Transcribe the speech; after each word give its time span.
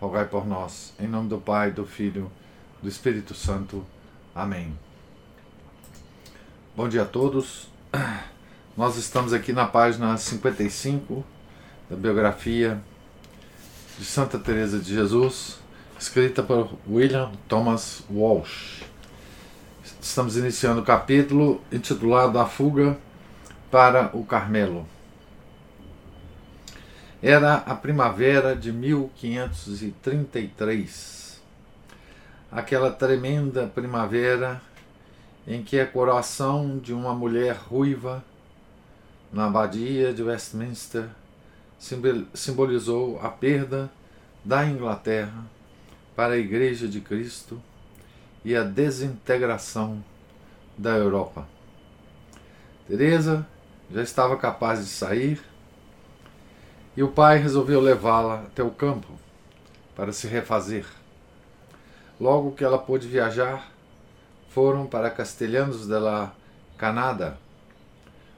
rogai 0.00 0.26
por 0.26 0.46
nós. 0.46 0.92
Em 0.98 1.08
nome 1.08 1.28
do 1.28 1.38
Pai, 1.38 1.70
do 1.70 1.84
Filho, 1.84 2.30
do 2.82 2.88
Espírito 2.88 3.34
Santo. 3.34 3.84
Amém. 4.34 4.76
Bom 6.76 6.88
dia 6.88 7.02
a 7.02 7.06
todos. 7.06 7.68
Nós 8.76 8.96
estamos 8.96 9.32
aqui 9.32 9.52
na 9.52 9.66
página 9.66 10.16
55 10.16 11.24
da 11.88 11.96
biografia 11.96 12.80
de 13.98 14.04
Santa 14.04 14.38
Teresa 14.38 14.78
de 14.78 14.94
Jesus, 14.94 15.58
escrita 15.98 16.42
por 16.42 16.70
William 16.86 17.32
Thomas 17.48 18.02
Walsh. 18.10 18.82
Estamos 19.98 20.36
iniciando 20.36 20.82
o 20.82 20.84
capítulo 20.84 21.60
intitulado 21.72 22.38
A 22.38 22.44
Fuga 22.44 22.98
para 23.70 24.10
o 24.14 24.24
Carmelo. 24.24 24.86
Era 27.22 27.54
a 27.54 27.74
primavera 27.74 28.54
de 28.54 28.70
1533. 28.70 31.40
Aquela 32.52 32.90
tremenda 32.90 33.66
primavera 33.66 34.60
em 35.46 35.62
que 35.62 35.80
a 35.80 35.86
coração 35.86 36.78
de 36.78 36.92
uma 36.92 37.14
mulher 37.14 37.56
ruiva 37.56 38.22
na 39.32 39.46
abadia 39.46 40.12
de 40.12 40.22
Westminster 40.22 41.08
simbolizou 42.34 43.18
a 43.20 43.30
perda 43.30 43.90
da 44.44 44.66
Inglaterra 44.66 45.46
para 46.14 46.34
a 46.34 46.38
Igreja 46.38 46.86
de 46.86 47.00
Cristo 47.00 47.58
e 48.44 48.54
a 48.54 48.62
desintegração 48.62 50.04
da 50.76 50.90
Europa. 50.90 51.48
Teresa 52.86 53.46
já 53.90 54.02
estava 54.02 54.36
capaz 54.36 54.80
de 54.80 54.90
sair 54.90 55.40
e 56.96 57.02
o 57.02 57.08
pai 57.08 57.38
resolveu 57.38 57.80
levá-la 57.80 58.42
até 58.42 58.62
o 58.62 58.70
campo 58.70 59.08
para 59.94 60.12
se 60.12 60.26
refazer. 60.26 60.86
Logo 62.18 62.52
que 62.52 62.64
ela 62.64 62.78
pôde 62.78 63.06
viajar, 63.06 63.70
foram 64.48 64.86
para 64.86 65.10
Castelhanos 65.10 65.86
de 65.86 65.98
la 65.98 66.32
Canada, 66.78 67.38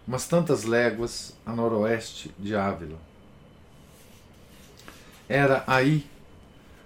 umas 0.07 0.27
tantas 0.27 0.65
léguas 0.65 1.37
a 1.47 1.53
noroeste 1.53 2.35
de 2.37 2.57
Ávila. 2.57 2.99
Era 5.29 5.63
aí 5.67 6.11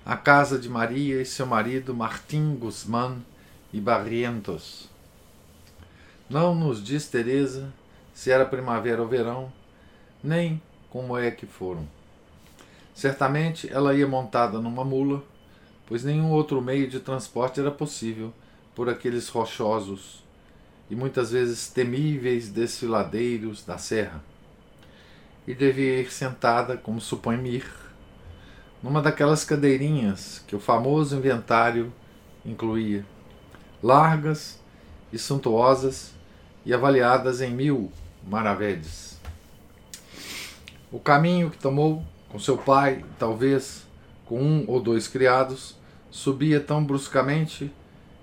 a 0.04 0.16
casa 0.16 0.58
de 0.58 0.68
Maria 0.68 1.22
e 1.22 1.24
seu 1.24 1.46
marido 1.46 1.94
Martim 1.94 2.54
Guzmán 2.56 3.18
e 3.72 3.80
Barrientos. 3.80 4.90
Não 6.28 6.54
nos 6.54 6.82
diz 6.82 7.06
Teresa 7.06 7.72
se 8.12 8.30
era 8.30 8.44
primavera 8.44 9.00
ou 9.00 9.08
verão, 9.08 9.50
nem 10.22 10.60
como 10.92 11.16
é 11.16 11.30
que 11.30 11.46
foram. 11.46 11.88
Certamente 12.94 13.72
ela 13.72 13.94
ia 13.94 14.06
montada 14.06 14.60
numa 14.60 14.84
mula, 14.84 15.24
pois 15.86 16.04
nenhum 16.04 16.30
outro 16.30 16.60
meio 16.60 16.86
de 16.86 17.00
transporte 17.00 17.58
era 17.58 17.70
possível 17.70 18.30
por 18.74 18.90
aqueles 18.90 19.26
rochosos 19.30 20.22
e 20.90 20.94
muitas 20.94 21.30
vezes 21.30 21.68
temíveis 21.68 22.50
desfiladeiros 22.50 23.64
da 23.64 23.78
serra. 23.78 24.22
E 25.46 25.54
devia 25.54 25.98
ir 25.98 26.12
sentada, 26.12 26.76
como 26.76 27.00
supõe 27.00 27.38
Mir, 27.38 27.64
numa 28.82 29.00
daquelas 29.00 29.46
cadeirinhas 29.46 30.44
que 30.46 30.54
o 30.54 30.60
famoso 30.60 31.16
inventário 31.16 31.90
incluía, 32.44 33.02
largas 33.82 34.60
e 35.10 35.18
suntuosas 35.18 36.12
e 36.66 36.74
avaliadas 36.74 37.40
em 37.40 37.50
mil 37.50 37.90
maravedes. 38.28 39.21
O 40.92 41.00
caminho 41.00 41.48
que 41.50 41.56
tomou 41.56 42.04
com 42.28 42.38
seu 42.38 42.58
pai, 42.58 43.02
talvez 43.18 43.86
com 44.26 44.38
um 44.38 44.66
ou 44.68 44.78
dois 44.78 45.08
criados, 45.08 45.74
subia 46.10 46.60
tão 46.60 46.84
bruscamente 46.84 47.72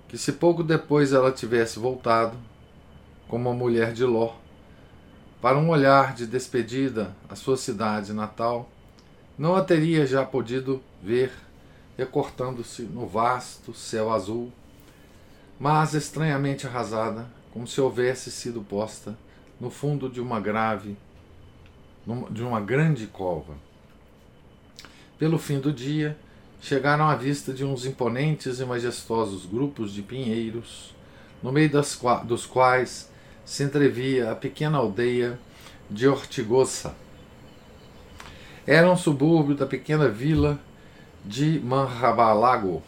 que, 0.06 0.16
se 0.16 0.34
pouco 0.34 0.62
depois 0.62 1.12
ela 1.12 1.32
tivesse 1.32 1.80
voltado, 1.80 2.36
como 3.26 3.48
a 3.48 3.52
mulher 3.52 3.92
de 3.92 4.04
Ló, 4.04 4.34
para 5.42 5.58
um 5.58 5.68
olhar 5.68 6.14
de 6.14 6.28
despedida 6.28 7.12
à 7.28 7.34
sua 7.34 7.56
cidade 7.56 8.12
natal, 8.12 8.68
não 9.36 9.56
a 9.56 9.64
teria 9.64 10.06
já 10.06 10.24
podido 10.24 10.80
ver 11.02 11.32
recortando-se 11.98 12.82
no 12.82 13.04
vasto 13.04 13.74
céu 13.74 14.12
azul, 14.12 14.52
mas 15.58 15.92
estranhamente 15.92 16.68
arrasada, 16.68 17.26
como 17.52 17.66
se 17.66 17.80
houvesse 17.80 18.30
sido 18.30 18.62
posta 18.62 19.18
no 19.60 19.70
fundo 19.70 20.08
de 20.08 20.20
uma 20.20 20.38
grave 20.38 20.96
de 22.30 22.42
uma 22.42 22.60
grande 22.60 23.06
cova. 23.06 23.54
Pelo 25.18 25.38
fim 25.38 25.60
do 25.60 25.72
dia, 25.72 26.16
chegaram 26.60 27.08
à 27.08 27.14
vista 27.14 27.52
de 27.52 27.64
uns 27.64 27.84
imponentes 27.84 28.60
e 28.60 28.64
majestosos 28.64 29.46
grupos 29.46 29.92
de 29.92 30.02
pinheiros, 30.02 30.94
no 31.42 31.52
meio 31.52 31.70
das, 31.70 31.98
dos 32.24 32.46
quais 32.46 33.10
se 33.44 33.62
entrevia 33.62 34.30
a 34.30 34.34
pequena 34.34 34.78
aldeia 34.78 35.38
de 35.90 36.06
Ortigosa. 36.06 36.94
Era 38.66 38.90
um 38.90 38.96
subúrbio 38.96 39.54
da 39.54 39.66
pequena 39.66 40.08
vila 40.08 40.58
de 41.24 41.60
Manrabalago, 41.60 42.82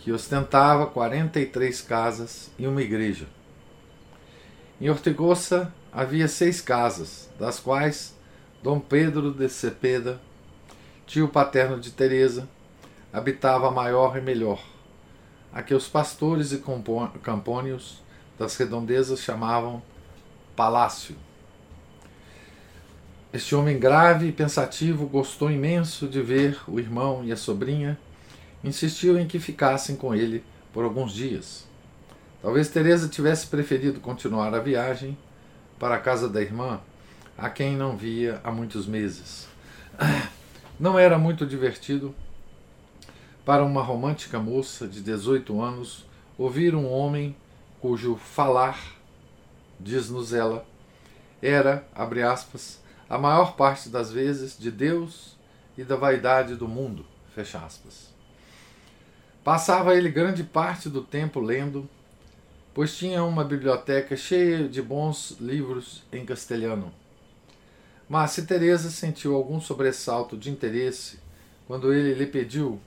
que 0.00 0.12
ostentava 0.12 0.86
43 0.86 1.80
casas 1.82 2.50
e 2.58 2.66
uma 2.66 2.82
igreja. 2.82 3.26
Em 4.80 4.90
Ortigosa 4.90 5.72
havia 5.96 6.28
seis 6.28 6.60
casas, 6.60 7.26
das 7.40 7.58
quais 7.58 8.14
Dom 8.62 8.78
Pedro 8.78 9.32
de 9.32 9.48
Cepeda, 9.48 10.20
tio 11.06 11.26
paterno 11.26 11.80
de 11.80 11.90
Teresa, 11.90 12.46
habitava 13.10 13.68
a 13.68 13.70
maior 13.70 14.14
e 14.18 14.20
melhor, 14.20 14.62
a 15.50 15.62
que 15.62 15.72
os 15.72 15.88
pastores 15.88 16.52
e 16.52 16.62
campônios 17.22 18.02
das 18.38 18.54
redondezas 18.58 19.20
chamavam 19.20 19.82
palácio. 20.54 21.16
Este 23.32 23.54
homem 23.54 23.78
grave 23.78 24.26
e 24.26 24.32
pensativo 24.32 25.06
gostou 25.06 25.50
imenso 25.50 26.06
de 26.06 26.20
ver 26.20 26.60
o 26.68 26.78
irmão 26.78 27.24
e 27.24 27.32
a 27.32 27.36
sobrinha, 27.38 27.98
insistiu 28.62 29.18
em 29.18 29.26
que 29.26 29.38
ficassem 29.38 29.96
com 29.96 30.14
ele 30.14 30.44
por 30.74 30.84
alguns 30.84 31.14
dias. 31.14 31.66
Talvez 32.42 32.68
Teresa 32.68 33.08
tivesse 33.08 33.46
preferido 33.46 33.98
continuar 33.98 34.54
a 34.54 34.60
viagem 34.60 35.16
para 35.78 35.96
a 35.96 36.00
casa 36.00 36.28
da 36.28 36.40
irmã, 36.40 36.80
a 37.36 37.50
quem 37.50 37.76
não 37.76 37.96
via 37.96 38.40
há 38.42 38.50
muitos 38.50 38.86
meses. 38.86 39.48
Não 40.78 40.98
era 40.98 41.18
muito 41.18 41.46
divertido 41.46 42.14
para 43.46 43.64
uma 43.64 43.82
romântica 43.82 44.38
moça 44.38 44.86
de 44.86 45.00
18 45.00 45.58
anos 45.62 46.04
ouvir 46.36 46.74
um 46.74 46.86
homem 46.86 47.34
cujo 47.80 48.16
falar, 48.16 48.78
diz-nos 49.80 50.34
ela, 50.34 50.66
era, 51.40 51.86
abre 51.94 52.22
aspas, 52.22 52.78
a 53.08 53.16
maior 53.16 53.56
parte 53.56 53.88
das 53.88 54.12
vezes 54.12 54.58
de 54.58 54.70
Deus 54.70 55.36
e 55.78 55.84
da 55.84 55.96
vaidade 55.96 56.56
do 56.56 56.66
mundo, 56.68 57.06
fecha 57.34 57.58
aspas. 57.58 58.14
Passava 59.44 59.94
ele 59.94 60.10
grande 60.10 60.42
parte 60.42 60.88
do 60.88 61.02
tempo 61.02 61.38
lendo 61.40 61.88
pois 62.76 62.94
tinha 62.94 63.24
uma 63.24 63.42
biblioteca 63.42 64.14
cheia 64.18 64.68
de 64.68 64.82
bons 64.82 65.38
livros 65.40 66.02
em 66.12 66.26
castelhano. 66.26 66.92
Mas 68.06 68.32
se 68.32 68.44
Teresa 68.44 68.90
sentiu 68.90 69.34
algum 69.34 69.58
sobressalto 69.58 70.36
de 70.36 70.50
interesse 70.50 71.18
quando 71.66 71.90
ele 71.90 72.12
lhe 72.12 72.26
pediu 72.26 72.78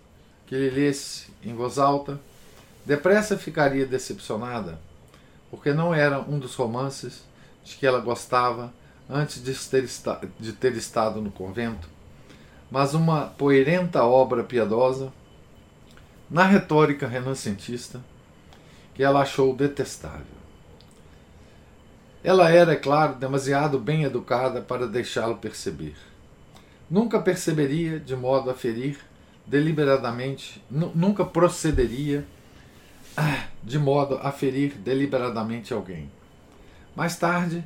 que 0.46 0.54
ele 0.54 0.70
lesse 0.70 1.34
em 1.44 1.56
voz 1.56 1.80
alta, 1.80 2.22
depressa 2.86 3.36
ficaria 3.36 3.84
decepcionada, 3.84 4.80
porque 5.50 5.74
não 5.74 5.92
era 5.92 6.20
um 6.20 6.38
dos 6.38 6.54
romances 6.54 7.24
de 7.64 7.76
que 7.76 7.88
ela 7.88 8.00
gostava 8.00 8.72
antes 9.10 9.44
de 9.44 9.56
ter, 9.56 9.90
de 10.40 10.54
ter 10.54 10.74
estado 10.74 11.20
no 11.20 11.32
convento, 11.32 11.90
mas 12.70 12.94
uma 12.94 13.26
poerenta 13.26 14.04
obra 14.04 14.44
piedosa 14.44 15.12
na 16.30 16.44
retórica 16.44 17.08
renascentista 17.08 18.00
que 19.00 19.04
ela 19.04 19.22
achou 19.22 19.56
detestável. 19.56 20.26
Ela 22.22 22.50
era, 22.50 22.74
é 22.74 22.76
claro, 22.76 23.16
demasiado 23.16 23.80
bem 23.80 24.04
educada 24.04 24.60
para 24.60 24.86
deixá-lo 24.86 25.38
perceber. 25.38 25.96
Nunca 26.92 27.18
perceberia 27.18 27.98
de 27.98 28.14
modo 28.14 28.50
a 28.50 28.54
ferir 28.54 29.00
deliberadamente, 29.48 30.62
nunca 30.70 31.24
procederia 31.24 32.26
ah, 33.16 33.48
de 33.64 33.80
modo 33.80 34.20
a 34.22 34.34
ferir 34.34 34.74
deliberadamente 34.74 35.74
alguém. 35.74 36.12
Mais 36.94 37.16
tarde, 37.16 37.64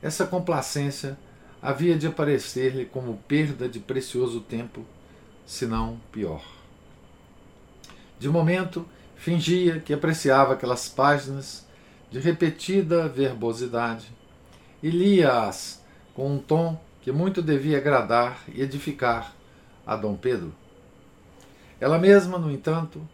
essa 0.00 0.24
complacência 0.24 1.18
havia 1.60 1.98
de 1.98 2.06
aparecer-lhe 2.06 2.84
como 2.84 3.16
perda 3.26 3.68
de 3.68 3.80
precioso 3.80 4.40
tempo, 4.40 4.86
se 5.44 5.66
não 5.66 5.98
pior. 6.12 6.44
De 8.20 8.28
momento, 8.28 8.86
fingia 9.16 9.80
que 9.80 9.92
apreciava 9.92 10.54
aquelas 10.54 10.88
páginas 10.88 11.66
de 12.10 12.20
repetida 12.20 13.08
verbosidade 13.08 14.06
e 14.82 14.90
lia-as 14.90 15.82
com 16.14 16.34
um 16.34 16.38
tom 16.38 16.80
que 17.02 17.10
muito 17.10 17.42
devia 17.42 17.78
agradar 17.78 18.42
e 18.52 18.62
edificar 18.62 19.34
a 19.86 19.96
Dom 19.96 20.16
Pedro. 20.16 20.54
Ela 21.80 21.98
mesma, 21.98 22.38
no 22.38 22.50
entanto, 22.50 23.06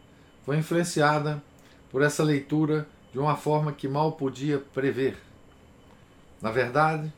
foi 0.44 0.56
influenciada 0.56 1.42
por 1.90 2.02
essa 2.02 2.22
leitura 2.22 2.86
de 3.12 3.18
uma 3.18 3.36
forma 3.36 3.72
que 3.72 3.88
mal 3.88 4.12
podia 4.12 4.58
prever. 4.58 5.16
Na 6.40 6.50
verdade, 6.50 7.12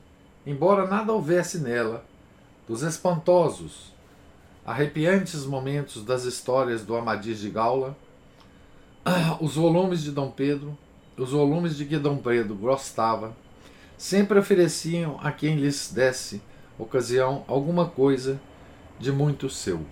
embora 0.45 0.87
nada 0.87 1.13
houvesse 1.13 1.59
nela 1.59 2.03
dos 2.67 2.81
espantosos, 2.81 3.93
arrepiantes 4.65 5.45
momentos 5.45 6.03
das 6.03 6.23
histórias 6.23 6.83
do 6.83 6.95
Amadis 6.95 7.39
de 7.39 7.49
Gaula, 7.49 7.95
os 9.39 9.55
volumes 9.55 10.01
de 10.01 10.11
Dom 10.11 10.31
Pedro, 10.31 10.77
os 11.17 11.31
volumes 11.31 11.77
de 11.77 11.85
que 11.85 11.97
Dom 11.97 12.17
Pedro 12.17 12.55
gostava, 12.55 13.35
sempre 13.97 14.39
ofereciam 14.39 15.19
a 15.21 15.31
quem 15.31 15.55
lhes 15.55 15.91
desse 15.91 16.41
ocasião 16.77 17.43
alguma 17.47 17.87
coisa 17.87 18.39
de 18.99 19.11
muito 19.11 19.49
seu. 19.49 19.85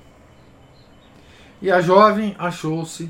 E 1.61 1.71
a 1.71 1.79
jovem 1.79 2.35
achou-se 2.39 3.09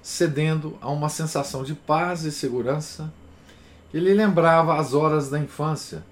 cedendo 0.00 0.78
a 0.80 0.88
uma 0.88 1.08
sensação 1.08 1.62
de 1.62 1.74
paz 1.74 2.24
e 2.24 2.32
segurança 2.32 3.12
que 3.90 3.98
lhe 3.98 4.14
lembrava 4.14 4.78
as 4.78 4.94
horas 4.94 5.28
da 5.28 5.38
infância, 5.38 6.04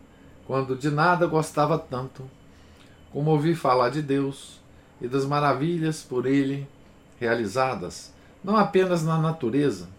quando 0.46 0.76
de 0.76 0.90
nada 0.90 1.26
gostava 1.26 1.78
tanto 1.78 2.28
como 3.12 3.30
ouvir 3.30 3.54
falar 3.54 3.88
de 3.88 4.02
Deus 4.02 4.60
e 5.00 5.08
das 5.08 5.24
maravilhas 5.24 6.02
por 6.02 6.26
ele 6.26 6.68
realizadas, 7.18 8.12
não 8.48 8.56
apenas 8.56 9.04
na 9.04 9.18
natureza, 9.18 9.90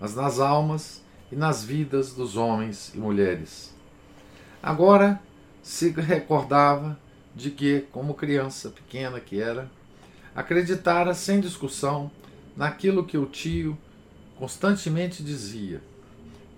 mas 0.00 0.16
nas 0.16 0.40
almas 0.40 1.04
e 1.30 1.36
nas 1.36 1.62
vidas 1.62 2.12
dos 2.12 2.36
homens 2.36 2.92
e 2.92 2.98
mulheres. 2.98 3.72
Agora 4.60 5.20
se 5.62 5.90
recordava 5.90 6.98
de 7.32 7.52
que, 7.52 7.82
como 7.92 8.14
criança 8.14 8.70
pequena 8.70 9.20
que 9.20 9.40
era, 9.40 9.70
acreditara 10.34 11.14
sem 11.14 11.38
discussão 11.38 12.10
naquilo 12.56 13.06
que 13.06 13.16
o 13.16 13.24
tio 13.24 13.78
constantemente 14.36 15.22
dizia: 15.22 15.80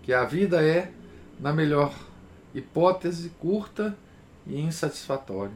que 0.03 0.15
a 0.15 0.25
vida 0.25 0.65
é, 0.65 0.91
na 1.39 1.53
melhor 1.53 1.93
hipótese, 2.55 3.33
curta 3.39 3.95
e 4.47 4.59
insatisfatória. 4.59 5.53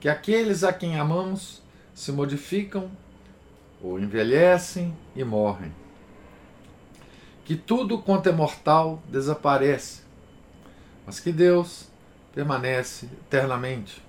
Que 0.00 0.08
aqueles 0.08 0.64
a 0.64 0.72
quem 0.72 0.98
amamos 0.98 1.62
se 1.94 2.10
modificam 2.10 2.90
ou 3.82 3.98
envelhecem 3.98 4.96
e 5.14 5.22
morrem. 5.24 5.72
Que 7.44 7.56
tudo 7.56 7.98
quanto 7.98 8.28
é 8.28 8.32
mortal 8.32 9.02
desaparece, 9.08 10.02
mas 11.06 11.20
que 11.20 11.30
Deus 11.30 11.88
permanece 12.34 13.06
eternamente. 13.06 14.02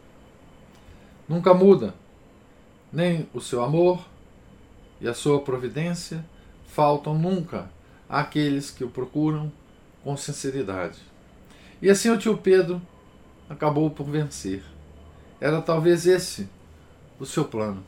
Nunca 1.28 1.54
muda, 1.54 1.94
nem 2.92 3.28
o 3.34 3.42
seu 3.42 3.64
amor 3.64 4.06
e 5.02 5.08
a 5.08 5.14
sua 5.14 5.42
providência 5.42 6.26
faltam 6.68 7.14
nunca 7.14 7.70
àqueles 8.08 8.72
que 8.72 8.84
o 8.84 8.90
procuram 8.90 9.52
com 10.04 10.16
sinceridade. 10.16 11.00
E 11.82 11.90
assim 11.90 12.10
o 12.10 12.18
tio 12.18 12.38
Pedro 12.38 12.82
acabou 13.50 13.90
por 13.90 14.06
vencer. 14.06 14.64
Era 15.40 15.62
talvez 15.62 16.06
esse 16.06 16.48
o 17.20 17.26
seu 17.26 17.46
plano. 17.46 17.84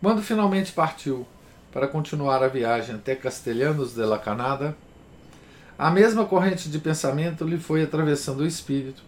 Quando 0.00 0.22
finalmente 0.22 0.72
partiu 0.72 1.26
para 1.70 1.86
continuar 1.86 2.42
a 2.42 2.48
viagem 2.48 2.94
até 2.94 3.14
Castelhanos 3.14 3.94
de 3.94 4.02
la 4.02 4.18
Canada, 4.18 4.74
a 5.78 5.90
mesma 5.90 6.24
corrente 6.24 6.70
de 6.70 6.78
pensamento 6.78 7.44
lhe 7.44 7.58
foi 7.58 7.82
atravessando 7.82 8.40
o 8.40 8.46
espírito, 8.46 9.02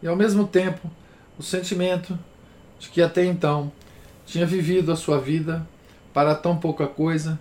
e 0.00 0.06
ao 0.06 0.14
mesmo 0.14 0.46
tempo 0.46 0.88
o 1.36 1.42
sentimento 1.42 2.16
de 2.78 2.88
que 2.88 3.02
até 3.02 3.24
então 3.24 3.72
tinha 4.24 4.46
vivido 4.46 4.92
a 4.92 4.96
sua 4.96 5.20
vida 5.20 5.66
para 6.14 6.36
tão 6.36 6.56
pouca 6.56 6.86
coisa, 6.86 7.38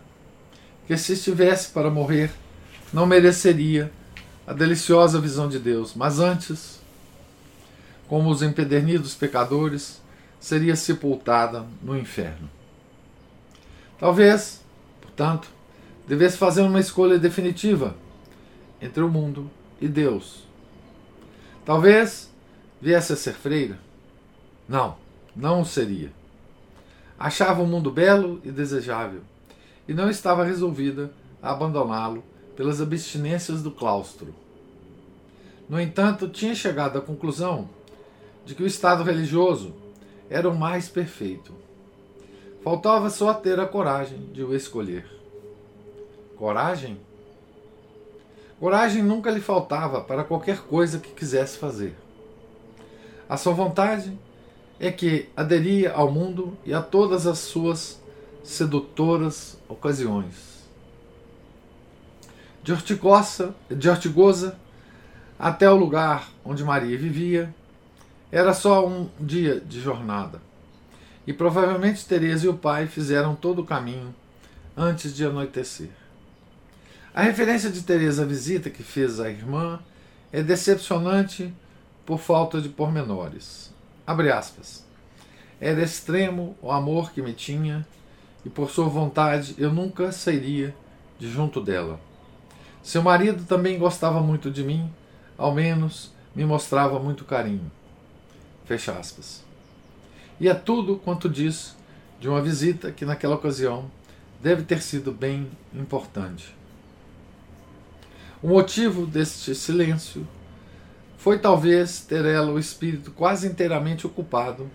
que 0.88 0.98
se 0.98 1.14
estivesse 1.14 1.70
para 1.70 1.92
morrer, 1.92 2.32
não 2.92 3.06
mereceria 3.06 3.92
a 4.48 4.54
deliciosa 4.54 5.22
visão 5.22 5.48
de 5.48 5.60
Deus, 5.60 5.94
mas 5.94 6.20
antes, 6.20 6.82
como 8.08 8.30
os 8.30 8.42
empedernidos 8.42 9.14
pecadores, 9.14 10.02
seria 10.40 10.76
sepultada 10.76 11.64
no 11.84 11.96
inferno. 11.96 12.50
Talvez, 14.02 14.66
portanto, 15.00 15.48
devesse 16.08 16.36
fazer 16.36 16.64
uma 16.64 16.80
escolha 16.80 17.20
definitiva 17.20 17.96
entre 18.82 19.04
o 19.04 19.08
mundo 19.08 19.48
e 19.80 19.88
Deus. 19.88 20.44
Talvez 21.64 22.34
viesse 22.82 23.14
a 23.14 23.16
ser 23.16 23.34
freira. 23.34 23.78
Não, 24.68 24.98
não 25.36 25.62
o 25.62 25.66
seria. 25.66 26.12
Achava 27.20 27.62
o 27.62 27.68
mundo 27.68 27.92
belo 27.92 28.42
e 28.44 28.50
desejável, 28.50 29.22
e 29.88 29.94
não 29.94 30.10
estava 30.10 30.44
resolvida 30.44 31.12
a 31.40 31.52
abandoná-lo 31.52 32.24
pelas 32.56 32.82
abstinências 32.82 33.62
do 33.62 33.70
claustro. 33.70 34.34
No 35.70 35.80
entanto, 35.80 36.28
tinha 36.28 36.56
chegado 36.56 36.98
à 36.98 37.02
conclusão 37.02 37.70
de 38.48 38.56
que 38.56 38.64
o 38.64 38.68
estado 38.68 39.04
religioso 39.04 39.76
era 40.28 40.50
o 40.50 40.58
mais 40.58 40.90
perfeito. 40.90 41.54
Faltava 42.64 43.10
só 43.10 43.34
ter 43.34 43.60
a 43.60 43.66
coragem 43.66 44.20
de 44.32 44.44
o 44.44 44.56
escolher. 44.56 45.06
Coragem? 46.38 47.00
Coragem 48.60 49.02
nunca 49.02 49.32
lhe 49.32 49.42
faltava 49.42 50.02
para 50.02 50.24
qualquer 50.24 50.60
coisa 50.60 51.00
que 51.00 51.10
quisesse 51.12 51.58
fazer. 51.58 51.96
A 53.28 53.36
sua 53.36 53.54
vontade 53.54 54.16
é 54.80 54.92
que 54.92 55.28
aderia 55.36 55.92
ao 55.94 56.12
mundo 56.12 56.56
e 56.64 56.72
a 56.72 56.82
todas 56.82 57.26
as 57.26 57.40
suas 57.40 58.00
sedutoras 58.44 59.58
ocasiões. 59.68 60.62
De 62.62 62.72
Hortigosa, 62.72 63.56
de 63.70 63.90
Hortigosa 63.90 64.56
até 65.40 65.68
o 65.68 65.76
lugar 65.76 66.30
onde 66.46 66.64
Maria 66.64 66.96
vivia, 66.96 67.54
era 68.32 68.54
só 68.54 68.88
um 68.88 69.10
dia 69.20 69.60
de 69.60 69.82
jornada. 69.82 70.51
E 71.32 71.34
provavelmente 71.34 72.06
Teresa 72.06 72.46
e 72.46 72.50
o 72.50 72.54
pai 72.54 72.88
fizeram 72.88 73.34
todo 73.34 73.62
o 73.62 73.66
caminho 73.66 74.14
antes 74.76 75.16
de 75.16 75.24
anoitecer. 75.26 75.88
A 77.16 77.22
referência 77.22 77.70
de 77.70 77.84
Teresa 77.84 78.24
à 78.24 78.26
visita 78.26 78.70
que 78.70 78.84
fez 78.84 79.18
à 79.18 79.30
irmã 79.30 79.80
é 80.30 80.44
decepcionante 80.44 81.54
por 82.06 82.20
falta 82.20 82.60
de 82.60 82.68
pormenores. 82.68 83.74
Abre 84.06 84.30
aspas. 84.30 84.86
Era 85.58 85.82
extremo 85.82 86.54
o 86.62 86.70
amor 86.70 87.14
que 87.14 87.22
me 87.22 87.32
tinha 87.32 87.88
e 88.44 88.50
por 88.50 88.70
sua 88.70 88.90
vontade 88.90 89.56
eu 89.58 89.72
nunca 89.72 90.12
sairia 90.12 90.76
de 91.18 91.32
junto 91.32 91.62
dela. 91.62 91.98
Seu 92.84 93.02
marido 93.02 93.46
também 93.46 93.80
gostava 93.80 94.20
muito 94.20 94.52
de 94.52 94.66
mim, 94.66 94.92
ao 95.38 95.54
menos 95.54 96.12
me 96.36 96.44
mostrava 96.44 97.00
muito 97.00 97.24
carinho. 97.24 97.72
Fecha 98.66 98.92
aspas. 98.92 99.50
E 100.42 100.50
é 100.50 100.56
tudo 100.56 100.96
quanto 100.96 101.30
diz 101.30 101.78
de 102.20 102.28
uma 102.28 102.42
visita 102.42 102.92
que 102.92 103.06
naquela 103.06 103.36
ocasião 103.36 103.92
deve 104.42 104.64
ter 104.64 104.82
sido 104.82 105.12
bem 105.12 105.48
importante. 105.72 106.56
O 108.42 108.48
motivo 108.48 109.06
deste 109.06 109.54
silêncio 109.54 110.28
foi 111.16 111.38
talvez 111.38 112.02
ter 112.02 112.26
ela 112.26 112.52
o 112.52 112.58
espírito 112.58 113.12
quase 113.12 113.48
inteiramente 113.48 114.08
ocupado 114.08 114.68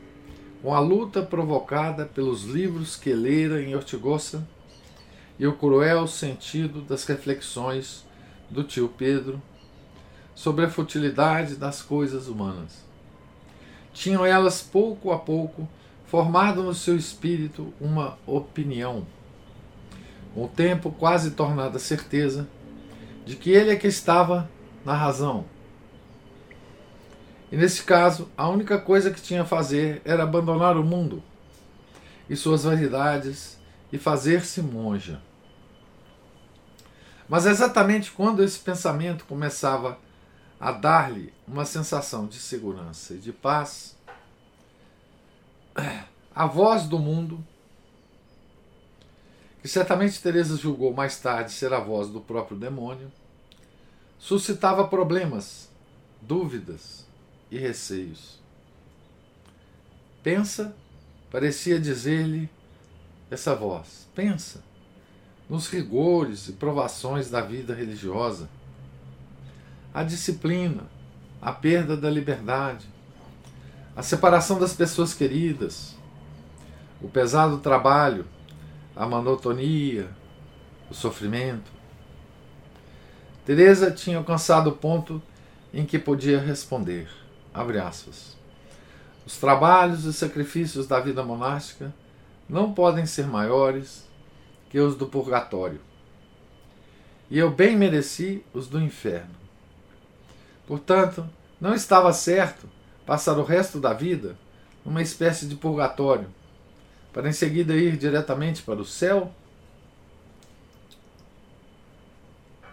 com 0.62 0.72
a 0.72 0.78
luta 0.78 1.20
provocada 1.20 2.06
pelos 2.06 2.44
livros 2.44 2.94
que 2.94 3.12
lera 3.12 3.60
em 3.60 3.74
Ortigosa 3.74 4.46
e 5.36 5.48
o 5.48 5.56
cruel 5.56 6.06
sentido 6.06 6.80
das 6.80 7.04
reflexões 7.06 8.04
do 8.48 8.62
tio 8.62 8.88
Pedro 8.96 9.42
sobre 10.32 10.64
a 10.64 10.70
futilidade 10.70 11.56
das 11.56 11.82
coisas 11.82 12.28
humanas. 12.28 12.85
Tinham 13.96 14.26
elas 14.26 14.60
pouco 14.60 15.10
a 15.10 15.18
pouco 15.18 15.66
formado 16.04 16.62
no 16.62 16.74
seu 16.74 16.94
espírito 16.94 17.72
uma 17.80 18.18
opinião, 18.26 19.06
com 20.34 20.44
o 20.44 20.48
tempo 20.48 20.90
quase 20.90 21.30
tornada 21.30 21.78
certeza 21.78 22.46
de 23.24 23.36
que 23.36 23.50
ele 23.50 23.70
é 23.70 23.76
que 23.76 23.86
estava 23.86 24.50
na 24.84 24.92
razão. 24.92 25.46
E 27.50 27.56
nesse 27.56 27.84
caso, 27.84 28.30
a 28.36 28.46
única 28.46 28.78
coisa 28.78 29.10
que 29.10 29.20
tinha 29.20 29.42
a 29.42 29.46
fazer 29.46 30.02
era 30.04 30.24
abandonar 30.24 30.76
o 30.76 30.84
mundo 30.84 31.22
e 32.28 32.36
suas 32.36 32.64
variedades 32.64 33.58
e 33.90 33.96
fazer-se 33.96 34.60
monja. 34.60 35.22
Mas 37.26 37.46
exatamente 37.46 38.10
quando 38.10 38.44
esse 38.44 38.58
pensamento 38.58 39.24
começava 39.24 39.98
a 40.60 40.70
dar-lhe 40.70 41.32
uma 41.46 41.64
sensação 41.64 42.26
de 42.26 42.38
segurança 42.38 43.14
e 43.14 43.18
de 43.18 43.32
paz, 43.32 43.96
a 46.34 46.46
voz 46.46 46.84
do 46.84 46.98
mundo, 46.98 47.44
que 49.62 49.68
certamente 49.68 50.20
Teresa 50.20 50.56
julgou 50.56 50.92
mais 50.92 51.18
tarde 51.20 51.52
ser 51.52 51.72
a 51.72 51.80
voz 51.80 52.08
do 52.08 52.20
próprio 52.20 52.56
demônio, 52.56 53.10
suscitava 54.18 54.86
problemas, 54.88 55.68
dúvidas 56.20 57.06
e 57.50 57.58
receios. 57.58 58.40
Pensa, 60.22 60.74
parecia 61.30 61.78
dizer-lhe 61.78 62.48
essa 63.30 63.54
voz, 63.54 64.08
pensa 64.14 64.64
nos 65.48 65.68
rigores 65.68 66.48
e 66.48 66.52
provações 66.52 67.30
da 67.30 67.40
vida 67.40 67.72
religiosa, 67.72 68.48
a 69.94 70.02
disciplina, 70.02 70.84
a 71.40 71.52
perda 71.52 71.96
da 71.96 72.10
liberdade, 72.10 72.86
a 73.94 74.02
separação 74.02 74.58
das 74.58 74.72
pessoas 74.72 75.14
queridas, 75.14 75.96
o 77.00 77.08
pesado 77.08 77.58
trabalho, 77.58 78.26
a 78.94 79.06
monotonia, 79.06 80.08
o 80.90 80.94
sofrimento. 80.94 81.70
Teresa 83.44 83.90
tinha 83.90 84.18
alcançado 84.18 84.70
o 84.70 84.76
ponto 84.76 85.22
em 85.72 85.84
que 85.84 85.98
podia 85.98 86.40
responder, 86.40 87.08
aspas, 87.52 88.36
os 89.26 89.36
trabalhos 89.38 90.04
e 90.04 90.12
sacrifícios 90.12 90.86
da 90.86 91.00
vida 91.00 91.22
monástica 91.22 91.92
não 92.48 92.72
podem 92.72 93.06
ser 93.06 93.26
maiores 93.26 94.06
que 94.70 94.78
os 94.78 94.96
do 94.96 95.06
purgatório. 95.06 95.80
E 97.30 97.38
eu 97.38 97.50
bem 97.50 97.76
mereci 97.76 98.44
os 98.54 98.68
do 98.68 98.80
inferno. 98.80 99.45
Portanto, 100.66 101.28
não 101.60 101.74
estava 101.74 102.12
certo 102.12 102.68
passar 103.04 103.38
o 103.38 103.44
resto 103.44 103.80
da 103.80 103.92
vida 103.92 104.36
numa 104.84 105.02
espécie 105.02 105.46
de 105.46 105.54
purgatório, 105.54 106.28
para 107.12 107.28
em 107.28 107.32
seguida 107.32 107.74
ir 107.74 107.96
diretamente 107.96 108.62
para 108.62 108.80
o 108.80 108.84
céu? 108.84 109.32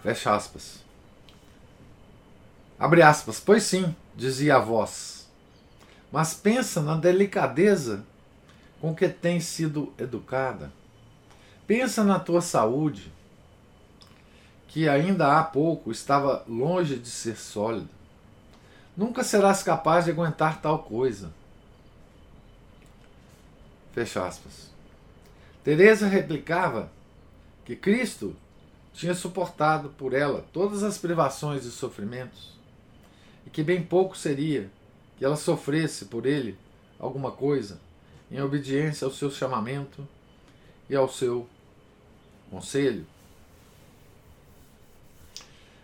Fecha 0.02 0.36
aspas. 0.36 0.84
Abre 2.78 3.02
aspas. 3.02 3.40
Pois 3.40 3.64
sim, 3.64 3.96
dizia 4.16 4.58
a 4.58 4.60
voz. 4.60 5.30
Mas 6.12 6.34
pensa 6.34 6.82
na 6.82 6.96
delicadeza 6.96 8.04
com 8.82 8.94
que 8.94 9.08
tem 9.08 9.40
sido 9.40 9.94
educada. 9.98 10.72
Pensa 11.66 12.04
na 12.04 12.20
tua 12.20 12.42
saúde, 12.42 13.12
que 14.74 14.90
ainda 14.90 15.38
há 15.38 15.44
pouco 15.44 15.92
estava 15.92 16.44
longe 16.48 16.96
de 16.96 17.08
ser 17.08 17.38
sólida. 17.38 17.92
Nunca 18.98 19.24
serás 19.24 19.62
capaz 19.62 20.06
de 20.06 20.12
aguentar 20.12 20.62
tal 20.64 20.80
coisa. 20.80 21.32
Fecha 23.94 24.26
aspas. 24.26 24.72
Teresa 25.64 26.08
replicava 26.08 26.92
que 27.64 27.76
Cristo 27.76 28.36
tinha 28.96 29.14
suportado 29.14 29.90
por 29.90 30.12
ela 30.12 30.44
todas 30.52 30.82
as 30.82 30.98
privações 30.98 31.66
e 31.66 31.72
sofrimentos, 31.72 32.58
e 33.46 33.52
que 33.52 33.62
bem 33.62 33.84
pouco 33.84 34.18
seria 34.18 34.72
que 35.20 35.24
ela 35.24 35.36
sofresse 35.36 36.06
por 36.06 36.26
ele 36.26 36.58
alguma 36.98 37.30
coisa 37.30 37.80
em 38.32 38.42
obediência 38.42 39.06
ao 39.06 39.12
seu 39.12 39.30
chamamento 39.30 40.08
e 40.90 40.96
ao 40.96 41.08
seu 41.08 41.48
conselho. 42.50 43.13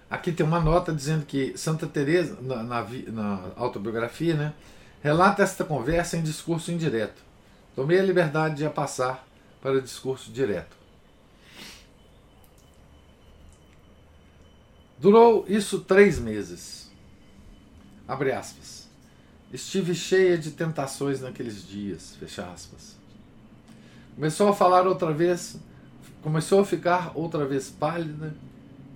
Aqui 0.10 0.32
tem 0.32 0.46
uma 0.46 0.60
nota 0.60 0.94
dizendo 0.94 1.25
que 1.25 1.58
Santa 1.58 1.86
Teresa 1.86 2.38
na, 2.42 2.63
na, 2.63 2.84
na 3.08 3.51
autobiografia, 3.56 4.34
né, 4.34 4.54
relata 5.01 5.44
esta 5.44 5.63
conversa 5.63 6.18
em 6.18 6.24
discurso 6.24 6.72
indireto. 6.72 7.22
Tomei 7.75 8.00
a 8.00 8.04
liberdade 8.04 8.56
de 8.56 8.66
a 8.66 8.70
passar 8.70 9.25
para 9.62 9.82
discurso 9.82 10.32
direto. 10.32 10.75
Durou 14.98 15.46
isso 15.48 15.80
três 15.80 16.20
meses. 16.20 16.92
Abre 18.08 18.32
aspas. 18.32 18.89
Estive 19.54 19.96
cheia 19.96 20.38
de 20.38 20.51
tentações 20.51 21.22
naqueles 21.22 21.66
dias. 21.66 22.16
Fecha 22.20 22.44
aspas. 22.51 22.98
Começou 24.16 24.50
a 24.50 24.54
falar 24.54 24.86
outra 24.86 25.13
vez 25.13 25.58
Começou 26.22 26.60
a 26.60 26.66
ficar 26.66 27.13
outra 27.16 27.46
vez 27.46 27.70
pálida 27.70 28.34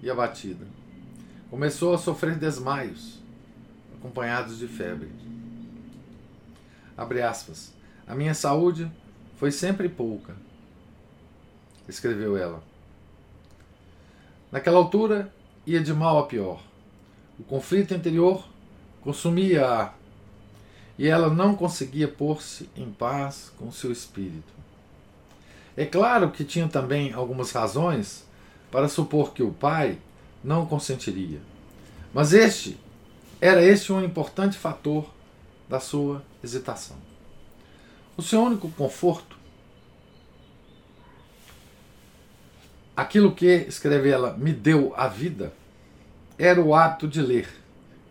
e 0.02 0.10
abatida. 0.10 0.66
Começou 1.54 1.94
a 1.94 2.00
sofrer 2.00 2.36
desmaios, 2.36 3.20
acompanhados 3.96 4.58
de 4.58 4.68
febre. 4.68 5.12
Abre 6.98 7.22
aspas. 7.22 7.72
A 8.08 8.16
minha 8.16 8.34
saúde 8.34 8.92
foi 9.38 9.52
sempre 9.52 9.88
pouca, 9.88 10.36
escreveu 11.88 12.36
ela. 12.36 12.64
Naquela 14.52 14.80
altura, 14.80 15.32
ia 15.64 15.80
de 15.80 15.94
mal 15.94 16.18
a 16.18 16.26
pior. 16.26 16.60
O 17.38 17.44
conflito 17.44 17.94
interior 17.94 18.44
consumia-a 19.02 19.94
e 20.98 21.08
ela 21.08 21.30
não 21.30 21.56
conseguia 21.56 22.08
pôr-se 22.08 22.68
em 22.76 22.92
paz 22.92 23.52
com 23.60 23.72
seu 23.72 23.92
espírito. 23.92 24.52
É 25.78 25.86
claro 25.86 26.32
que 26.32 26.44
tinha 26.44 26.68
também 26.68 27.14
algumas 27.14 27.52
razões 27.52 28.26
para 28.72 28.90
supor 28.90 29.36
que 29.36 29.44
o 29.44 29.54
pai 29.54 30.00
não 30.44 30.66
consentiria. 30.66 31.40
Mas 32.14 32.34
este 32.34 32.78
era 33.40 33.64
este 33.64 33.92
um 33.92 34.04
importante 34.04 34.58
fator 34.58 35.10
da 35.68 35.80
sua 35.80 36.24
hesitação. 36.44 36.98
O 38.16 38.22
seu 38.22 38.42
único 38.42 38.70
conforto, 38.72 39.38
aquilo 42.96 43.34
que, 43.34 43.66
escreve 43.68 44.10
ela, 44.10 44.38
me 44.38 44.54
deu 44.54 44.94
a 44.96 45.08
vida, 45.08 45.54
era 46.38 46.62
o 46.62 46.76
hábito 46.76 47.08
de 47.08 47.22
ler, 47.22 47.50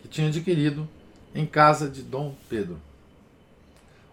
que 0.00 0.08
tinha 0.08 0.28
adquirido 0.28 0.88
em 1.34 1.46
casa 1.46 1.88
de 1.88 2.02
Dom 2.02 2.34
Pedro. 2.48 2.80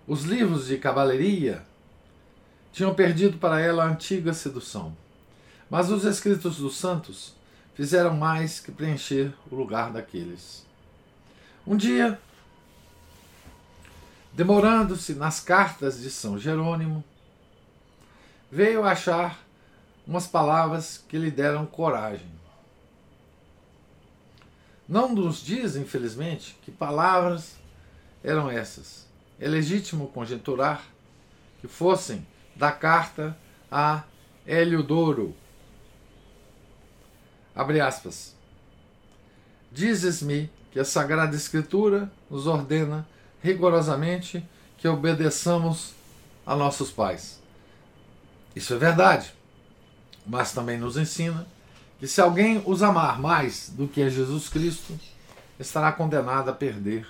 Os 0.07 0.23
livros 0.23 0.67
de 0.67 0.77
cavalaria 0.77 1.63
tinham 2.71 2.93
perdido 2.93 3.37
para 3.37 3.59
ela 3.59 3.83
a 3.83 3.87
antiga 3.87 4.33
sedução. 4.33 4.95
Mas 5.69 5.89
os 5.91 6.03
escritos 6.03 6.57
dos 6.57 6.77
santos 6.77 7.35
fizeram 7.79 8.13
mais 8.13 8.59
que 8.59 8.73
preencher 8.73 9.33
o 9.49 9.55
lugar 9.55 9.89
daqueles. 9.89 10.65
Um 11.65 11.77
dia, 11.77 12.19
demorando-se 14.33 15.13
nas 15.13 15.39
cartas 15.39 16.01
de 16.01 16.11
São 16.11 16.37
Jerônimo, 16.37 17.01
veio 18.51 18.83
achar 18.83 19.39
umas 20.05 20.27
palavras 20.27 21.01
que 21.07 21.17
lhe 21.17 21.31
deram 21.31 21.65
coragem. 21.65 22.29
Não 24.85 25.15
nos 25.15 25.41
diz, 25.41 25.77
infelizmente, 25.77 26.57
que 26.61 26.71
palavras 26.71 27.55
eram 28.21 28.51
essas. 28.51 29.07
É 29.39 29.47
legítimo 29.47 30.09
conjecturar 30.09 30.83
que 31.61 31.67
fossem 31.69 32.27
da 32.57 32.73
carta 32.73 33.37
a 33.71 34.03
Heliodoro. 34.45 35.33
Abre 37.59 37.81
aspas. 37.81 38.33
Dizes-me 39.69 40.49
que 40.71 40.79
a 40.79 40.85
Sagrada 40.85 41.35
Escritura 41.35 42.09
nos 42.31 42.47
ordena 42.47 43.05
rigorosamente 43.43 44.47
que 44.77 44.87
obedeçamos 44.87 45.91
a 46.45 46.55
nossos 46.55 46.89
pais. 46.89 47.41
Isso 48.55 48.73
é 48.73 48.77
verdade, 48.77 49.33
mas 50.25 50.53
também 50.53 50.77
nos 50.77 50.95
ensina 50.95 51.45
que 51.99 52.07
se 52.07 52.21
alguém 52.21 52.63
os 52.65 52.81
amar 52.81 53.19
mais 53.19 53.67
do 53.67 53.89
que 53.89 54.03
a 54.03 54.09
Jesus 54.09 54.47
Cristo, 54.47 54.97
estará 55.59 55.91
condenado 55.91 56.47
a 56.47 56.53
perder 56.53 57.05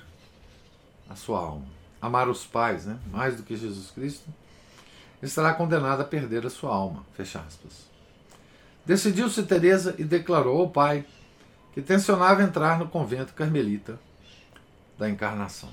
a 1.07 1.15
sua 1.15 1.41
alma. 1.41 1.67
Amar 2.01 2.27
os 2.27 2.43
pais, 2.43 2.87
né? 2.87 2.97
mais 3.11 3.37
do 3.37 3.43
que 3.43 3.55
Jesus 3.55 3.91
Cristo, 3.91 4.27
estará 5.21 5.53
condenada 5.53 6.01
a 6.01 6.07
perder 6.07 6.43
a 6.43 6.49
sua 6.49 6.73
alma. 6.73 7.05
Fecha 7.13 7.39
aspas. 7.39 7.87
Decidiu-se 8.85 9.43
Teresa 9.43 9.95
e 9.97 10.03
declarou 10.03 10.61
ao 10.61 10.69
pai 10.69 11.05
que 11.73 11.81
tensionava 11.81 12.41
entrar 12.41 12.79
no 12.79 12.87
convento 12.87 13.33
carmelita 13.33 13.99
da 14.97 15.09
Encarnação. 15.09 15.69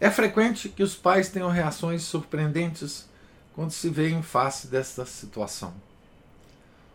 É 0.00 0.10
frequente 0.10 0.68
que 0.68 0.82
os 0.82 0.94
pais 0.94 1.28
tenham 1.28 1.50
reações 1.50 2.02
surpreendentes 2.02 3.08
quando 3.54 3.72
se 3.72 3.88
veem 3.88 4.18
em 4.18 4.22
face 4.22 4.68
desta 4.68 5.04
situação. 5.04 5.74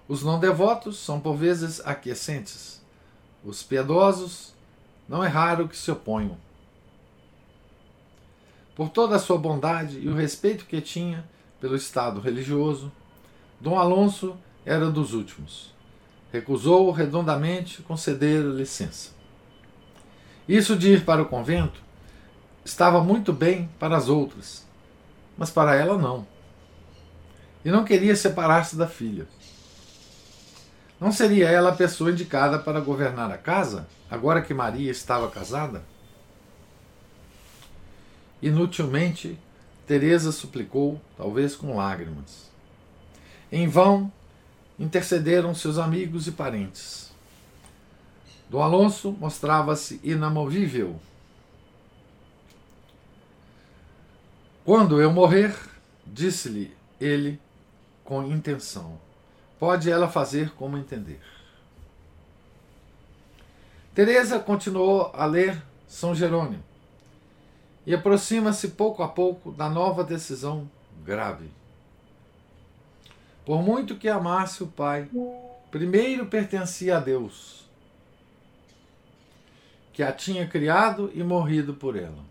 Os 0.08 0.24
não 0.24 0.40
devotos 0.40 0.98
são 0.98 1.20
por 1.20 1.36
vezes 1.36 1.82
aquiescentes. 1.86 2.82
Os 3.44 3.62
piedosos 3.62 4.54
não 5.10 5.22
é 5.24 5.28
raro 5.28 5.68
que 5.68 5.76
se 5.76 5.92
oponham. 5.92 6.38
por 8.76 8.90
toda 8.90 9.16
a 9.16 9.20
sua 9.20 9.38
bondade 9.38 10.00
e 10.00 10.08
o 10.08 10.16
respeito 10.16 10.66
que 10.66 10.82
tinha 10.82 11.24
pelo 11.64 11.78
Estado 11.78 12.20
religioso, 12.20 12.92
Dom 13.58 13.80
Alonso 13.80 14.36
era 14.66 14.92
dos 14.92 15.14
últimos. 15.14 15.74
Recusou 16.30 16.92
redondamente 16.92 17.82
conceder 17.84 18.44
licença. 18.44 19.12
Isso 20.46 20.76
de 20.76 20.92
ir 20.92 21.06
para 21.06 21.22
o 21.22 21.26
convento 21.26 21.82
estava 22.66 23.02
muito 23.02 23.32
bem 23.32 23.70
para 23.80 23.96
as 23.96 24.10
outras, 24.10 24.68
mas 25.38 25.50
para 25.50 25.74
ela 25.74 25.98
não. 25.98 26.28
E 27.64 27.72
não 27.72 27.86
queria 27.86 28.18
separar-se 28.18 28.76
da 28.76 28.86
filha. 28.86 29.26
Não 31.00 31.14
seria 31.14 31.48
ela 31.48 31.70
a 31.70 31.76
pessoa 31.78 32.12
indicada 32.12 32.60
para 32.60 32.82
governar 32.82 33.32
a 33.32 33.38
casa, 33.38 33.88
agora 34.12 34.42
que 34.42 34.54
Maria 34.54 34.92
estava 34.92 35.32
casada? 35.32 35.82
Inutilmente, 38.42 39.40
Teresa 39.86 40.32
suplicou, 40.32 41.02
talvez 41.18 41.56
com 41.56 41.76
lágrimas. 41.76 42.50
Em 43.52 43.68
vão, 43.68 44.12
intercederam 44.80 45.54
seus 45.54 45.78
amigos 45.78 46.26
e 46.28 46.32
parentes. 46.32 47.12
Dom 48.50 48.62
Alonso 48.62 49.12
mostrava-se 49.12 50.00
inamovível. 50.04 51.00
Quando 54.64 55.02
eu 55.02 55.12
morrer, 55.12 55.54
disse-lhe 56.08 56.74
ele 57.00 57.40
com 58.06 58.24
intenção, 58.24 58.98
pode 59.60 59.92
ela 59.92 60.08
fazer 60.08 60.52
como 60.52 60.78
entender. 60.78 61.20
Teresa 63.94 64.40
continuou 64.40 65.12
a 65.14 65.26
ler 65.26 65.62
São 65.88 66.16
Jerônimo 66.16 66.73
e 67.86 67.94
aproxima-se 67.94 68.70
pouco 68.70 69.04
a 69.04 69.08
pouco 69.08 69.52
da 69.52 69.70
nova 69.70 70.04
decisão 70.04 70.70
grave. 71.04 71.50
Por 73.46 73.62
muito 73.62 73.96
que 73.96 74.08
amasse 74.08 74.64
o 74.64 74.68
pai, 74.68 75.10
primeiro 75.70 76.28
pertencia 76.28 76.98
a 76.98 77.00
Deus, 77.00 77.66
que 79.92 80.02
a 80.02 80.12
tinha 80.12 80.48
criado 80.48 81.12
e 81.14 81.22
morrido 81.24 81.74
por 81.74 81.98
ela. 81.98 82.24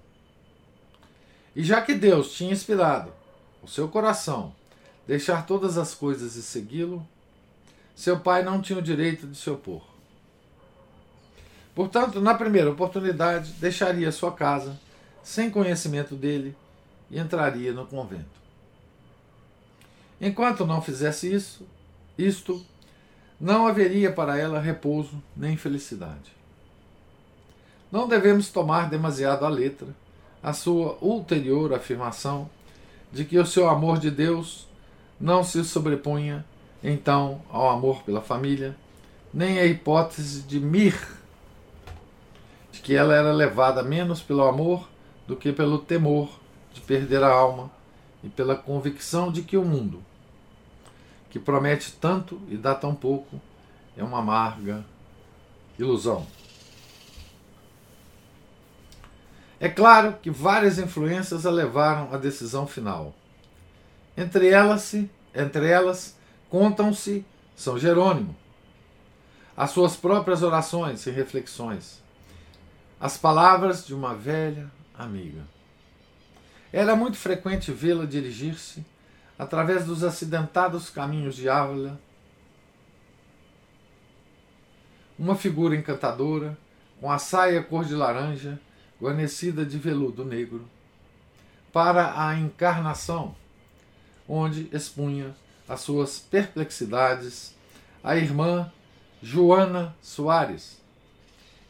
E 1.54 1.62
já 1.62 1.82
que 1.82 1.94
Deus 1.94 2.32
tinha 2.32 2.52
inspirado 2.52 3.12
o 3.62 3.68
seu 3.68 3.88
coração 3.88 4.54
deixar 5.06 5.46
todas 5.46 5.76
as 5.76 5.94
coisas 5.94 6.36
e 6.36 6.42
segui-lo, 6.42 7.06
seu 7.94 8.18
pai 8.20 8.42
não 8.42 8.62
tinha 8.62 8.78
o 8.78 8.82
direito 8.82 9.26
de 9.26 9.36
se 9.36 9.50
opor. 9.50 9.82
Portanto, 11.74 12.20
na 12.20 12.34
primeira 12.34 12.70
oportunidade, 12.70 13.52
deixaria 13.52 14.12
sua 14.12 14.32
casa 14.32 14.78
sem 15.22 15.50
conhecimento 15.50 16.14
dele 16.14 16.56
e 17.10 17.18
entraria 17.18 17.72
no 17.72 17.86
convento. 17.86 18.42
Enquanto 20.20 20.66
não 20.66 20.80
fizesse 20.80 21.32
isso, 21.32 21.66
isto, 22.16 22.64
não 23.40 23.66
haveria 23.66 24.12
para 24.12 24.38
ela 24.38 24.60
repouso 24.60 25.22
nem 25.36 25.56
felicidade. 25.56 26.32
Não 27.90 28.08
devemos 28.08 28.48
tomar 28.50 28.88
demasiado 28.88 29.44
à 29.44 29.48
letra 29.48 29.88
a 30.42 30.52
sua 30.52 30.96
ulterior 31.00 31.74
afirmação 31.74 32.48
de 33.12 33.24
que 33.24 33.38
o 33.38 33.46
seu 33.46 33.68
amor 33.68 33.98
de 33.98 34.10
Deus 34.10 34.66
não 35.20 35.44
se 35.44 35.62
sobrepunha 35.64 36.44
então 36.82 37.42
ao 37.50 37.70
amor 37.70 38.02
pela 38.02 38.20
família, 38.20 38.76
nem 39.32 39.58
a 39.58 39.66
hipótese 39.66 40.42
de 40.42 40.58
Mir, 40.58 40.96
de 42.72 42.80
que 42.80 42.94
ela 42.94 43.14
era 43.14 43.32
levada 43.32 43.82
menos 43.82 44.20
pelo 44.20 44.42
amor 44.42 44.88
do 45.26 45.36
que 45.36 45.52
pelo 45.52 45.78
temor 45.78 46.40
de 46.72 46.80
perder 46.80 47.22
a 47.22 47.30
alma 47.32 47.70
e 48.22 48.28
pela 48.28 48.56
convicção 48.56 49.30
de 49.30 49.42
que 49.42 49.56
o 49.56 49.64
mundo, 49.64 50.02
que 51.30 51.38
promete 51.38 51.92
tanto 51.92 52.40
e 52.48 52.56
dá 52.56 52.74
tão 52.74 52.94
pouco, 52.94 53.40
é 53.96 54.02
uma 54.02 54.18
amarga 54.18 54.84
ilusão. 55.78 56.26
É 59.58 59.68
claro 59.68 60.16
que 60.20 60.30
várias 60.30 60.78
influências 60.78 61.46
a 61.46 61.50
levaram 61.50 62.12
à 62.12 62.16
decisão 62.16 62.66
final. 62.66 63.14
Entre 64.16 64.48
elas, 64.48 64.92
entre 65.34 65.68
elas 65.68 66.16
contam-se 66.50 67.24
São 67.54 67.78
Jerônimo, 67.78 68.36
as 69.56 69.70
suas 69.70 69.94
próprias 69.96 70.42
orações 70.42 71.06
e 71.06 71.10
reflexões, 71.10 72.02
as 73.00 73.16
palavras 73.16 73.86
de 73.86 73.94
uma 73.94 74.14
velha 74.14 74.70
amiga. 74.94 75.42
Era 76.72 76.96
muito 76.96 77.16
frequente 77.16 77.70
vê-la 77.70 78.06
dirigir-se 78.06 78.84
através 79.38 79.84
dos 79.84 80.02
acidentados 80.02 80.88
caminhos 80.88 81.36
de 81.36 81.48
Ávila, 81.48 82.00
uma 85.18 85.36
figura 85.36 85.76
encantadora, 85.76 86.56
com 87.00 87.10
a 87.10 87.18
saia 87.18 87.62
cor 87.62 87.84
de 87.84 87.94
laranja, 87.94 88.60
guarnecida 89.00 89.64
de 89.64 89.78
veludo 89.78 90.24
negro, 90.24 90.68
para 91.72 92.26
a 92.26 92.38
encarnação, 92.38 93.34
onde 94.28 94.68
expunha 94.72 95.34
as 95.68 95.80
suas 95.80 96.18
perplexidades 96.18 97.54
a 98.02 98.16
irmã 98.16 98.70
Joana 99.22 99.94
Soares 100.02 100.80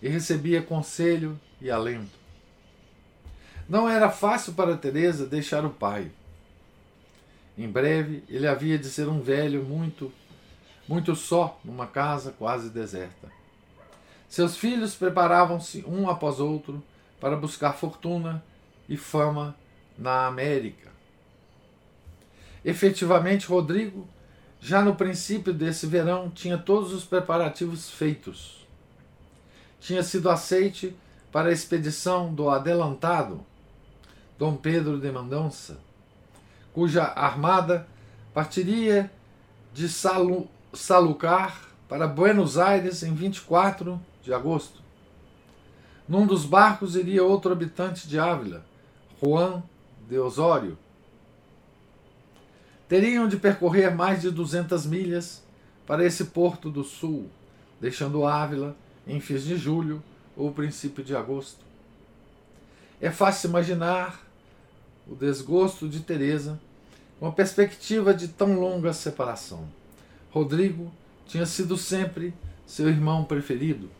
e 0.01 0.09
recebia 0.09 0.63
conselho 0.63 1.39
e 1.61 1.71
alento. 1.71 2.22
Não 3.69 3.89
era 3.89 4.11
fácil 4.11 4.55
para 4.55 4.77
Teresa 4.77 5.27
deixar 5.27 5.65
o 5.65 5.71
pai. 5.71 6.11
Em 7.57 7.69
breve 7.69 8.25
ele 8.29 8.47
havia 8.47 8.79
de 8.79 8.89
ser 8.89 9.09
um 9.09 9.21
velho 9.21 9.63
muito, 9.63 10.13
muito 10.89 11.15
só 11.15 11.61
numa 11.65 11.87
casa 11.87 12.35
quase 12.39 12.71
deserta. 12.71 13.31
Seus 14.29 14.57
filhos 14.57 14.95
preparavam-se 14.95 15.85
um 15.87 16.09
após 16.09 16.41
outro 16.41 16.83
para 17.21 17.37
buscar 17.37 17.75
fortuna 17.75 18.43
e 18.89 18.97
fama 18.97 19.55
na 19.99 20.27
América. 20.27 20.91
Efetivamente, 22.65 23.47
Rodrigo, 23.47 24.09
já 24.61 24.81
no 24.83 24.95
princípio 24.95 25.53
desse 25.53 25.87
verão, 25.87 26.31
tinha 26.31 26.57
todos 26.57 26.93
os 26.93 27.05
preparativos 27.05 27.91
feitos. 27.91 28.67
Tinha 29.81 30.03
sido 30.03 30.31
aceite 30.31 30.97
para 31.31 31.49
a 31.49 31.53
expedição 31.53 32.33
do 32.33 32.49
adelantado 32.49 33.45
Dom 34.43 34.57
Pedro 34.57 34.99
de 34.99 35.13
Mendonça, 35.13 35.79
cuja 36.73 37.05
armada 37.05 37.87
partiria 38.35 39.09
de 39.73 39.89
Salu, 39.89 40.49
Salucar 40.75 41.69
para 41.89 42.09
Buenos 42.09 42.59
Aires 42.59 43.05
em 43.05 43.15
24 43.15 44.01
de 44.21 44.35
agosto. 44.35 44.83
Num 46.09 46.27
dos 46.27 46.45
barcos 46.45 46.97
iria 46.97 47.23
outro 47.23 47.53
habitante 47.53 48.09
de 48.09 48.19
Ávila, 48.19 48.65
Juan 49.23 49.63
de 50.09 50.19
Osório. 50.19 50.77
Teriam 52.89 53.29
de 53.29 53.37
percorrer 53.37 53.95
mais 53.95 54.23
de 54.23 54.31
200 54.33 54.87
milhas 54.87 55.41
para 55.87 56.05
esse 56.05 56.25
porto 56.25 56.69
do 56.69 56.83
sul, 56.83 57.31
deixando 57.81 58.27
Ávila 58.27 58.75
em 59.07 59.21
fins 59.21 59.45
de 59.45 59.57
julho 59.57 60.03
ou 60.37 60.51
princípio 60.51 61.05
de 61.05 61.15
agosto. 61.15 61.61
É 63.01 63.09
fácil 63.09 63.49
imaginar 63.49 64.22
o 65.13 65.15
desgosto 65.15 65.87
de 65.89 66.01
Teresa 66.01 66.59
com 67.21 67.27
a 67.27 67.33
perspectiva 67.33 68.15
de 68.15 68.29
tão 68.29 68.59
longa 68.59 68.93
separação. 68.95 69.69
Rodrigo 70.31 70.91
tinha 71.27 71.45
sido 71.45 71.77
sempre 71.77 72.33
seu 72.67 72.89
irmão 72.89 73.25
preferido. 73.25 73.91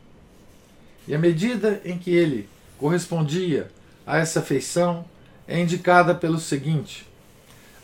E 1.07 1.13
a 1.13 1.19
medida 1.19 1.79
em 1.85 1.97
que 1.97 2.09
ele 2.09 2.49
correspondia 2.79 3.69
a 4.05 4.17
essa 4.17 4.39
afeição 4.39 5.05
é 5.47 5.59
indicada 5.59 6.15
pelo 6.15 6.39
seguinte: 6.39 7.07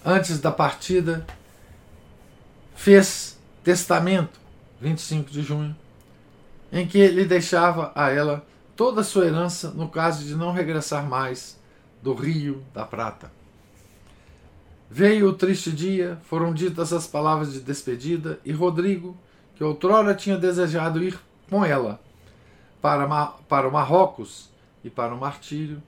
antes 0.04 0.40
da 0.40 0.52
partida, 0.52 1.26
fez 2.76 3.38
testamento, 3.64 4.40
25 4.82 5.30
de 5.30 5.44
junho, 5.44 5.76
em 6.72 6.88
que 6.88 6.98
ele 6.98 7.26
deixava 7.26 7.92
a 7.94 8.10
ela 8.10 8.46
toda 8.76 9.02
a 9.02 9.04
sua 9.04 9.26
herança 9.26 9.70
no 9.70 9.88
caso 9.88 10.26
de 10.26 10.36
não 10.36 10.52
regressar 10.52 11.06
mais 11.06 11.59
do 12.02 12.14
Rio 12.14 12.64
da 12.74 12.86
Prata. 12.86 13.32
Veio 14.90 15.30
o 15.30 15.34
triste 15.34 15.72
dia, 15.72 16.18
foram 16.24 16.54
ditas 16.54 16.92
as 16.92 17.06
palavras 17.06 17.54
de 17.54 17.60
despedida, 17.60 18.40
e 18.44 18.52
Rodrigo, 18.52 19.16
que 19.56 19.64
outrora 19.64 20.16
tinha 20.16 20.38
desejado 20.38 21.04
ir 21.04 21.20
com 21.50 21.64
ela 21.64 22.00
para, 22.82 23.28
para 23.48 23.68
o 23.68 23.72
Marrocos 23.72 24.50
e 24.84 24.90
para 24.90 25.14
o 25.14 25.20
martírio, 25.20 25.84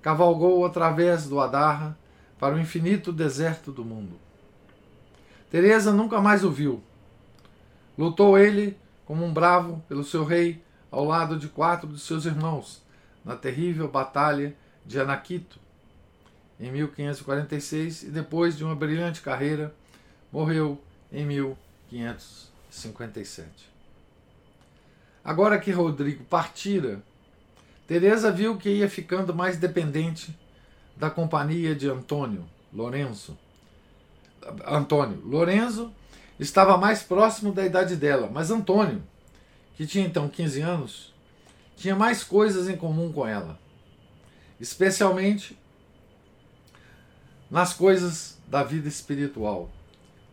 cavalgou 0.00 0.64
através 0.64 1.26
do 1.26 1.40
Adarra 1.40 1.98
para 2.38 2.54
o 2.54 2.60
infinito 2.60 3.12
deserto 3.12 3.72
do 3.72 3.84
mundo. 3.84 4.18
Teresa 5.50 5.92
nunca 5.92 6.20
mais 6.20 6.44
o 6.44 6.50
viu. 6.50 6.82
Lutou 7.96 8.38
ele 8.38 8.76
como 9.04 9.24
um 9.24 9.32
bravo 9.32 9.82
pelo 9.88 10.04
seu 10.04 10.24
rei 10.24 10.62
ao 10.90 11.04
lado 11.04 11.38
de 11.38 11.48
quatro 11.48 11.88
de 11.88 11.98
seus 11.98 12.24
irmãos 12.24 12.82
na 13.24 13.36
terrível 13.36 13.88
batalha 13.88 14.56
de 14.84 15.00
Anaquito, 15.00 15.58
em 16.60 16.70
1546 16.70 18.04
e 18.04 18.10
depois 18.10 18.56
de 18.56 18.64
uma 18.64 18.76
brilhante 18.76 19.20
carreira 19.20 19.74
morreu 20.30 20.78
em 21.12 21.26
1557. 21.26 23.48
Agora 25.24 25.58
que 25.58 25.70
Rodrigo 25.70 26.24
partira, 26.24 27.02
Teresa 27.86 28.30
viu 28.30 28.56
que 28.56 28.68
ia 28.68 28.88
ficando 28.88 29.34
mais 29.34 29.56
dependente 29.56 30.36
da 30.96 31.10
companhia 31.10 31.74
de 31.74 31.88
Antônio 31.88 32.44
Lorenzo. 32.72 33.36
Antônio 34.66 35.20
Lorenzo 35.24 35.92
estava 36.38 36.76
mais 36.76 37.02
próximo 37.02 37.52
da 37.52 37.64
idade 37.64 37.96
dela, 37.96 38.30
mas 38.32 38.50
Antônio, 38.50 39.02
que 39.76 39.86
tinha 39.86 40.06
então 40.06 40.28
15 40.28 40.60
anos, 40.60 41.14
tinha 41.76 41.96
mais 41.96 42.22
coisas 42.22 42.68
em 42.68 42.76
comum 42.76 43.12
com 43.12 43.26
ela, 43.26 43.58
especialmente 44.64 45.58
nas 47.50 47.74
coisas 47.74 48.38
da 48.48 48.62
vida 48.62 48.88
espiritual. 48.88 49.70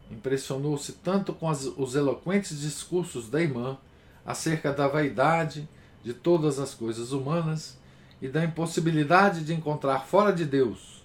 Impressionou-se 0.09 0.93
tanto 0.93 1.33
com 1.33 1.49
as, 1.49 1.65
os 1.65 1.95
eloquentes 1.95 2.61
discursos 2.61 3.29
da 3.29 3.41
irmã 3.41 3.77
acerca 4.25 4.71
da 4.71 4.87
vaidade 4.87 5.67
de 6.01 6.13
todas 6.13 6.59
as 6.59 6.73
coisas 6.73 7.11
humanas 7.11 7.77
e 8.21 8.29
da 8.29 8.43
impossibilidade 8.43 9.43
de 9.43 9.53
encontrar 9.53 10.05
fora 10.05 10.31
de 10.31 10.45
Deus 10.45 11.03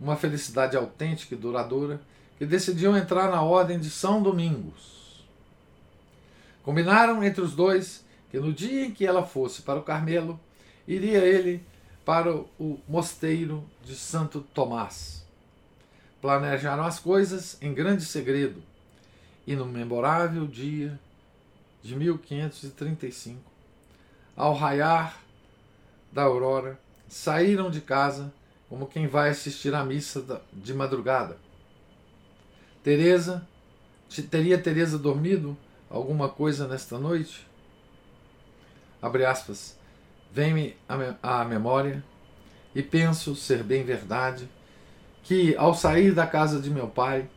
uma 0.00 0.16
felicidade 0.16 0.76
autêntica 0.76 1.34
e 1.34 1.38
duradoura, 1.38 2.00
que 2.38 2.46
decidiu 2.46 2.96
entrar 2.96 3.32
na 3.32 3.42
ordem 3.42 3.80
de 3.80 3.90
São 3.90 4.22
Domingos. 4.22 5.26
Combinaram 6.62 7.22
entre 7.24 7.40
os 7.40 7.52
dois 7.52 8.04
que 8.30 8.38
no 8.38 8.52
dia 8.52 8.84
em 8.84 8.92
que 8.92 9.04
ela 9.04 9.26
fosse 9.26 9.62
para 9.62 9.80
o 9.80 9.82
Carmelo, 9.82 10.38
iria 10.86 11.18
ele 11.18 11.64
para 12.08 12.34
o 12.34 12.80
mosteiro 12.88 13.62
de 13.84 13.94
Santo 13.94 14.40
Tomás. 14.40 15.26
Planejaram 16.22 16.82
as 16.84 16.98
coisas 16.98 17.58
em 17.60 17.74
grande 17.74 18.02
segredo 18.02 18.62
e 19.46 19.54
no 19.54 19.66
memorável 19.66 20.46
dia 20.46 20.98
de 21.82 21.94
1535, 21.94 23.38
ao 24.34 24.54
raiar 24.54 25.20
da 26.10 26.22
aurora, 26.22 26.80
saíram 27.06 27.70
de 27.70 27.82
casa 27.82 28.32
como 28.70 28.86
quem 28.86 29.06
vai 29.06 29.28
assistir 29.28 29.74
à 29.74 29.84
missa 29.84 30.42
de 30.50 30.72
madrugada. 30.72 31.36
Teresa, 32.82 33.46
teria 34.30 34.56
Teresa 34.56 34.96
dormido 34.96 35.54
alguma 35.90 36.30
coisa 36.30 36.66
nesta 36.66 36.98
noite? 36.98 37.46
Abre 39.02 39.26
aspas. 39.26 39.77
Vem-me 40.38 40.76
à 41.20 41.44
memória 41.44 42.00
e 42.72 42.80
penso 42.80 43.34
ser 43.34 43.64
bem 43.64 43.82
verdade 43.82 44.48
que, 45.24 45.56
ao 45.56 45.74
sair 45.74 46.14
da 46.14 46.28
casa 46.28 46.60
de 46.60 46.70
meu 46.70 46.86
pai, 46.86 47.28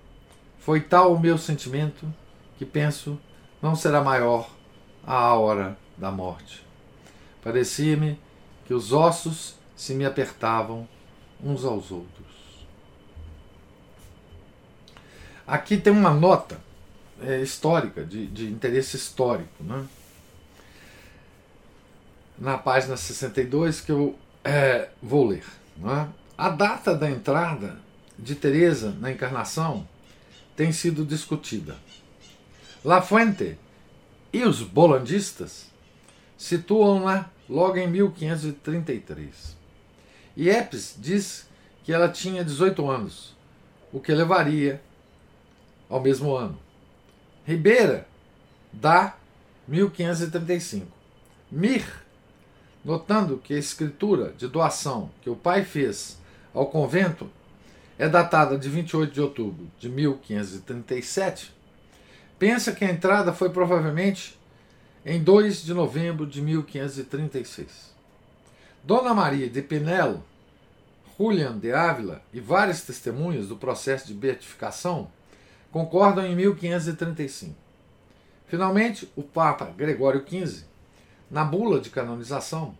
foi 0.59 0.81
tal 0.81 1.15
o 1.15 1.19
meu 1.19 1.35
sentimento 1.35 2.05
que 2.59 2.63
penso 2.63 3.19
não 3.59 3.75
será 3.75 4.03
maior 4.03 4.47
a 5.03 5.33
hora 5.33 5.75
da 5.97 6.11
morte. 6.11 6.63
Parecia-me 7.43 8.19
que 8.67 8.73
os 8.75 8.93
ossos 8.93 9.55
se 9.75 9.95
me 9.95 10.05
apertavam 10.05 10.87
uns 11.43 11.65
aos 11.65 11.89
outros. 11.89 12.67
Aqui 15.47 15.75
tem 15.75 15.91
uma 15.91 16.11
nota 16.11 16.61
é, 17.19 17.41
histórica, 17.41 18.05
de, 18.05 18.27
de 18.27 18.45
interesse 18.45 18.95
histórico. 18.95 19.63
Né? 19.63 19.87
Na 22.41 22.57
página 22.57 22.97
62 22.97 23.81
que 23.81 23.91
eu 23.91 24.17
é, 24.43 24.89
vou 25.01 25.27
ler. 25.27 25.45
É? 25.85 26.07
A 26.35 26.49
data 26.49 26.95
da 26.95 27.09
entrada 27.09 27.77
de 28.17 28.33
Teresa 28.33 28.97
na 28.99 29.11
encarnação 29.11 29.87
tem 30.55 30.71
sido 30.71 31.05
discutida. 31.05 31.77
La 32.83 32.99
Fuente 32.99 33.59
e 34.33 34.43
os 34.43 34.63
bolandistas 34.63 35.67
situam-na 36.35 37.29
logo 37.47 37.77
em 37.77 37.87
1533. 37.87 39.55
E 40.35 40.49
Epes 40.49 40.95
diz 40.97 41.47
que 41.83 41.93
ela 41.93 42.09
tinha 42.09 42.43
18 42.43 42.89
anos, 42.89 43.35
o 43.93 43.99
que 43.99 44.11
levaria 44.11 44.81
ao 45.87 46.01
mesmo 46.01 46.35
ano. 46.35 46.57
Ribeira 47.45 48.07
dá 48.73 49.15
1535. 49.67 50.87
Mir 51.51 52.01
notando 52.83 53.37
que 53.37 53.53
a 53.53 53.59
escritura 53.59 54.33
de 54.37 54.47
doação 54.47 55.09
que 55.21 55.29
o 55.29 55.35
pai 55.35 55.63
fez 55.63 56.19
ao 56.53 56.67
convento 56.67 57.29
é 57.97 58.09
datada 58.09 58.57
de 58.57 58.67
28 58.67 59.13
de 59.13 59.21
outubro 59.21 59.69
de 59.79 59.87
1537, 59.87 61.53
pensa 62.39 62.71
que 62.71 62.83
a 62.83 62.91
entrada 62.91 63.31
foi 63.31 63.49
provavelmente 63.49 64.39
em 65.05 65.21
2 65.21 65.63
de 65.63 65.73
novembro 65.73 66.25
de 66.25 66.41
1536. 66.41 67.91
Dona 68.83 69.13
Maria 69.13 69.47
de 69.47 69.61
Pinelo, 69.61 70.23
Julian 71.17 71.59
de 71.59 71.71
Ávila 71.71 72.23
e 72.33 72.39
várias 72.39 72.81
testemunhas 72.81 73.47
do 73.47 73.55
processo 73.55 74.07
de 74.07 74.13
beatificação 74.15 75.11
concordam 75.71 76.25
em 76.25 76.35
1535. 76.35 77.55
Finalmente, 78.47 79.09
o 79.15 79.21
Papa 79.21 79.71
Gregório 79.77 80.25
XV 80.27 80.70
na 81.31 81.45
bula 81.45 81.79
de 81.79 81.89
canonização, 81.89 82.77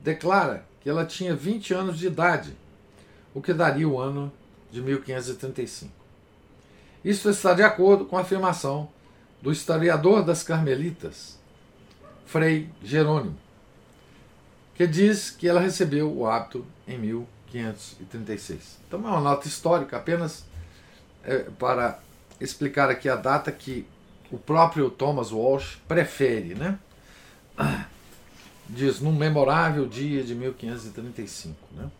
declara 0.00 0.66
que 0.80 0.90
ela 0.90 1.06
tinha 1.06 1.34
20 1.34 1.72
anos 1.72 1.98
de 1.98 2.06
idade, 2.06 2.54
o 3.34 3.40
que 3.40 3.54
daria 3.54 3.88
o 3.88 3.98
ano 3.98 4.30
de 4.70 4.82
1535. 4.82 5.90
Isso 7.02 7.30
está 7.30 7.54
de 7.54 7.62
acordo 7.62 8.04
com 8.04 8.18
a 8.18 8.20
afirmação 8.20 8.88
do 9.40 9.50
historiador 9.50 10.22
das 10.22 10.42
Carmelitas, 10.42 11.38
Frei 12.26 12.68
Jerônimo, 12.82 13.36
que 14.74 14.86
diz 14.86 15.30
que 15.30 15.48
ela 15.48 15.60
recebeu 15.60 16.12
o 16.14 16.26
hábito 16.26 16.66
em 16.86 16.98
1536. 16.98 18.78
Então 18.86 19.00
é 19.00 19.08
uma 19.08 19.20
nota 19.20 19.48
histórica 19.48 19.96
apenas 19.96 20.44
é, 21.22 21.38
para 21.58 21.98
explicar 22.40 22.90
aqui 22.90 23.08
a 23.08 23.16
data 23.16 23.50
que 23.50 23.86
o 24.30 24.38
próprio 24.38 24.90
Thomas 24.90 25.30
Walsh 25.30 25.78
prefere, 25.86 26.54
né? 26.54 26.78
Diz 28.68 29.00
num 29.00 29.12
memorável 29.12 29.86
dia 29.86 30.22
de 30.22 30.34
1535. 30.34 31.56
Né? 31.72 31.90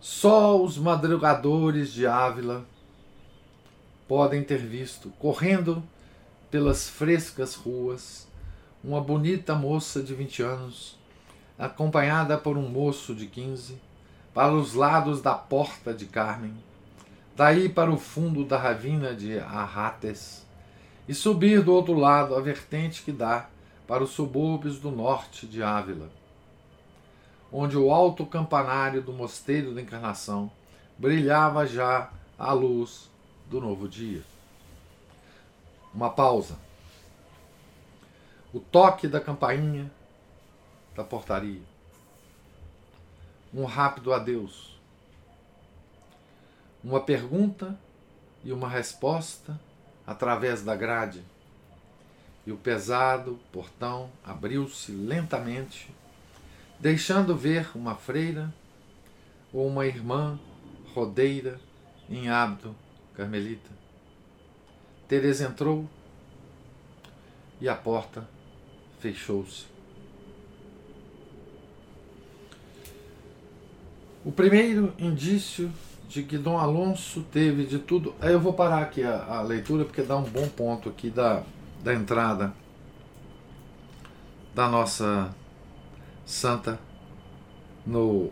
Só 0.00 0.60
os 0.62 0.78
madrugadores 0.78 1.92
de 1.92 2.06
Ávila 2.06 2.64
podem 4.08 4.42
ter 4.42 4.58
visto, 4.58 5.10
correndo 5.18 5.82
pelas 6.50 6.88
frescas 6.88 7.54
ruas, 7.54 8.26
uma 8.82 9.00
bonita 9.00 9.54
moça 9.54 10.02
de 10.02 10.14
20 10.14 10.42
anos, 10.42 10.98
acompanhada 11.58 12.36
por 12.36 12.56
um 12.56 12.68
moço 12.68 13.14
de 13.14 13.26
15, 13.26 13.78
para 14.32 14.52
os 14.52 14.74
lados 14.74 15.20
da 15.20 15.34
porta 15.34 15.92
de 15.92 16.06
Carmen, 16.06 16.54
daí 17.36 17.68
para 17.68 17.90
o 17.90 17.98
fundo 17.98 18.44
da 18.44 18.56
ravina 18.56 19.14
de 19.14 19.38
Arrates, 19.38 20.46
e 21.10 21.14
subir 21.14 21.60
do 21.60 21.74
outro 21.74 21.94
lado 21.94 22.36
a 22.36 22.40
vertente 22.40 23.02
que 23.02 23.10
dá 23.10 23.48
para 23.84 24.04
os 24.04 24.10
subúrbios 24.10 24.78
do 24.78 24.92
norte 24.92 25.44
de 25.44 25.60
Ávila, 25.60 26.08
onde 27.52 27.76
o 27.76 27.92
alto 27.92 28.24
campanário 28.24 29.02
do 29.02 29.12
Mosteiro 29.12 29.74
da 29.74 29.80
Encarnação 29.80 30.52
brilhava 30.96 31.66
já 31.66 32.12
à 32.38 32.52
luz 32.52 33.10
do 33.48 33.60
novo 33.60 33.88
dia. 33.88 34.22
Uma 35.92 36.10
pausa. 36.10 36.56
O 38.54 38.60
toque 38.60 39.08
da 39.08 39.20
campainha 39.20 39.90
da 40.94 41.02
portaria. 41.02 41.62
Um 43.52 43.64
rápido 43.64 44.12
adeus. 44.12 44.78
Uma 46.84 47.00
pergunta 47.00 47.76
e 48.44 48.52
uma 48.52 48.68
resposta 48.68 49.58
através 50.06 50.62
da 50.62 50.74
grade 50.74 51.22
e 52.46 52.52
o 52.52 52.56
pesado 52.56 53.38
portão 53.52 54.10
abriu-se 54.24 54.92
lentamente, 54.92 55.88
deixando 56.78 57.36
ver 57.36 57.70
uma 57.74 57.94
freira 57.94 58.52
ou 59.52 59.66
uma 59.66 59.86
irmã 59.86 60.38
rodeira 60.94 61.60
em 62.08 62.28
hábito 62.28 62.74
carmelita. 63.14 63.70
Teresa 65.06 65.44
entrou 65.44 65.88
e 67.60 67.68
a 67.68 67.74
porta 67.74 68.26
fechou-se. 69.00 69.66
O 74.24 74.32
primeiro 74.32 74.94
indício 74.98 75.72
de 76.10 76.24
que 76.24 76.36
Dom 76.36 76.58
Alonso 76.58 77.22
teve 77.30 77.64
de 77.64 77.78
tudo. 77.78 78.12
Aí 78.20 78.32
eu 78.32 78.40
vou 78.40 78.52
parar 78.52 78.82
aqui 78.82 79.00
a, 79.04 79.24
a 79.26 79.42
leitura 79.42 79.84
porque 79.84 80.02
dá 80.02 80.16
um 80.16 80.24
bom 80.24 80.48
ponto 80.48 80.88
aqui 80.88 81.08
da, 81.08 81.44
da 81.84 81.94
entrada 81.94 82.52
da 84.52 84.68
nossa 84.68 85.32
Santa 86.26 86.80
no 87.86 88.28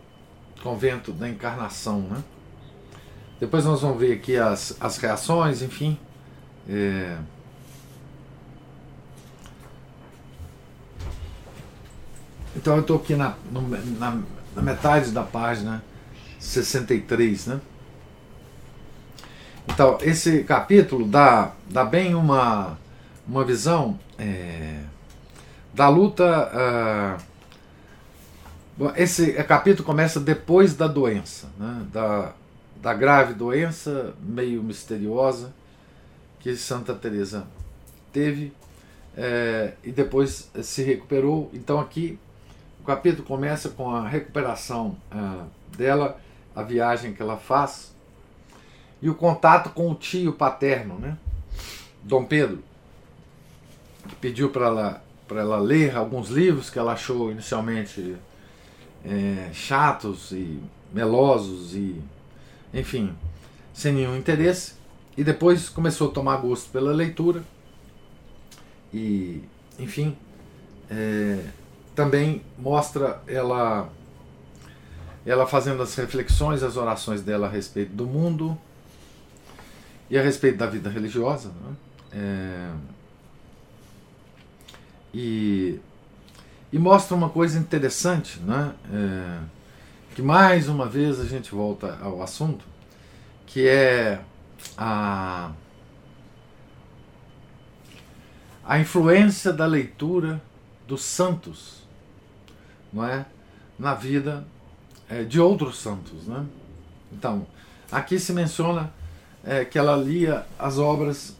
convento 0.61 1.13
da 1.13 1.29
encarnação. 1.29 2.01
Né? 2.01 2.21
Depois 3.39 3.63
nós 3.63 3.81
vamos 3.81 3.97
ver 3.97 4.11
aqui 4.11 4.35
as, 4.35 4.75
as 4.81 4.97
reações, 4.97 5.61
enfim. 5.61 5.97
É... 6.67 7.17
Então 12.57 12.75
eu 12.75 12.81
estou 12.81 12.97
aqui 12.97 13.15
na, 13.15 13.35
no, 13.49 13.61
na, 13.61 14.21
na, 14.53 14.61
metade 14.61 15.11
da 15.11 15.23
página 15.23 15.81
63, 16.39 17.47
né? 17.47 17.61
Então, 19.71 19.97
esse 20.01 20.43
capítulo 20.43 21.07
dá, 21.07 21.53
dá 21.69 21.85
bem 21.85 22.13
uma, 22.15 22.77
uma 23.27 23.45
visão 23.45 23.97
é, 24.17 24.81
da 25.73 25.87
luta. 25.87 27.17
Uh, 28.79 28.91
esse 28.95 29.33
capítulo 29.43 29.85
começa 29.85 30.19
depois 30.19 30.75
da 30.75 30.87
doença, 30.87 31.47
né? 31.57 31.85
da, 31.91 32.33
da 32.81 32.93
grave 32.93 33.33
doença 33.33 34.13
meio 34.21 34.63
misteriosa 34.63 35.53
que 36.39 36.55
Santa 36.55 36.93
Teresa 36.93 37.45
teve 38.11 38.53
é, 39.15 39.73
e 39.83 39.91
depois 39.91 40.49
se 40.61 40.81
recuperou. 40.83 41.49
Então 41.53 41.79
aqui 41.79 42.17
o 42.81 42.85
capítulo 42.85 43.27
começa 43.27 43.69
com 43.69 43.93
a 43.93 44.07
recuperação 44.07 44.97
uh, 45.13 45.45
dela, 45.77 46.19
a 46.55 46.63
viagem 46.63 47.13
que 47.13 47.21
ela 47.21 47.37
faz 47.37 47.88
e 49.01 49.09
o 49.09 49.15
contato 49.15 49.69
com 49.69 49.91
o 49.91 49.95
tio 49.95 50.33
paterno, 50.33 50.99
né? 50.99 51.17
Dom 52.03 52.25
Pedro, 52.25 52.63
que 54.07 54.15
pediu 54.15 54.49
para 54.49 54.65
ela, 54.65 55.03
ela 55.29 55.59
ler 55.59 55.95
alguns 55.95 56.29
livros 56.29 56.69
que 56.69 56.79
ela 56.79 56.93
achou 56.93 57.31
inicialmente 57.31 58.15
é, 59.05 59.49
chatos 59.53 60.31
e 60.31 60.59
melosos 60.93 61.75
e, 61.75 62.01
enfim, 62.73 63.15
sem 63.73 63.93
nenhum 63.93 64.17
interesse. 64.17 64.73
E 65.15 65.23
depois 65.23 65.69
começou 65.69 66.09
a 66.09 66.13
tomar 66.13 66.37
gosto 66.37 66.69
pela 66.71 66.91
leitura 66.91 67.43
e, 68.93 69.43
enfim, 69.77 70.17
é, 70.89 71.43
também 71.95 72.41
mostra 72.57 73.21
ela 73.27 73.89
ela 75.25 75.45
fazendo 75.45 75.83
as 75.83 75.93
reflexões, 75.95 76.63
as 76.63 76.77
orações 76.77 77.21
dela 77.21 77.47
a 77.47 77.49
respeito 77.49 77.93
do 77.93 78.07
mundo 78.07 78.57
e 80.09 80.17
a 80.17 80.21
respeito 80.21 80.57
da 80.57 80.67
vida 80.67 80.89
religiosa. 80.89 81.49
Né? 81.49 81.75
É, 82.11 82.71
e, 85.13 85.79
e 86.71 86.79
mostra 86.79 87.15
uma 87.15 87.29
coisa 87.29 87.57
interessante, 87.57 88.39
né? 88.39 88.73
É, 88.91 89.39
que 90.15 90.21
mais 90.21 90.67
uma 90.67 90.87
vez 90.87 91.19
a 91.19 91.25
gente 91.25 91.51
volta 91.51 91.97
ao 92.01 92.21
assunto, 92.21 92.65
que 93.45 93.67
é 93.67 94.21
a, 94.77 95.51
a 98.65 98.79
influência 98.79 99.53
da 99.53 99.65
leitura 99.65 100.41
dos 100.87 101.03
santos 101.03 101.79
não 102.91 103.05
é? 103.05 103.25
na 103.77 103.93
vida 103.93 104.45
é, 105.07 105.23
de 105.23 105.39
outros 105.39 105.79
santos. 105.79 106.27
Né? 106.27 106.45
Então, 107.11 107.47
aqui 107.91 108.19
se 108.19 108.33
menciona 108.33 108.91
é, 109.43 109.65
que 109.65 109.77
ela 109.77 109.95
lia 109.95 110.45
as 110.57 110.77
obras 110.77 111.35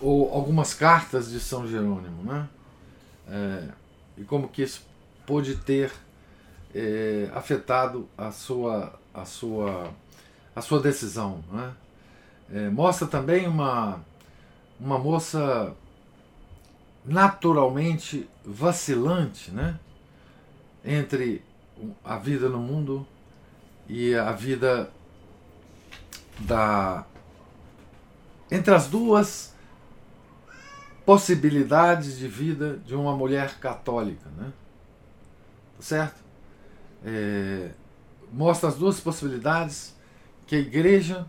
ou 0.00 0.32
algumas 0.32 0.74
cartas 0.74 1.30
de 1.30 1.40
São 1.40 1.66
Jerônimo, 1.66 2.22
né? 2.24 2.48
É, 3.28 3.68
e 4.18 4.24
como 4.24 4.48
que 4.48 4.62
isso 4.62 4.82
pôde 5.26 5.56
ter 5.56 5.92
é, 6.74 7.30
afetado 7.34 8.08
a 8.18 8.30
sua, 8.30 8.98
a 9.12 9.24
sua, 9.24 9.90
a 10.54 10.60
sua 10.60 10.80
decisão. 10.80 11.42
Né? 11.50 11.72
É, 12.52 12.68
mostra 12.68 13.06
também 13.06 13.46
uma, 13.46 14.00
uma 14.78 14.98
moça 14.98 15.74
naturalmente 17.04 18.28
vacilante, 18.44 19.50
né? 19.50 19.78
entre 20.84 21.42
a 22.04 22.18
vida 22.18 22.48
no 22.48 22.58
mundo 22.58 23.06
e 23.88 24.14
a 24.14 24.32
vida 24.32 24.90
da 26.38 27.04
entre 28.50 28.74
as 28.74 28.88
duas 28.88 29.54
possibilidades 31.04 32.18
de 32.18 32.28
vida 32.28 32.76
de 32.78 32.94
uma 32.94 33.16
mulher 33.16 33.58
católica, 33.58 34.28
né? 34.36 34.52
Tá 35.76 35.82
certo? 35.82 36.24
É, 37.04 37.70
mostra 38.32 38.68
as 38.68 38.76
duas 38.76 39.00
possibilidades 39.00 39.94
que 40.46 40.56
a 40.56 40.58
igreja 40.58 41.26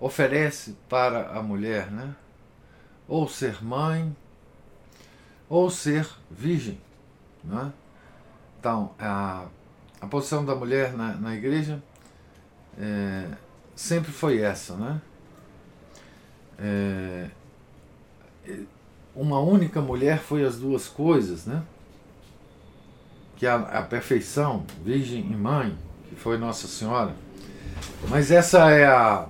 oferece 0.00 0.76
para 0.88 1.30
a 1.30 1.42
mulher, 1.42 1.90
né? 1.90 2.14
Ou 3.06 3.28
ser 3.28 3.62
mãe, 3.62 4.14
ou 5.48 5.70
ser 5.70 6.08
virgem, 6.30 6.80
né? 7.44 7.72
Então, 8.58 8.92
a, 8.98 9.46
a 10.00 10.06
posição 10.06 10.44
da 10.44 10.54
mulher 10.54 10.92
na, 10.92 11.14
na 11.14 11.34
igreja 11.34 11.82
é, 12.76 13.30
sempre 13.78 14.10
foi 14.10 14.40
essa, 14.40 14.74
né? 14.74 15.00
É, 16.58 17.26
uma 19.14 19.38
única 19.38 19.80
mulher 19.80 20.18
foi 20.18 20.44
as 20.44 20.58
duas 20.58 20.88
coisas, 20.88 21.46
né? 21.46 21.62
Que 23.36 23.46
a, 23.46 23.54
a 23.54 23.82
perfeição, 23.82 24.66
virgem 24.84 25.20
e 25.20 25.36
mãe, 25.36 25.78
que 26.08 26.16
foi 26.16 26.36
Nossa 26.36 26.66
Senhora. 26.66 27.14
Mas 28.08 28.32
essa 28.32 28.68
é 28.72 28.84
a, 28.84 29.28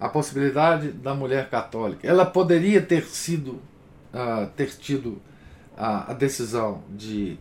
a 0.00 0.08
possibilidade 0.08 0.90
da 0.90 1.14
mulher 1.14 1.48
católica. 1.48 2.04
Ela 2.04 2.26
poderia 2.26 2.82
ter 2.82 3.04
sido, 3.04 3.60
uh, 4.12 4.48
ter 4.56 4.76
tido 4.76 5.22
a, 5.76 6.10
a 6.10 6.14
decisão 6.14 6.82
de 6.90 7.38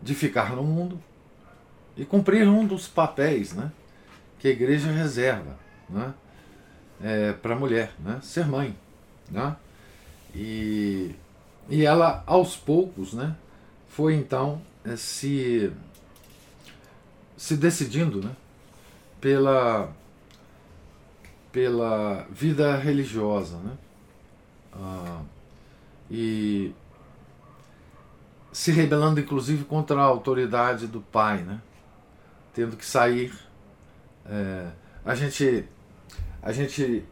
de 0.00 0.16
ficar 0.16 0.56
no 0.56 0.64
mundo 0.64 1.00
e 1.96 2.04
cumprir 2.04 2.48
um 2.48 2.66
dos 2.66 2.88
papéis 2.88 3.52
né, 3.52 3.70
que 4.42 4.48
a 4.48 4.50
igreja 4.50 4.90
reserva 4.90 5.56
né, 5.88 6.12
é, 7.00 7.32
para 7.32 7.54
a 7.54 7.58
mulher, 7.58 7.92
né, 8.00 8.18
ser 8.20 8.44
mãe. 8.44 8.76
Né, 9.30 9.54
e, 10.34 11.14
e 11.68 11.86
ela, 11.86 12.24
aos 12.26 12.56
poucos, 12.56 13.12
né, 13.12 13.36
foi 13.88 14.14
então 14.14 14.60
é, 14.84 14.96
se, 14.96 15.72
se 17.36 17.56
decidindo 17.56 18.20
né, 18.20 18.32
pela, 19.20 19.92
pela 21.52 22.26
vida 22.28 22.74
religiosa. 22.74 23.58
Né, 23.58 23.78
ah, 24.72 25.22
e 26.10 26.74
se 28.52 28.72
rebelando 28.72 29.20
inclusive 29.20 29.62
contra 29.62 30.00
a 30.00 30.04
autoridade 30.04 30.88
do 30.88 31.00
pai, 31.00 31.42
né? 31.42 31.60
tendo 32.52 32.76
que 32.76 32.84
sair. 32.84 33.32
É, 34.26 34.68
a 35.04 35.14
gente 35.14 35.68
a 36.42 36.52
gente 36.52 37.04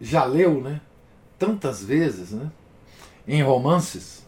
já 0.00 0.24
leu, 0.24 0.60
né? 0.60 0.80
Tantas 1.38 1.82
vezes, 1.82 2.30
né? 2.30 2.50
Em 3.26 3.42
romances 3.42 4.26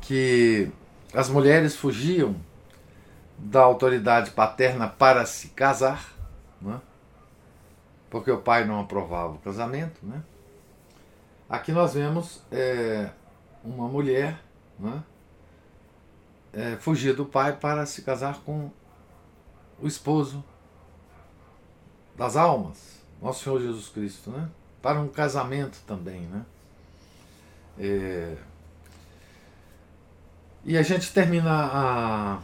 que 0.00 0.70
as 1.14 1.28
mulheres 1.28 1.76
fugiam 1.76 2.36
da 3.38 3.62
autoridade 3.62 4.30
paterna 4.30 4.88
para 4.88 5.24
se 5.24 5.48
casar, 5.48 6.12
né? 6.60 6.80
porque 8.10 8.30
o 8.30 8.38
pai 8.38 8.64
não 8.64 8.80
aprovava 8.80 9.34
o 9.34 9.38
casamento, 9.38 10.04
né? 10.04 10.22
Aqui 11.48 11.72
nós 11.72 11.94
vemos 11.94 12.42
é, 12.50 13.10
uma 13.64 13.88
mulher, 13.88 14.40
né? 14.78 15.02
é, 16.52 16.76
fugir 16.76 17.14
do 17.14 17.26
pai 17.26 17.56
para 17.56 17.84
se 17.86 18.02
casar 18.02 18.40
com 18.44 18.70
o 19.80 19.86
esposo 19.86 20.44
das 22.16 22.36
almas, 22.36 23.00
nosso 23.20 23.44
Senhor 23.44 23.60
Jesus 23.60 23.88
Cristo, 23.88 24.30
né? 24.30 24.48
Para 24.80 25.00
um 25.00 25.08
casamento 25.08 25.78
também, 25.86 26.22
né? 26.22 26.44
É... 27.78 28.36
E 30.64 30.78
a 30.78 30.82
gente 30.82 31.12
termina 31.12 31.50
a, 31.50 32.38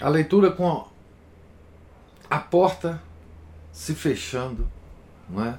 a 0.00 0.08
leitura 0.08 0.50
com 0.50 0.86
a 2.28 2.38
porta 2.38 3.00
se 3.72 3.94
fechando, 3.94 4.68
não 5.28 5.44
é? 5.44 5.58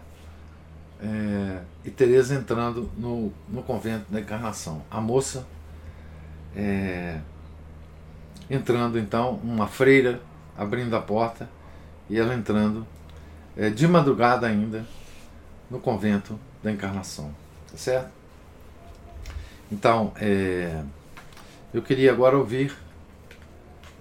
é 1.02 1.62
e 1.84 1.90
Teresa 1.90 2.36
entrando 2.36 2.90
no, 2.98 3.32
no 3.48 3.64
convento 3.64 4.12
da 4.12 4.20
encarnação. 4.20 4.84
A 4.92 5.02
moça 5.02 5.48
é, 6.56 7.20
entrando 8.50 8.98
então 8.98 9.40
uma 9.44 9.68
freira 9.68 10.22
abrindo 10.58 10.96
a 10.96 11.02
porta 11.02 11.50
e 12.10 12.18
ela 12.18 12.34
entrando 12.34 12.86
é, 13.58 13.70
de 13.70 13.88
madrugada 13.88 14.48
ainda 14.48 14.86
no 15.70 15.80
convento 15.80 16.40
da 16.64 16.72
Encarnação, 16.72 17.34
tá 17.72 17.78
certo? 17.78 18.10
Então, 19.72 20.12
é, 20.18 20.84
eu 21.74 21.82
queria 21.82 22.12
agora 22.12 22.38
ouvir 22.38 22.76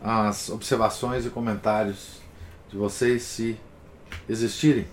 as 0.03 0.51
observações 0.51 1.25
e 1.25 1.31
comentários 1.31 2.21
de 2.71 2.77
vocês, 2.77 3.23
se 3.23 3.59
existirem. 4.29 4.87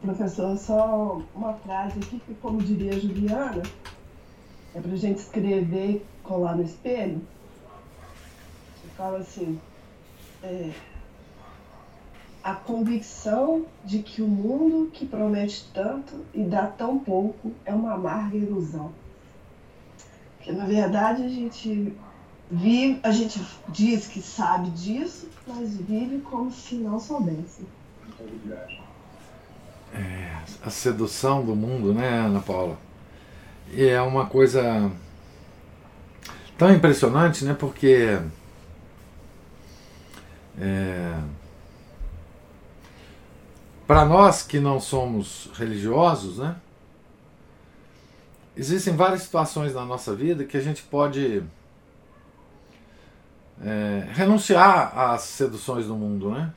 Professor, 0.00 0.56
só 0.56 1.20
uma 1.34 1.52
frase 1.54 1.98
aqui 1.98 2.20
que, 2.20 2.34
como 2.34 2.62
diria 2.62 2.94
a 2.94 2.98
Juliana, 2.98 3.62
é 4.74 4.80
para 4.80 4.96
gente 4.96 5.18
escrever 5.18 5.90
e 5.90 6.02
colar 6.22 6.56
no 6.56 6.62
espelho. 6.62 7.20
Fala 8.96 9.18
assim, 9.18 9.60
é, 10.42 10.72
a 12.42 12.54
convicção 12.54 13.66
de 13.84 14.02
que 14.02 14.22
o 14.22 14.28
mundo 14.28 14.90
que 14.90 15.06
promete 15.06 15.68
tanto 15.74 16.24
e 16.34 16.42
dá 16.44 16.66
tão 16.66 16.98
pouco 16.98 17.52
é 17.64 17.74
uma 17.74 17.92
amarga 17.92 18.36
ilusão. 18.36 18.92
Porque 20.36 20.52
na 20.52 20.64
verdade 20.64 21.22
a 21.24 21.28
gente 21.28 21.94
vive, 22.50 23.00
a 23.02 23.10
gente 23.10 23.40
diz 23.68 24.06
que 24.06 24.22
sabe 24.22 24.70
disso, 24.70 25.28
mas 25.46 25.76
vive 25.76 26.20
como 26.20 26.50
se 26.50 26.76
não 26.76 26.98
soubesse. 26.98 27.66
É, 29.94 30.38
a 30.64 30.70
sedução 30.70 31.44
do 31.44 31.54
mundo, 31.54 31.92
né, 31.92 32.20
Ana 32.20 32.40
Paula? 32.40 32.78
E 33.72 33.86
é 33.86 34.00
uma 34.00 34.26
coisa 34.26 34.90
tão 36.58 36.72
impressionante, 36.72 37.44
né? 37.44 37.54
Porque 37.54 38.20
é, 40.60 41.18
para 43.86 44.04
nós 44.04 44.42
que 44.42 44.60
não 44.60 44.78
somos 44.78 45.50
religiosos, 45.54 46.38
né? 46.38 46.56
Existem 48.56 48.94
várias 48.94 49.22
situações 49.22 49.74
na 49.74 49.84
nossa 49.84 50.14
vida 50.14 50.44
que 50.44 50.56
a 50.56 50.60
gente 50.60 50.82
pode 50.82 51.42
é, 53.64 54.06
renunciar 54.12 54.96
às 54.98 55.22
seduções 55.22 55.86
do 55.86 55.94
mundo, 55.94 56.30
né? 56.30 56.52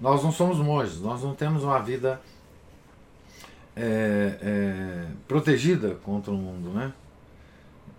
Nós 0.00 0.22
não 0.22 0.32
somos 0.32 0.58
monges, 0.58 0.98
nós 1.00 1.22
não 1.22 1.34
temos 1.34 1.62
uma 1.62 1.78
vida 1.78 2.20
é, 3.76 4.38
é, 4.40 5.06
protegida 5.28 5.94
contra 5.96 6.32
o 6.32 6.36
mundo, 6.36 6.70
né? 6.70 6.92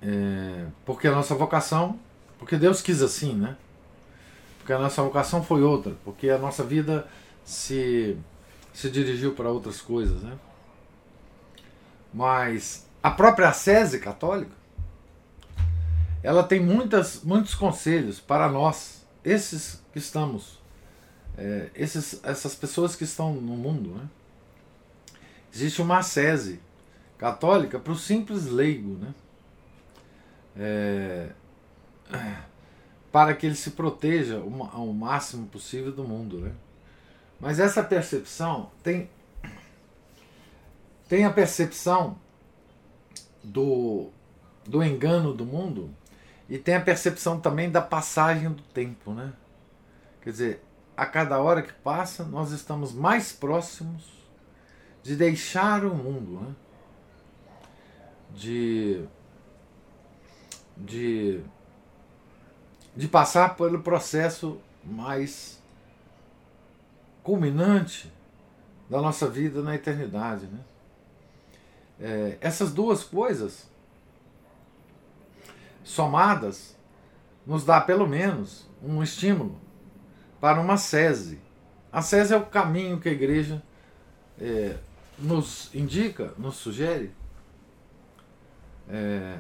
É, 0.02 0.66
porque 0.84 1.08
a 1.08 1.12
nossa 1.12 1.36
vocação, 1.36 2.00
porque 2.40 2.58
Deus 2.58 2.82
quis 2.82 3.04
assim, 3.04 3.34
né? 3.34 3.56
Porque 4.58 4.74
a 4.74 4.80
nossa 4.80 5.02
vocação 5.04 5.44
foi 5.44 5.62
outra, 5.62 5.94
porque 6.04 6.30
a 6.30 6.40
nossa 6.40 6.64
vida 6.64 7.08
se, 7.44 8.18
se 8.74 8.90
dirigiu 8.90 9.34
para 9.34 9.50
outras 9.50 9.80
coisas, 9.80 10.24
né? 10.24 10.38
Mas 12.12 12.88
a 13.02 13.12
própria 13.12 13.50
Assese 13.50 14.00
católica, 14.00 14.52
ela 16.24 16.44
tem 16.44 16.60
muitas, 16.60 17.24
muitos 17.24 17.54
conselhos 17.54 18.20
para 18.20 18.50
nós, 18.50 19.06
esses 19.24 19.82
que 19.94 20.00
estamos 20.00 20.61
é, 21.38 21.70
esses, 21.76 22.20
essas 22.24 22.56
pessoas 22.56 22.96
que 22.96 23.04
estão 23.04 23.34
no 23.34 23.56
mundo. 23.56 23.96
Né? 23.96 24.10
Existe 25.54 25.82
uma 25.82 26.00
ascese 26.00 26.60
católica 27.18 27.80
para 27.80 27.94
o 27.94 27.98
simples 27.98 28.46
leigo, 28.46 28.98
né? 28.98 29.14
É, 30.58 31.30
para 33.12 33.34
que 33.34 33.46
ele 33.46 33.56
se 33.56 33.72
proteja 33.72 34.38
ao 34.38 34.88
máximo 34.88 35.48
possível 35.48 35.92
do 35.92 36.04
mundo. 36.04 36.40
Né? 36.40 36.52
Mas 37.40 37.60
essa 37.60 37.84
percepção 37.84 38.72
tem, 38.82 39.10
tem 41.08 41.26
a 41.26 41.32
percepção 41.32 42.18
do, 43.44 44.10
do 44.66 44.84
engano 44.84 45.34
do 45.34 45.46
mundo 45.46 45.90
e 46.50 46.58
tem 46.58 46.76
a 46.76 46.82
percepção 46.82 47.40
também 47.40 47.70
da 47.70 47.82
passagem 47.82 48.50
do 48.52 48.62
tempo. 48.62 49.14
Né? 49.14 49.34
Quer 50.22 50.30
dizer, 50.30 50.64
a 50.96 51.06
cada 51.06 51.40
hora 51.40 51.62
que 51.62 51.74
passa, 51.74 52.24
nós 52.24 52.52
estamos 52.52 52.94
mais 52.94 53.32
próximos 53.32 54.22
de 55.02 55.16
deixar 55.16 55.84
o 55.86 55.96
mundo, 55.96 56.42
né? 56.42 56.56
de, 58.34 59.04
de, 60.78 61.42
de 62.96 63.08
passar 63.08 63.56
pelo 63.56 63.82
processo 63.82 64.60
mais 64.84 65.60
culminante 67.24 68.12
da 68.90 69.02
nossa 69.02 69.28
vida 69.28 69.62
na 69.62 69.76
eternidade. 69.76 70.48
Né? 70.48 70.60
É, 72.00 72.38
essas 72.42 72.74
duas 72.74 73.04
coisas 73.04 73.70
somadas 75.84 76.76
nos 77.46 77.66
dá 77.66 77.82
pelo 77.82 78.08
menos 78.08 78.70
um 78.84 79.02
estímulo 79.02 79.60
para 80.42 80.60
uma 80.60 80.76
sese. 80.76 81.40
A 81.94 82.02
sese 82.02 82.34
é 82.34 82.38
o 82.38 82.44
caminho 82.44 83.00
que 83.00 83.08
a 83.08 83.12
igreja 83.12 83.62
é, 84.40 84.76
nos 85.20 85.74
indica, 85.74 86.34
nos 86.36 86.56
sugere 86.56 87.12
é, 88.90 89.38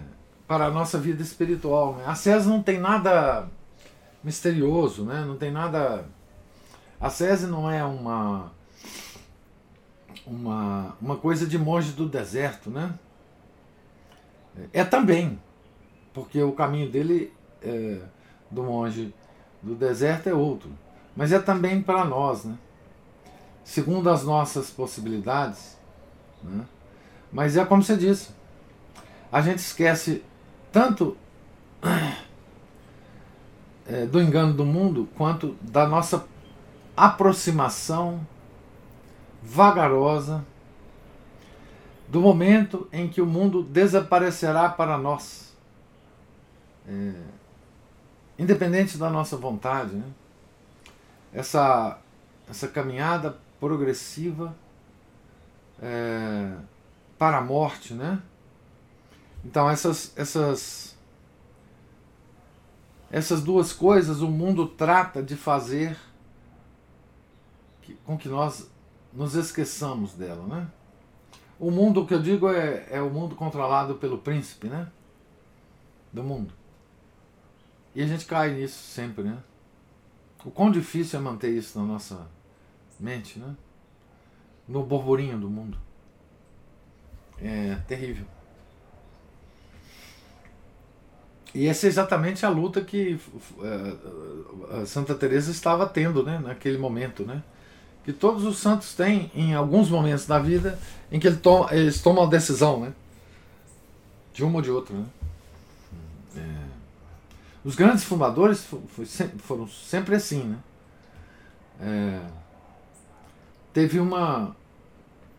para 0.47 0.65
a 0.65 0.71
nossa 0.71 0.99
vida 0.99 1.23
espiritual. 1.23 1.95
Né? 1.95 2.03
A 2.05 2.13
sese 2.13 2.47
não 2.47 2.61
tem 2.61 2.79
nada 2.79 3.49
misterioso, 4.23 5.03
né? 5.03 5.25
não 5.25 5.37
tem 5.37 5.51
nada. 5.51 6.05
A 6.99 7.09
sese 7.09 7.47
não 7.47 7.69
é 7.69 7.83
uma, 7.83 8.51
uma, 10.27 10.95
uma 11.01 11.17
coisa 11.17 11.47
de 11.47 11.57
monge 11.57 11.93
do 11.93 12.07
deserto, 12.07 12.69
né? 12.69 12.93
É 14.71 14.83
também, 14.83 15.39
porque 16.13 16.43
o 16.43 16.51
caminho 16.51 16.91
dele, 16.91 17.33
é, 17.63 18.01
do 18.51 18.61
monge 18.61 19.15
do 19.63 19.73
deserto, 19.73 20.27
é 20.27 20.33
outro 20.33 20.69
mas 21.15 21.31
é 21.31 21.39
também 21.39 21.81
para 21.81 22.05
nós, 22.05 22.45
né? 22.45 22.57
segundo 23.63 24.09
as 24.09 24.23
nossas 24.23 24.69
possibilidades. 24.69 25.77
Né? 26.43 26.65
Mas 27.31 27.55
é 27.57 27.65
como 27.65 27.83
você 27.83 27.95
disse, 27.95 28.29
a 29.31 29.41
gente 29.41 29.59
esquece 29.59 30.23
tanto 30.71 31.15
é, 33.87 34.05
do 34.11 34.21
engano 34.21 34.53
do 34.53 34.65
mundo 34.65 35.07
quanto 35.17 35.55
da 35.61 35.87
nossa 35.87 36.25
aproximação 36.95 38.25
vagarosa 39.41 40.45
do 42.07 42.19
momento 42.19 42.87
em 42.91 43.07
que 43.07 43.21
o 43.21 43.25
mundo 43.25 43.63
desaparecerá 43.63 44.67
para 44.67 44.97
nós, 44.97 45.55
é, 46.85 47.13
independente 48.37 48.97
da 48.97 49.09
nossa 49.09 49.37
vontade. 49.37 49.95
Né? 49.95 50.03
Essa, 51.33 51.99
essa 52.49 52.67
caminhada 52.67 53.37
progressiva 53.59 54.55
é, 55.81 56.55
para 57.17 57.37
a 57.37 57.41
morte, 57.41 57.93
né? 57.93 58.21
Então 59.43 59.69
essas, 59.69 60.13
essas, 60.15 60.97
essas 63.09 63.41
duas 63.41 63.73
coisas 63.73 64.21
o 64.21 64.27
mundo 64.27 64.67
trata 64.67 65.21
de 65.23 65.35
fazer 65.35 65.97
com 68.05 68.17
que 68.17 68.29
nós 68.29 68.69
nos 69.11 69.35
esqueçamos 69.35 70.13
dela, 70.13 70.45
né? 70.47 70.67
O 71.59 71.69
mundo 71.69 72.05
que 72.05 72.13
eu 72.13 72.21
digo 72.21 72.49
é, 72.49 72.87
é 72.89 73.01
o 73.01 73.09
mundo 73.09 73.35
controlado 73.35 73.95
pelo 73.95 74.17
príncipe, 74.17 74.67
né? 74.67 74.87
Do 76.11 76.23
mundo. 76.23 76.53
E 77.93 78.01
a 78.01 78.07
gente 78.07 78.25
cai 78.25 78.53
nisso 78.53 78.79
sempre, 78.81 79.23
né? 79.23 79.37
O 80.43 80.51
quão 80.51 80.71
difícil 80.71 81.19
é 81.19 81.21
manter 81.21 81.51
isso 81.51 81.79
na 81.79 81.85
nossa 81.85 82.27
mente, 82.99 83.39
né? 83.39 83.55
No 84.67 84.83
borburinho 84.83 85.37
do 85.37 85.49
mundo. 85.49 85.77
É 87.39 87.75
terrível. 87.87 88.25
E 91.53 91.67
essa 91.67 91.85
é 91.85 91.89
exatamente 91.89 92.45
a 92.45 92.49
luta 92.49 92.81
que 92.81 93.19
uh, 93.57 94.85
Santa 94.85 95.13
Teresa 95.13 95.51
estava 95.51 95.85
tendo, 95.85 96.23
né, 96.23 96.39
naquele 96.39 96.77
momento, 96.77 97.25
né? 97.25 97.43
Que 98.05 98.13
todos 98.13 98.45
os 98.45 98.57
santos 98.57 98.95
têm 98.95 99.29
em 99.35 99.53
alguns 99.53 99.89
momentos 99.89 100.25
da 100.25 100.39
vida 100.39 100.79
em 101.11 101.19
que 101.19 101.27
eles 101.27 102.01
tomam 102.01 102.23
a 102.23 102.27
decisão, 102.27 102.79
né? 102.79 102.93
De 104.33 104.43
uma 104.43 104.55
ou 104.55 104.61
de 104.61 104.71
outra, 104.71 104.95
né? 104.95 105.05
Os 107.63 107.75
grandes 107.75 108.03
fumadores 108.03 108.67
foram 109.39 109.67
sempre 109.67 110.15
assim, 110.15 110.43
né? 110.43 110.57
É, 111.79 112.21
teve 113.73 113.99
uma, 113.99 114.55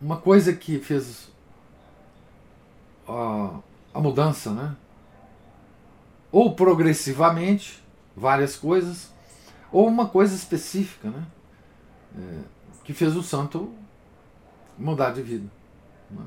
uma 0.00 0.16
coisa 0.16 0.52
que 0.52 0.78
fez 0.78 1.30
a, 3.08 3.58
a 3.94 4.00
mudança, 4.00 4.52
né? 4.52 4.76
Ou 6.30 6.54
progressivamente, 6.54 7.82
várias 8.16 8.56
coisas, 8.56 9.12
ou 9.70 9.86
uma 9.86 10.08
coisa 10.08 10.34
específica, 10.34 11.10
né? 11.10 11.26
é, 12.18 12.40
que 12.84 12.92
fez 12.92 13.16
o 13.16 13.22
santo 13.22 13.72
mudar 14.78 15.10
de 15.10 15.22
vida. 15.22 15.48
Né? 16.10 16.24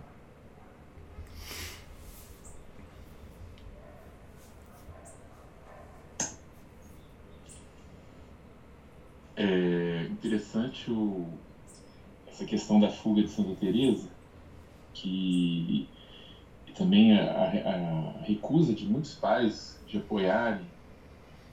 É 9.38 10.08
interessante 10.10 10.90
o, 10.90 11.28
essa 12.28 12.46
questão 12.46 12.80
da 12.80 12.90
fuga 12.90 13.22
de 13.22 13.30
Santa 13.30 13.56
Teresa, 13.56 14.10
que 14.94 15.90
e 16.68 16.72
também 16.72 17.18
a, 17.18 17.24
a, 17.24 18.20
a, 18.20 18.22
recusa 18.24 18.74
de 18.74 18.86
muitos 18.86 19.16
pais 19.16 19.80
de 19.88 19.98
apoiarem, 19.98 20.66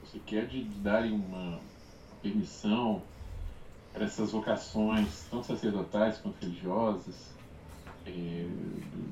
você 0.03 0.19
quer 0.25 0.47
de, 0.47 0.63
de 0.63 0.79
darem 0.79 1.11
uma 1.11 1.59
permissão 2.21 3.01
para 3.93 4.05
essas 4.05 4.31
vocações, 4.31 5.27
tanto 5.29 5.47
sacerdotais 5.47 6.17
quanto 6.17 6.41
religiosas, 6.41 7.31
é, 8.05 8.45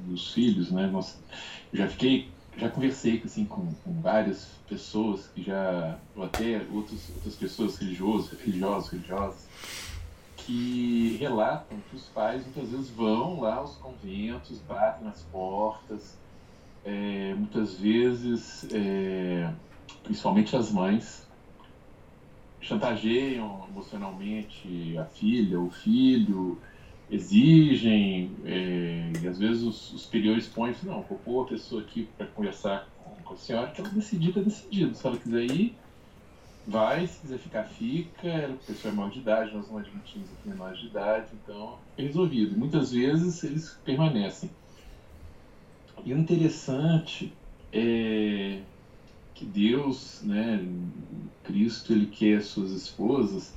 dos 0.07 0.33
filhos, 0.33 0.71
né? 0.71 0.91
Eu 0.93 1.77
já 1.77 1.87
fiquei, 1.87 2.29
já 2.57 2.69
conversei 2.69 3.21
assim 3.25 3.45
com, 3.45 3.73
com 3.83 4.01
várias 4.01 4.49
pessoas 4.67 5.27
que 5.27 5.41
já, 5.41 5.97
ou 6.15 6.23
até 6.23 6.61
outros, 6.71 7.09
outras 7.15 7.35
pessoas 7.35 7.77
religiosas, 7.77 8.39
religiosas, 8.39 8.91
religiosas, 8.91 9.47
que 10.37 11.17
relatam 11.19 11.77
que 11.89 11.95
os 11.95 12.05
pais 12.05 12.43
muitas 12.43 12.69
vezes 12.69 12.89
vão 12.89 13.39
lá 13.39 13.55
aos 13.55 13.75
conventos, 13.75 14.59
batem 14.67 15.05
nas 15.05 15.21
portas, 15.23 16.17
é, 16.83 17.33
muitas 17.35 17.75
vezes, 17.75 18.65
é, 18.71 19.51
principalmente 20.03 20.55
as 20.55 20.71
mães, 20.71 21.27
chantageiam 22.59 23.65
emocionalmente 23.69 24.97
a 24.97 25.05
filha, 25.05 25.59
o 25.59 25.69
filho, 25.69 26.59
exigem, 27.11 28.31
é, 28.45 29.11
e 29.21 29.27
às 29.27 29.37
vezes 29.37 29.61
os, 29.63 29.75
superiores 29.75 30.47
põem 30.47 30.71
assim, 30.71 30.87
não, 30.87 31.01
vou 31.01 31.19
pôr 31.19 31.43
a 31.43 31.49
pessoa 31.49 31.81
aqui 31.81 32.07
para 32.17 32.25
conversar 32.27 32.87
com, 33.25 33.33
a 33.33 33.37
senhora, 33.37 33.69
que 33.71 33.81
ela 33.81 33.89
decidir, 33.89 34.29
está 34.29 34.41
decidido. 34.41 34.95
Se 34.95 35.05
ela 35.05 35.17
quiser 35.17 35.43
ir, 35.43 35.75
vai, 36.65 37.05
se 37.05 37.19
quiser 37.19 37.37
ficar, 37.37 37.63
fica. 37.65 38.47
A 38.47 38.65
pessoa 38.65 38.93
é 38.93 38.95
maior 38.95 39.11
de 39.11 39.19
idade, 39.19 39.53
nós 39.53 39.69
não 39.69 39.77
admitimos 39.77 40.27
aqui 40.31 40.49
menores 40.49 40.79
de 40.79 40.87
idade, 40.87 41.27
então 41.43 41.77
é 41.97 42.03
resolvido. 42.03 42.57
Muitas 42.57 42.93
vezes 42.93 43.43
eles 43.43 43.77
permanecem. 43.83 44.49
E 46.05 46.13
o 46.13 46.17
interessante 46.17 47.33
é 47.73 48.61
que 49.35 49.45
Deus, 49.45 50.21
né, 50.23 50.65
Cristo, 51.43 51.93
ele 51.93 52.05
quer 52.05 52.41
suas 52.41 52.71
esposas 52.71 53.53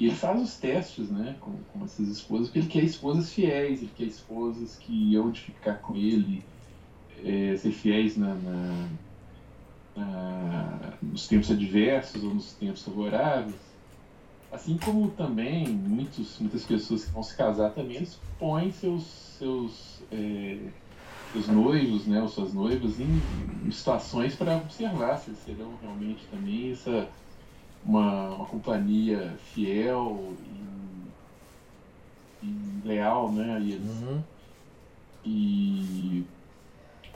e 0.00 0.06
ele 0.06 0.14
faz 0.14 0.40
os 0.40 0.56
testes 0.56 1.10
né, 1.10 1.36
com, 1.40 1.52
com 1.70 1.84
essas 1.84 2.08
esposas, 2.08 2.46
porque 2.46 2.60
ele 2.60 2.68
quer 2.68 2.82
esposas 2.82 3.30
fiéis, 3.34 3.82
ele 3.82 3.92
quer 3.94 4.04
esposas 4.04 4.76
que 4.76 5.14
hão 5.14 5.30
de 5.30 5.42
ficar 5.42 5.74
com 5.74 5.94
ele, 5.94 6.42
é, 7.22 7.54
ser 7.58 7.70
fiéis 7.70 8.16
na, 8.16 8.34
na, 8.34 8.88
na, 9.94 10.92
nos 11.02 11.28
tempos 11.28 11.50
adversos 11.50 12.24
ou 12.24 12.32
nos 12.32 12.54
tempos 12.54 12.82
favoráveis. 12.82 13.60
Assim 14.50 14.78
como 14.78 15.10
também 15.10 15.68
muitos, 15.68 16.38
muitas 16.40 16.64
pessoas 16.64 17.04
que 17.04 17.12
vão 17.12 17.22
se 17.22 17.36
casar 17.36 17.70
também, 17.72 17.96
eles 17.96 18.18
põem 18.38 18.72
seus, 18.72 19.04
seus, 19.04 20.02
é, 20.10 20.56
seus 21.30 21.46
noivos, 21.46 22.06
né, 22.06 22.22
ou 22.22 22.28
suas 22.28 22.54
noivas, 22.54 22.98
em, 22.98 23.20
em 23.66 23.70
situações 23.70 24.34
para 24.34 24.56
observar 24.56 25.18
se 25.18 25.34
serão 25.44 25.74
realmente 25.82 26.24
também 26.30 26.72
essa 26.72 27.06
uma, 27.84 28.30
uma 28.30 28.46
companhia 28.46 29.36
fiel 29.52 30.34
e, 32.42 32.46
e 32.46 32.82
leal, 32.84 33.32
né? 33.32 33.60
E, 33.60 33.74
uhum. 33.76 34.22
e 35.24 36.24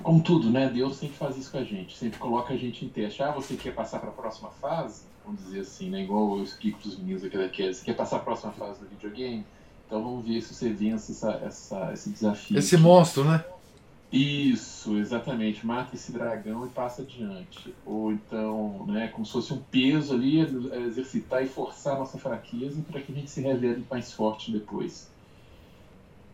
como 0.03 0.23
tudo, 0.23 0.51
né? 0.51 0.69
Deus 0.69 0.97
sempre 0.97 1.17
faz 1.17 1.37
isso 1.37 1.51
com 1.51 1.59
a 1.59 1.65
gente, 1.65 1.97
sempre 1.97 2.19
coloca 2.19 2.55
a 2.55 2.57
gente 2.57 2.85
em 2.85 2.89
teste. 2.89 3.23
Ah, 3.23 3.31
você 3.31 3.57
quer 3.57 3.75
passar 3.75 3.99
para 3.99 4.11
a 4.11 4.13
próxima 4.13 4.51
fase? 4.51 5.05
Vamos 5.25 5.43
dizer 5.43 5.61
assim, 5.61 5.91
né? 5.91 6.03
Igual 6.03 6.37
eu 6.39 6.45
explico 6.45 6.79
para 6.79 6.89
os 6.89 6.99
meninos 6.99 7.25
aqui 7.25 7.39
da 7.39 7.49
Kes, 7.49 7.79
você 7.79 7.85
quer 7.85 7.97
passar 7.97 8.19
para 8.19 8.33
a 8.33 8.37
próxima 8.37 8.53
fase 8.53 8.81
do 8.81 8.89
videogame? 8.89 9.45
Então 9.87 10.03
vamos 10.03 10.27
ver 10.27 10.41
se 10.43 10.55
você 10.55 10.71
vence 10.71 11.13
essa, 11.13 11.33
essa, 11.45 11.93
esse 11.93 12.11
desafio. 12.11 12.59
Esse 12.59 12.75
aqui. 12.75 12.85
monstro, 12.85 13.25
né? 13.25 13.45
Isso, 14.17 14.97
exatamente. 14.97 15.67
Mata 15.67 15.97
esse 15.97 16.13
dragão 16.13 16.65
e 16.65 16.69
passa 16.69 17.03
adiante. 17.03 17.75
Ou 17.85 18.13
então, 18.13 18.87
né, 18.87 19.09
como 19.09 19.27
se 19.27 19.33
fosse 19.33 19.53
um 19.53 19.59
peso 19.59 20.15
ali, 20.15 20.39
exercitar 20.87 21.43
e 21.43 21.49
forçar 21.49 21.97
a 21.97 21.99
nossa 21.99 22.17
fraqueza 22.17 22.81
para 22.89 23.01
que 23.01 23.11
a 23.11 23.15
gente 23.17 23.29
se 23.29 23.41
revele 23.41 23.85
mais 23.91 24.13
forte 24.13 24.53
depois. 24.53 25.11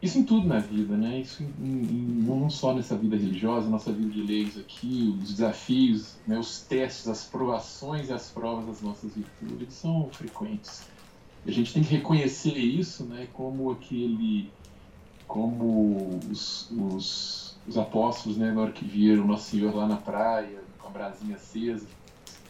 Isso 0.02 0.18
em 0.18 0.24
tudo 0.24 0.46
na 0.46 0.58
vida, 0.58 0.94
né? 0.94 1.20
Isso 1.20 1.42
em, 1.42 1.64
em, 1.64 2.22
não 2.22 2.50
só 2.50 2.74
nessa 2.74 2.94
vida 2.98 3.16
religiosa, 3.16 3.66
nossa 3.70 3.90
vida 3.90 4.10
de 4.10 4.22
leis 4.22 4.58
aqui, 4.58 5.16
os 5.18 5.30
desafios, 5.30 6.16
né, 6.26 6.38
os 6.38 6.60
testes, 6.60 7.08
as 7.08 7.24
provações 7.24 8.10
e 8.10 8.12
as 8.12 8.28
provas 8.30 8.66
das 8.66 8.82
nossas 8.82 9.14
virtudes 9.14 9.74
são 9.74 10.10
frequentes. 10.12 10.82
A 11.46 11.50
gente 11.50 11.72
tem 11.72 11.82
que 11.82 11.94
reconhecer 11.94 12.56
isso, 12.58 13.04
né, 13.04 13.26
como 13.32 13.70
aquele, 13.70 14.50
como 15.26 16.20
os, 16.30 16.70
os 16.70 17.49
os 17.66 17.76
apóstolos, 17.76 18.36
né, 18.38 18.52
na 18.52 18.62
hora 18.62 18.72
que 18.72 18.84
viram 18.84 19.26
Nosso 19.26 19.50
Senhor 19.50 19.74
lá 19.74 19.86
na 19.86 19.96
praia, 19.96 20.60
com 20.78 20.88
a 20.88 20.90
brasinha 20.90 21.36
acesa, 21.36 21.86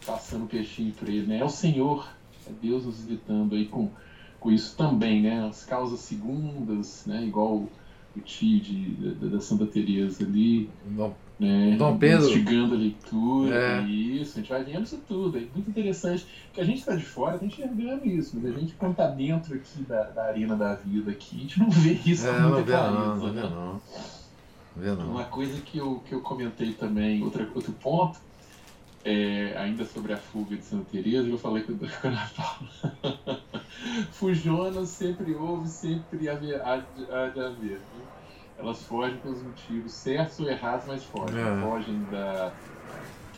passando 0.05 0.45
o 0.45 0.47
peixinho 0.47 0.93
para 0.93 1.09
ele, 1.09 1.27
né? 1.27 1.39
É 1.39 1.43
o 1.43 1.49
Senhor, 1.49 2.07
é 2.47 2.51
Deus 2.61 2.85
nos 2.85 3.03
visitando 3.03 3.55
aí 3.55 3.65
com, 3.67 3.89
com 4.39 4.51
isso 4.51 4.75
também, 4.75 5.21
né? 5.21 5.47
As 5.47 5.63
causas 5.63 5.99
segundas, 5.99 7.03
né? 7.05 7.23
Igual 7.23 7.67
o 8.15 8.19
tio 8.19 8.59
de, 8.59 8.89
da, 9.15 9.27
da 9.27 9.41
Santa 9.41 9.65
Teresa 9.65 10.23
ali, 10.23 10.69
Dom, 10.85 11.13
né? 11.39 11.75
Dom 11.77 11.97
Pedro. 11.97 12.27
Instigando 12.27 12.75
a 12.75 12.77
leitura, 12.77 13.55
é. 13.55 13.81
isso, 13.83 14.37
a 14.37 14.41
gente 14.41 14.49
vai 14.49 14.63
vendo 14.63 14.83
isso 14.83 14.99
tudo, 15.07 15.37
é 15.37 15.41
muito 15.53 15.69
interessante, 15.69 16.25
porque 16.47 16.61
a 16.61 16.65
gente 16.65 16.79
está 16.79 16.95
de 16.95 17.03
fora, 17.03 17.37
tá 17.37 17.45
enxergando 17.45 18.05
isso, 18.07 18.37
mas 18.41 18.55
a 18.55 18.59
gente 18.59 18.73
quando 18.73 18.95
tá 18.95 19.07
dentro 19.07 19.55
aqui 19.55 19.83
da, 19.83 20.03
da 20.03 20.25
arena 20.25 20.55
da 20.55 20.75
vida 20.75 21.11
aqui, 21.11 21.37
a 21.37 21.39
gente 21.39 21.59
não 21.59 21.69
vê 21.69 21.99
isso 22.05 22.27
é, 22.27 22.33
com 22.33 22.49
muita 22.49 22.63
clareza, 22.63 22.97
não, 22.97 23.49
não, 23.49 23.73
né? 23.73 23.79
vê 23.79 24.20
Uma 25.03 25.25
coisa 25.25 25.59
que 25.61 25.77
eu, 25.77 26.01
que 26.05 26.13
eu 26.13 26.21
comentei 26.21 26.73
também, 26.73 27.23
outra, 27.23 27.47
outro 27.53 27.71
ponto, 27.73 28.19
é, 29.03 29.55
ainda 29.57 29.85
sobre 29.85 30.13
a 30.13 30.17
fuga 30.17 30.55
de 30.55 30.63
Santa 30.63 30.85
Teresa, 30.91 31.27
eu 31.27 31.37
falei 31.37 31.63
com, 31.63 31.77
com 31.77 31.85
a 31.85 32.29
Paula. 32.35 33.43
Fujona 34.11 34.85
sempre 34.85 35.33
houve, 35.33 35.67
sempre 35.67 36.29
há 36.29 36.35
de, 36.35 36.53
haver. 36.55 37.79
Elas 38.57 38.83
fogem 38.83 39.17
pelos 39.17 39.41
motivos 39.41 39.91
certos 39.91 40.39
ou 40.39 40.49
errados, 40.49 40.85
mas 40.87 41.03
fogem. 41.03 41.39
É. 41.39 41.61
Fogem 41.61 42.03
da, 42.11 42.53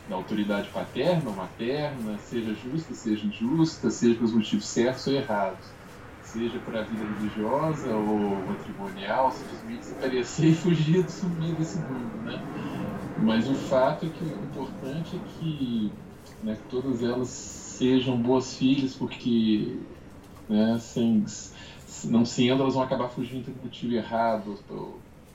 da 0.10 0.16
autoridade 0.16 0.68
paterna 0.70 1.30
ou 1.30 1.36
materna, 1.36 2.18
seja 2.18 2.54
justa, 2.54 2.94
seja 2.94 3.26
injusta, 3.26 3.90
seja 3.90 4.16
pelos 4.16 4.34
motivos 4.34 4.68
certos 4.68 5.08
ou 5.08 5.14
errados 5.14 5.83
seja 6.34 6.60
para 6.60 6.80
a 6.80 6.84
vida 6.84 7.06
religiosa 7.06 7.96
ou 7.96 8.44
matrimonial, 8.48 9.32
simplesmente 9.32 9.86
se 9.86 9.94
aparecer 9.94 10.50
e 10.50 10.56
fugir, 10.56 11.08
sumir 11.10 11.56
desse 11.56 11.78
mundo, 11.78 12.18
né? 12.24 12.42
Mas 13.24 13.48
o 13.48 13.54
fato 13.54 14.08
é 14.08 14.10
que 14.10 14.24
o 14.24 14.44
importante 14.44 15.16
é 15.16 15.20
que, 15.20 15.92
né, 16.42 16.56
que 16.56 16.64
todas 16.64 17.04
elas 17.04 17.30
sejam 17.30 18.20
boas 18.20 18.56
filhas, 18.56 18.96
porque 18.96 19.80
né, 20.50 20.80
sem, 20.80 21.24
não 22.06 22.26
sendo, 22.26 22.64
elas 22.64 22.74
vão 22.74 22.84
acabar 22.84 23.10
fugindo 23.10 23.52
do 23.52 23.64
motivo 23.64 23.94
errado, 23.94 24.60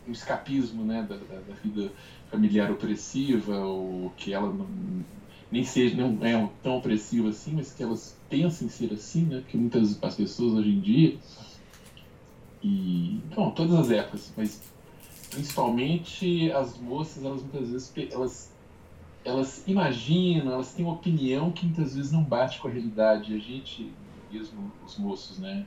um 0.07 0.11
escapismo 0.11 0.85
né, 0.85 1.03
da, 1.03 1.17
da, 1.17 1.41
da 1.41 1.55
vida 1.55 1.93
familiar 2.29 2.71
opressiva, 2.73 3.57
ou 3.61 4.11
que 4.11 4.33
ela 4.33 4.53
não, 4.53 4.69
nem 5.51 5.65
seja 5.65 5.97
não 5.97 6.25
é 6.25 6.49
tão 6.63 6.77
opressiva 6.77 7.29
assim, 7.31 7.53
mas 7.55 7.73
que 7.73 7.83
elas 7.83 8.17
pensem 8.29 8.69
ser 8.69 8.93
assim, 8.93 9.23
né? 9.23 9.41
Porque 9.41 9.57
muitas 9.57 10.03
as 10.03 10.15
pessoas 10.15 10.55
hoje 10.55 10.71
em 10.71 10.81
dia 10.81 11.17
e 12.63 13.21
bom, 13.35 13.51
todas 13.51 13.75
as 13.75 13.91
épocas, 13.91 14.33
mas 14.37 14.63
principalmente 15.31 16.51
as 16.53 16.79
moças, 16.79 17.25
elas 17.25 17.43
muitas 17.43 17.71
vezes 17.71 17.93
elas 18.11 18.53
elas 19.25 19.63
imaginam, 19.67 20.53
elas 20.53 20.73
têm 20.73 20.85
uma 20.85 20.95
opinião 20.95 21.51
que 21.51 21.67
muitas 21.67 21.95
vezes 21.95 22.13
não 22.13 22.23
bate 22.23 22.59
com 22.59 22.69
a 22.69 22.71
realidade. 22.71 23.35
A 23.35 23.39
gente, 23.39 23.93
mesmo 24.33 24.73
os 24.87 24.97
moços, 24.97 25.39
né? 25.39 25.67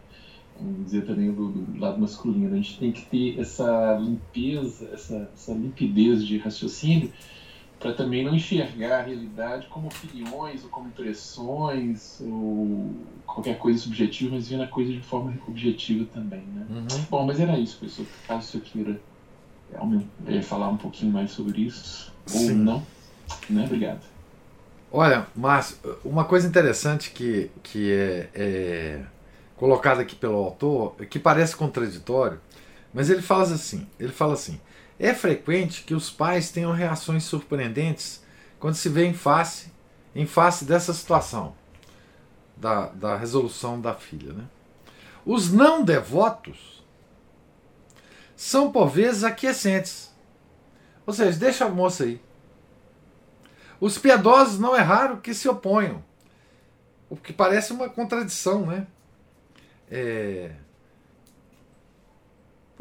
Vamos 0.60 0.86
dizer 0.86 1.06
também 1.06 1.32
do, 1.32 1.50
do 1.50 1.80
lado 1.80 2.00
masculino, 2.00 2.54
a 2.54 2.56
gente 2.56 2.78
tem 2.78 2.92
que 2.92 3.06
ter 3.06 3.40
essa 3.40 3.98
limpeza, 3.98 4.90
essa, 4.94 5.30
essa 5.34 5.54
limpidez 5.54 6.26
de 6.26 6.38
raciocínio 6.38 7.12
para 7.82 7.94
também 7.94 8.24
não 8.24 8.36
enxergar 8.36 9.00
a 9.00 9.02
realidade 9.02 9.66
como 9.68 9.88
opiniões 9.88 10.64
ou 10.64 10.70
como 10.70 10.88
impressões 10.88 12.22
ou 12.22 12.96
qualquer 13.26 13.58
coisa 13.58 13.80
subjetiva, 13.80 14.36
mas 14.36 14.48
vendo 14.48 14.62
a 14.62 14.68
coisa 14.68 14.94
de 14.94 15.02
forma 15.02 15.34
objetiva 15.48 16.06
também, 16.14 16.44
né? 16.54 16.66
Uhum. 16.70 17.06
Bom, 17.10 17.26
mas 17.26 17.40
era 17.40 17.58
isso, 17.58 17.80
professor. 17.80 18.06
Caso 18.28 18.48
você 18.48 18.60
queira 18.60 19.02
é, 20.28 20.42
falar 20.44 20.70
um 20.70 20.78
pouquinho 20.78 21.12
mais 21.12 21.32
sobre 21.32 21.62
isso 21.62 22.14
Sim. 22.28 22.52
ou 22.52 22.58
não, 22.58 22.88
né? 23.50 23.66
Obrigado. 23.66 24.02
Olha, 24.92 25.26
Márcio, 25.36 25.78
uma 26.06 26.26
coisa 26.26 26.48
interessante 26.48 27.10
que, 27.10 27.50
que 27.64 27.92
é, 27.92 28.30
é 28.36 29.02
colocado 29.56 30.02
aqui 30.02 30.16
pelo 30.16 30.36
autor, 30.36 30.96
que 31.10 31.18
parece 31.18 31.56
contraditório, 31.56 32.40
mas 32.94 33.10
ele 33.10 33.22
fala 33.24 33.44
assim, 33.44 33.88
ele 34.00 34.12
fala 34.12 34.34
assim: 34.34 34.60
é 35.02 35.16
frequente 35.16 35.84
que 35.84 35.96
os 35.96 36.12
pais 36.12 36.52
tenham 36.52 36.72
reações 36.72 37.24
surpreendentes 37.24 38.24
quando 38.60 38.76
se 38.76 38.88
vê 38.88 39.06
em 39.08 39.16
face, 39.16 39.72
em 40.14 40.28
face 40.28 40.64
dessa 40.64 40.94
situação 40.94 41.56
da, 42.56 42.90
da 42.90 43.18
resolução 43.18 43.82
da 43.82 43.96
filha. 43.96 44.32
Né? 44.32 44.44
Os 45.26 45.52
não 45.52 45.84
devotos 45.84 46.86
são 48.36 48.72
por 48.72 48.90
vezes 48.90 49.24
aquiescentes. 49.24 50.14
Ou 51.08 51.14
seja, 51.14 51.38
deixa 51.38 51.66
a 51.66 51.70
moça 51.70 52.04
aí. 52.04 52.22
Os 53.80 53.98
piedosos 53.98 54.60
não 54.60 54.76
é 54.76 54.82
raro 54.82 55.18
que 55.18 55.34
se 55.34 55.50
oponham. 55.50 56.04
O 57.10 57.18
que 57.18 57.34
parece 57.34 57.74
uma 57.74 57.90
contradição, 57.90 58.68
né? 58.68 58.86
É... 59.90 60.52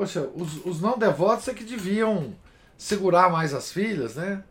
Poxa, 0.01 0.31
os, 0.35 0.65
os 0.65 0.81
não 0.81 0.97
devotos 0.97 1.47
é 1.47 1.53
que 1.53 1.63
deviam 1.63 2.35
segurar 2.79 3.31
mais 3.31 3.53
as 3.53 3.71
filhas, 3.71 4.15
né? 4.15 4.43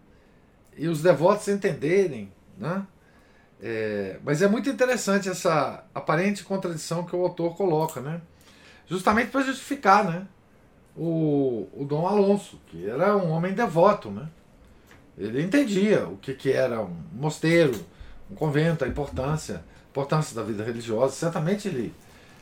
E 0.77 0.87
os 0.87 1.01
devotos 1.01 1.47
entenderem, 1.47 2.31
né? 2.55 2.85
É, 3.59 4.19
mas 4.23 4.43
é 4.43 4.47
muito 4.47 4.69
interessante 4.69 5.27
essa 5.27 5.83
aparente 5.91 6.43
contradição 6.43 7.03
que 7.03 7.15
o 7.15 7.23
autor 7.23 7.57
coloca, 7.57 7.99
né? 7.99 8.21
Justamente 8.85 9.31
para 9.31 9.41
justificar, 9.41 10.05
né? 10.05 10.27
O, 10.95 11.67
o 11.73 11.83
Dom 11.83 12.05
Alonso, 12.05 12.61
que 12.67 12.87
era 12.87 13.17
um 13.17 13.31
homem 13.31 13.55
devoto, 13.55 14.11
né? 14.11 14.29
Ele 15.17 15.41
entendia 15.41 16.07
o 16.07 16.17
que, 16.17 16.35
que 16.35 16.51
era 16.51 16.79
um 16.79 16.95
mosteiro, 17.11 17.73
um 18.29 18.35
convento, 18.35 18.85
a 18.85 18.87
importância, 18.87 19.55
a 19.55 19.89
importância 19.89 20.35
da 20.35 20.43
vida 20.43 20.63
religiosa. 20.63 21.15
Certamente 21.15 21.67
ele, 21.67 21.91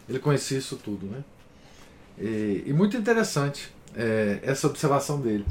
ele 0.10 0.20
conhecia 0.20 0.58
isso 0.58 0.76
tudo, 0.76 1.06
né? 1.06 1.24
E, 2.18 2.64
e 2.66 2.74
muito 2.74 2.98
interessante 2.98 3.72
é, 3.96 4.40
essa 4.44 4.68
observação 4.68 5.20
dele. 5.20 5.46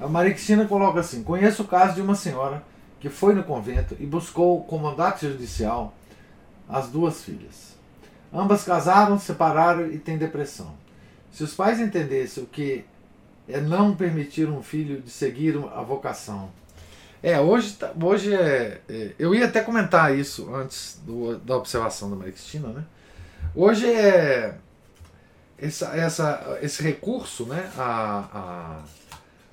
A 0.00 0.06
Maria 0.06 0.32
Cristina 0.32 0.66
coloca 0.66 1.00
assim: 1.00 1.22
Conheço 1.22 1.62
o 1.62 1.66
caso 1.66 1.94
de 1.94 2.00
uma 2.00 2.14
senhora 2.14 2.62
que 2.98 3.08
foi 3.08 3.34
no 3.34 3.42
convento 3.42 3.96
e 3.98 4.06
buscou 4.06 4.62
com 4.64 4.78
mandato 4.78 5.26
judicial 5.26 5.94
as 6.68 6.88
duas 6.88 7.22
filhas. 7.22 7.76
Ambas 8.32 8.62
casaram, 8.62 9.18
separaram 9.18 9.90
e 9.90 9.98
têm 9.98 10.16
depressão. 10.16 10.74
Se 11.32 11.42
os 11.42 11.54
pais 11.54 11.80
entendessem 11.80 12.42
o 12.42 12.46
que 12.46 12.84
é 13.48 13.60
não 13.60 13.94
permitir 13.94 14.48
um 14.48 14.62
filho 14.62 15.00
de 15.00 15.10
seguir 15.10 15.56
a 15.74 15.82
vocação. 15.82 16.50
É, 17.22 17.38
hoje, 17.38 17.74
tá, 17.74 17.92
hoje 18.02 18.34
é, 18.34 18.80
é 18.88 19.14
Eu 19.18 19.34
ia 19.34 19.46
até 19.46 19.60
comentar 19.60 20.16
isso 20.16 20.54
antes 20.54 21.00
do, 21.04 21.36
da 21.38 21.56
observação 21.56 22.08
da 22.08 22.16
Maria 22.16 22.32
Cristina, 22.32 22.68
né? 22.68 22.84
Hoje 23.54 23.86
é. 23.92 24.54
Essa, 25.60 25.88
essa, 25.96 26.58
esse 26.62 26.82
recurso 26.82 27.44
né, 27.44 27.70
a, 27.76 28.28
a, 28.32 28.82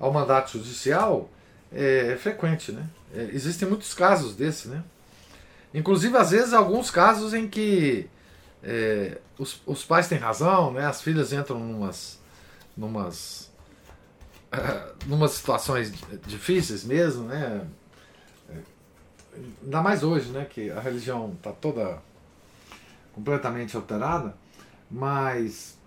ao 0.00 0.12
mandato 0.12 0.52
judicial 0.52 1.28
é 1.72 2.16
frequente, 2.16 2.72
né? 2.72 2.88
É, 3.14 3.28
existem 3.32 3.68
muitos 3.68 3.94
casos 3.94 4.34
desse, 4.34 4.68
né? 4.68 4.82
Inclusive, 5.72 6.16
às 6.16 6.30
vezes, 6.30 6.52
alguns 6.52 6.90
casos 6.90 7.34
em 7.34 7.46
que 7.46 8.08
é, 8.62 9.18
os, 9.38 9.60
os 9.66 9.84
pais 9.84 10.08
têm 10.08 10.18
razão, 10.18 10.72
né? 10.72 10.86
As 10.86 11.02
filhas 11.02 11.32
entram 11.32 11.58
numas, 11.60 12.18
numas, 12.76 13.50
numas 15.06 15.32
situações 15.32 15.92
difíceis 16.26 16.84
mesmo, 16.84 17.24
né? 17.24 17.66
É, 18.50 18.54
ainda 19.64 19.82
mais 19.82 20.02
hoje, 20.02 20.30
né? 20.30 20.46
Que 20.48 20.70
a 20.70 20.80
religião 20.80 21.34
está 21.36 21.52
toda 21.52 21.98
completamente 23.14 23.76
alterada, 23.76 24.34
mas 24.90 25.77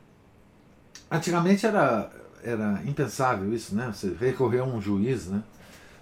antigamente 1.12 1.66
era, 1.66 2.09
era 2.41 2.82
impensável 2.86 3.53
isso, 3.53 3.76
né? 3.76 3.91
Você 3.93 4.16
recorrer 4.18 4.59
a 4.59 4.64
um 4.64 4.82
juiz, 4.82 5.28
né? 5.28 5.43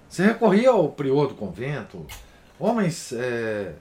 Você 0.07 0.24
recorria 0.24 0.70
ao 0.70 0.89
prior 0.89 1.28
do 1.28 1.36
convento, 1.36 2.05
homens 2.60 3.12
é, 3.14 3.76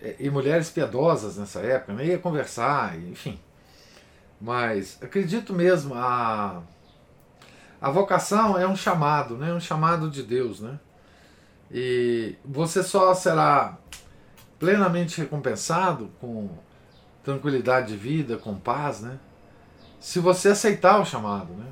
é, 0.00 0.16
e 0.18 0.28
mulheres 0.28 0.70
piedosas 0.70 1.36
nessa 1.36 1.60
época, 1.60 1.94
né? 1.94 2.06
ia 2.06 2.18
conversar, 2.18 2.98
enfim. 2.98 3.38
Mas 4.40 4.98
acredito 5.00 5.54
mesmo, 5.54 5.94
a, 5.94 6.62
a 7.80 7.90
vocação 7.90 8.58
é 8.58 8.68
um 8.68 8.76
chamado, 8.76 9.36
né? 9.36 9.52
um 9.52 9.60
chamado 9.60 10.10
de 10.10 10.22
Deus. 10.22 10.60
Né? 10.60 10.78
E 11.70 12.36
você 12.44 12.82
só 12.82 13.14
será 13.14 13.78
plenamente 14.58 15.18
recompensado 15.18 16.10
com 16.20 16.50
tranquilidade 17.24 17.88
de 17.88 17.96
vida, 17.96 18.36
com 18.36 18.54
paz, 18.54 19.00
né? 19.00 19.18
Se 20.00 20.18
você 20.18 20.50
aceitar 20.50 21.00
o 21.00 21.04
chamado. 21.04 21.52
Né? 21.52 21.66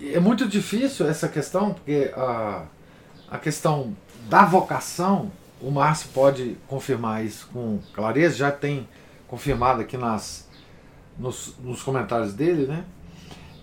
É, 0.00 0.14
é 0.14 0.20
muito 0.20 0.48
difícil 0.48 1.08
essa 1.08 1.28
questão, 1.28 1.74
porque 1.74 2.12
a, 2.16 2.64
a 3.30 3.38
questão 3.38 3.96
da 4.28 4.44
vocação, 4.44 5.30
o 5.60 5.70
Márcio 5.70 6.10
pode 6.12 6.56
confirmar 6.66 7.24
isso 7.24 7.48
com 7.52 7.78
clareza, 7.94 8.36
já 8.36 8.50
tem 8.50 8.88
confirmado 9.28 9.80
aqui 9.80 9.96
nas, 9.96 10.48
nos, 11.18 11.56
nos 11.58 11.82
comentários 11.82 12.34
dele, 12.34 12.66
né? 12.66 12.84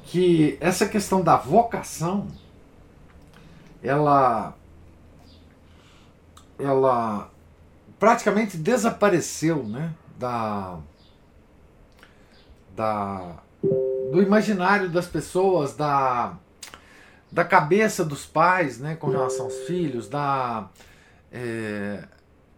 Que 0.05 0.57
essa 0.59 0.87
questão 0.87 1.21
da 1.21 1.35
vocação, 1.35 2.27
ela, 3.83 4.55
ela 6.57 7.29
praticamente 7.99 8.57
desapareceu, 8.57 9.63
né? 9.63 9.93
Da, 10.19 10.79
da 12.75 13.41
do 14.11 14.21
imaginário 14.21 14.89
das 14.89 15.07
pessoas, 15.07 15.75
da, 15.75 16.37
da 17.31 17.45
cabeça 17.45 18.03
dos 18.03 18.25
pais, 18.25 18.79
né, 18.79 18.95
com 18.95 19.09
relação 19.09 19.45
aos 19.45 19.59
filhos, 19.59 20.09
da 20.09 20.69
é, 21.31 22.03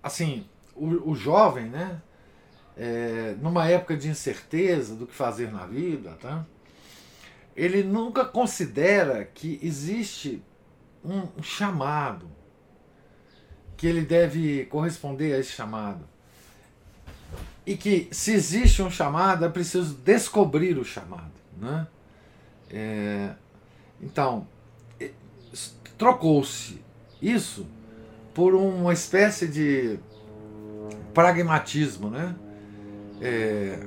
assim 0.01 0.47
o, 0.75 1.11
o, 1.11 1.15
jovem, 1.15 1.65
né, 1.65 2.01
é, 2.77 3.35
numa 3.41 3.67
época 3.67 3.97
de 3.97 4.07
incerteza 4.07 4.95
do 4.95 5.05
que 5.05 5.13
fazer 5.13 5.51
na 5.51 5.65
vida, 5.65 6.17
tá? 6.21 6.45
Ele 7.55 7.83
nunca 7.83 8.23
considera 8.23 9.25
que 9.25 9.59
existe 9.61 10.41
um 11.03 11.43
chamado, 11.43 12.31
que 13.75 13.85
ele 13.85 14.01
deve 14.01 14.65
corresponder 14.65 15.33
a 15.33 15.39
esse 15.39 15.51
chamado. 15.51 16.07
E 17.65 17.77
que 17.77 18.07
se 18.11 18.31
existe 18.31 18.81
um 18.81 18.89
chamado, 18.89 19.45
é 19.45 19.49
preciso 19.49 19.93
descobrir 19.95 20.77
o 20.77 20.83
chamado. 20.83 21.31
Né? 21.57 21.87
É, 22.69 23.29
então, 24.01 24.47
trocou-se 25.97 26.81
isso 27.21 27.67
por 28.33 28.55
uma 28.55 28.93
espécie 28.93 29.47
de 29.47 29.99
pragmatismo. 31.13 32.09
Né? 32.09 32.35
É, 33.21 33.79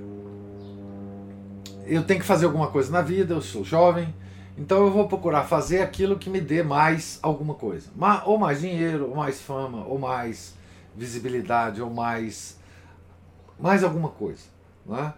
eu 1.87 2.05
tenho 2.05 2.21
que 2.21 2.27
fazer 2.27 2.47
alguma 2.47 2.69
coisa 2.69 2.91
na 2.93 3.03
vida, 3.03 3.35
eu 3.35 3.43
sou 3.43 3.65
jovem, 3.65 4.15
então 4.57 4.85
eu 4.85 4.93
vou 4.93 5.09
procurar 5.09 5.43
fazer 5.45 5.83
aquilo 5.83 6.19
que 6.19 6.31
me 6.31 6.41
dê 6.41 6.63
mais 6.63 7.19
alguma 7.23 7.55
coisa. 7.55 7.91
Ou 8.25 8.39
mais 8.39 8.61
dinheiro, 8.61 9.09
ou 9.09 9.17
mais 9.17 9.41
fama, 9.41 9.85
ou 9.85 9.99
mais 9.99 10.55
visibilidade, 10.97 11.83
ou 11.83 11.91
mais, 11.91 12.59
mais 13.59 13.85
alguma 13.85 14.09
coisa. 14.09 14.45
Né? 14.87 15.15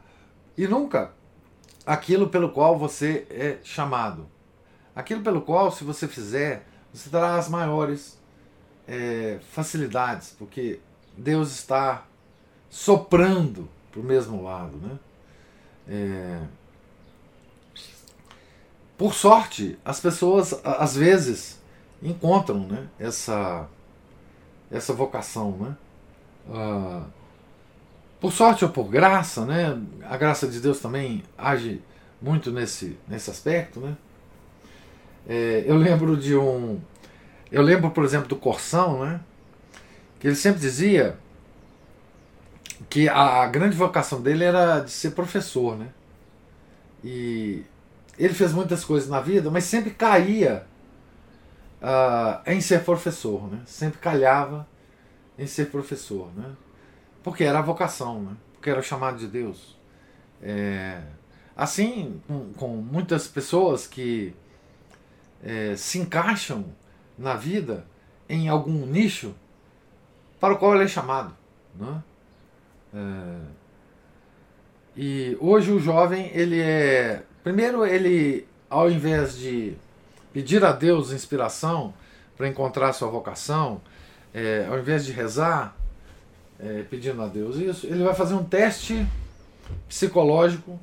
E 0.56 0.66
nunca 0.66 1.12
aquilo 1.86 2.28
pelo 2.28 2.50
qual 2.50 2.78
você 2.78 3.26
é 3.30 3.58
chamado. 3.62 4.26
Aquilo 4.94 5.22
pelo 5.22 5.42
qual, 5.42 5.70
se 5.70 5.84
você 5.84 6.08
fizer, 6.08 6.66
você 6.92 7.10
terá 7.10 7.36
as 7.36 7.48
maiores 7.48 8.18
é, 8.88 9.38
facilidades, 9.52 10.34
porque 10.38 10.80
Deus 11.16 11.52
está 11.52 12.04
soprando 12.70 13.68
para 13.90 14.00
o 14.00 14.04
mesmo 14.04 14.42
lado. 14.42 14.76
Né? 14.78 14.98
É... 15.88 16.42
Por 18.96 19.14
sorte, 19.14 19.78
as 19.84 20.00
pessoas 20.00 20.58
às 20.64 20.96
vezes 20.96 21.60
encontram 22.02 22.60
né, 22.60 22.88
essa, 22.98 23.68
essa 24.70 24.92
vocação. 24.92 25.52
Né? 25.52 25.76
Ah, 26.50 27.04
por 28.20 28.32
sorte 28.32 28.64
ou 28.64 28.70
por 28.70 28.88
graça, 28.88 29.44
né? 29.44 29.80
A 30.04 30.16
graça 30.16 30.46
de 30.46 30.60
Deus 30.60 30.80
também 30.80 31.22
age 31.36 31.82
muito 32.20 32.50
nesse, 32.50 32.98
nesse 33.06 33.30
aspecto, 33.30 33.80
né? 33.80 33.96
É, 35.28 35.64
eu 35.66 35.76
lembro 35.76 36.16
de 36.16 36.36
um. 36.36 36.80
Eu 37.50 37.62
lembro, 37.62 37.90
por 37.90 38.04
exemplo, 38.04 38.28
do 38.28 38.36
Corsão, 38.36 39.04
né? 39.04 39.20
Que 40.18 40.28
ele 40.28 40.36
sempre 40.36 40.60
dizia 40.60 41.18
que 42.88 43.08
a, 43.08 43.42
a 43.42 43.46
grande 43.46 43.76
vocação 43.76 44.20
dele 44.20 44.44
era 44.44 44.80
de 44.80 44.90
ser 44.90 45.10
professor, 45.10 45.76
né? 45.76 45.88
E 47.04 47.64
ele 48.18 48.34
fez 48.34 48.52
muitas 48.52 48.84
coisas 48.84 49.08
na 49.08 49.20
vida, 49.20 49.50
mas 49.50 49.64
sempre 49.64 49.90
caía 49.90 50.66
uh, 51.82 52.40
em 52.50 52.60
ser 52.60 52.82
professor, 52.84 53.50
né? 53.50 53.60
Sempre 53.66 53.98
calhava 53.98 54.66
em 55.38 55.46
ser 55.46 55.66
professor, 55.66 56.30
né? 56.34 56.52
Porque 57.26 57.42
era 57.42 57.58
a 57.58 57.62
vocação, 57.62 58.22
né? 58.22 58.36
Porque 58.52 58.70
era 58.70 58.78
o 58.78 58.82
chamado 58.84 59.18
de 59.18 59.26
Deus. 59.26 59.76
É, 60.40 61.02
assim, 61.56 62.22
com, 62.28 62.52
com, 62.52 62.68
muitas 62.76 63.26
pessoas 63.26 63.84
que 63.84 64.32
é, 65.42 65.74
se 65.74 65.98
encaixam 65.98 66.66
na 67.18 67.34
vida 67.34 67.84
em 68.28 68.48
algum 68.48 68.86
nicho 68.86 69.34
para 70.38 70.54
o 70.54 70.56
qual 70.56 70.76
ele 70.76 70.84
é 70.84 70.86
chamado, 70.86 71.36
né? 71.74 72.00
É, 72.94 73.38
e 74.96 75.36
hoje 75.40 75.72
o 75.72 75.80
jovem, 75.80 76.30
ele 76.32 76.60
é. 76.60 77.24
Primeiro, 77.42 77.84
ele, 77.84 78.46
ao 78.70 78.88
invés 78.88 79.36
de 79.36 79.76
pedir 80.32 80.64
a 80.64 80.70
Deus 80.70 81.10
inspiração 81.10 81.92
para 82.36 82.46
encontrar 82.46 82.92
sua 82.92 83.08
vocação, 83.08 83.80
é, 84.32 84.64
ao 84.70 84.78
invés 84.78 85.04
de 85.04 85.10
rezar, 85.10 85.76
é, 86.58 86.82
pedindo 86.82 87.22
a 87.22 87.26
Deus 87.26 87.56
isso, 87.56 87.86
ele 87.86 88.02
vai 88.02 88.14
fazer 88.14 88.34
um 88.34 88.44
teste 88.44 89.06
psicológico 89.88 90.78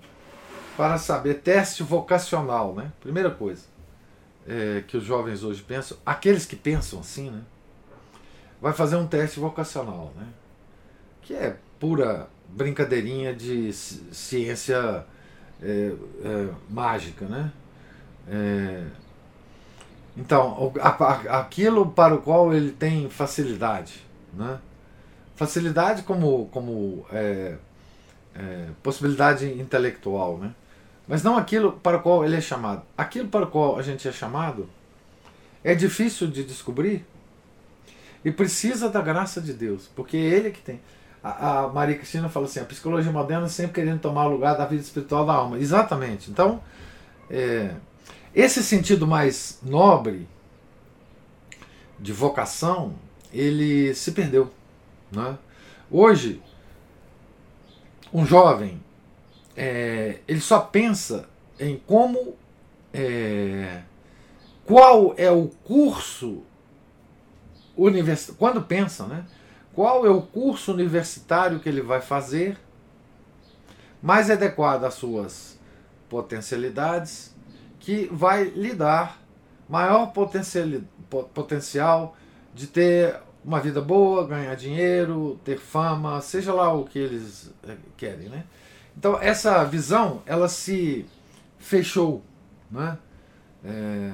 para 0.76 0.98
saber, 0.98 1.36
teste 1.36 1.84
vocacional, 1.84 2.74
né? 2.74 2.92
Primeira 3.00 3.30
coisa 3.30 3.74
é, 4.48 4.84
que 4.88 4.98
os 4.98 5.04
jovens 5.04 5.44
hoje 5.44 5.62
pensam, 5.62 5.98
aqueles 6.06 6.46
que 6.46 6.56
pensam 6.56 7.00
assim, 7.00 7.30
né? 7.30 7.42
Vai 8.62 8.74
fazer 8.74 8.96
um 8.96 9.08
teste 9.08 9.40
vocacional, 9.40 10.14
né? 10.16 10.28
Que 11.22 11.34
é 11.34 11.58
pura 11.80 12.28
brincadeirinha 12.48 13.34
de 13.34 13.72
ciência 13.74 15.06
é, 15.62 15.94
é, 16.24 16.50
mágica, 16.70 17.26
né? 17.26 17.52
É, 18.28 18.86
então, 20.16 20.72
aquilo 21.30 21.90
para 21.90 22.14
o 22.14 22.22
qual 22.22 22.54
ele 22.54 22.72
tem 22.72 23.10
facilidade, 23.10 24.06
né? 24.34 24.60
Facilidade 25.36 26.04
como, 26.04 26.48
como 26.48 27.06
é, 27.12 27.56
é, 28.36 28.68
possibilidade 28.82 29.46
intelectual, 29.60 30.38
né? 30.38 30.54
Mas 31.08 31.22
não 31.24 31.38
aquilo 31.38 31.74
para 31.74 31.98
o 31.98 32.02
qual 32.02 32.24
ele 32.24 32.36
é 32.36 32.42
chamado. 32.42 32.84
Aquilo 32.98 33.28
para 33.28 33.46
o 33.46 33.48
qual 33.48 33.78
a 33.78 33.82
gente 33.82 34.08
é 34.08 34.12
chamado 34.12 34.70
é 35.64 35.76
difícil 35.76 36.28
de 36.28 36.44
descobrir 36.44 37.06
e 38.24 38.32
precisa 38.32 38.90
da 38.90 39.02
graça 39.02 39.42
de 39.42 39.54
Deus, 39.54 39.90
porque 39.96 40.16
é 40.16 40.20
Ele 40.20 40.52
que 40.52 40.62
tem 40.62 40.80
a, 41.24 41.62
a 41.62 41.68
Maria 41.70 41.96
Cristina 41.96 42.28
fala 42.28 42.46
assim: 42.46 42.60
a 42.60 42.66
psicologia 42.66 43.12
moderna 43.12 43.48
sempre 43.48 43.74
querendo 43.74 44.02
tomar 44.02 44.28
o 44.28 44.32
lugar 44.32 44.58
da 44.58 44.66
vida 44.66 44.82
espiritual 44.82 45.26
da 45.26 45.34
alma. 45.34 45.58
Exatamente. 45.58 46.30
Então, 46.30 46.62
é, 47.30 47.74
esse 48.36 48.62
sentido 48.62 49.08
mais 49.08 49.60
nobre 49.64 50.28
de 51.98 52.12
vocação, 52.12 52.94
ele 53.32 53.96
se 53.96 54.12
perdeu. 54.12 54.52
Né? 55.16 55.38
Hoje, 55.90 56.42
um 58.14 58.26
jovem, 58.26 58.82
é, 59.56 60.20
ele 60.28 60.42
só 60.42 60.60
pensa 60.60 61.30
em 61.60 61.78
como. 61.78 62.36
É, 62.94 63.82
qual 64.66 65.14
é 65.18 65.30
o 65.32 65.48
curso 65.48 66.44
universitário. 67.76 68.38
Quando 68.38 68.62
pensa, 68.62 69.06
né? 69.06 69.26
qual 69.74 70.06
é 70.06 70.10
o 70.10 70.22
curso 70.22 70.72
universitário 70.72 71.60
que 71.60 71.68
ele 71.68 71.82
vai 71.82 72.02
fazer 72.02 72.58
mais 74.02 74.30
adequado 74.30 74.84
às 74.84 74.94
suas 74.94 75.60
potencialidades, 76.10 77.34
que 77.80 78.08
vai 78.12 78.44
lhe 78.44 78.74
dar 78.74 79.20
maior 79.68 80.14
potencial 81.34 82.16
de 82.54 82.68
ter 82.68 83.20
uma 83.44 83.60
vida 83.60 83.82
boa, 83.82 84.26
ganhar 84.26 84.56
dinheiro, 84.56 85.40
ter 85.44 85.60
fama, 85.60 86.22
seja 86.22 86.54
lá 86.54 86.74
o 86.74 86.86
que 86.86 87.00
eles 87.00 87.52
eh, 87.68 87.76
querem, 87.98 88.30
né? 88.30 88.46
Então 88.98 89.18
essa 89.22 89.64
visão 89.64 90.22
ela 90.26 90.48
se 90.48 91.06
fechou, 91.60 92.24
né? 92.72 92.98
É, 93.66 94.12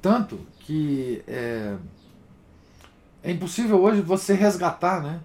tanto 0.00 0.38
que 0.60 1.22
é, 1.26 1.76
é 3.22 3.30
impossível 3.30 3.80
hoje 3.80 4.00
você 4.00 4.34
resgatar 4.34 5.02
né, 5.02 5.20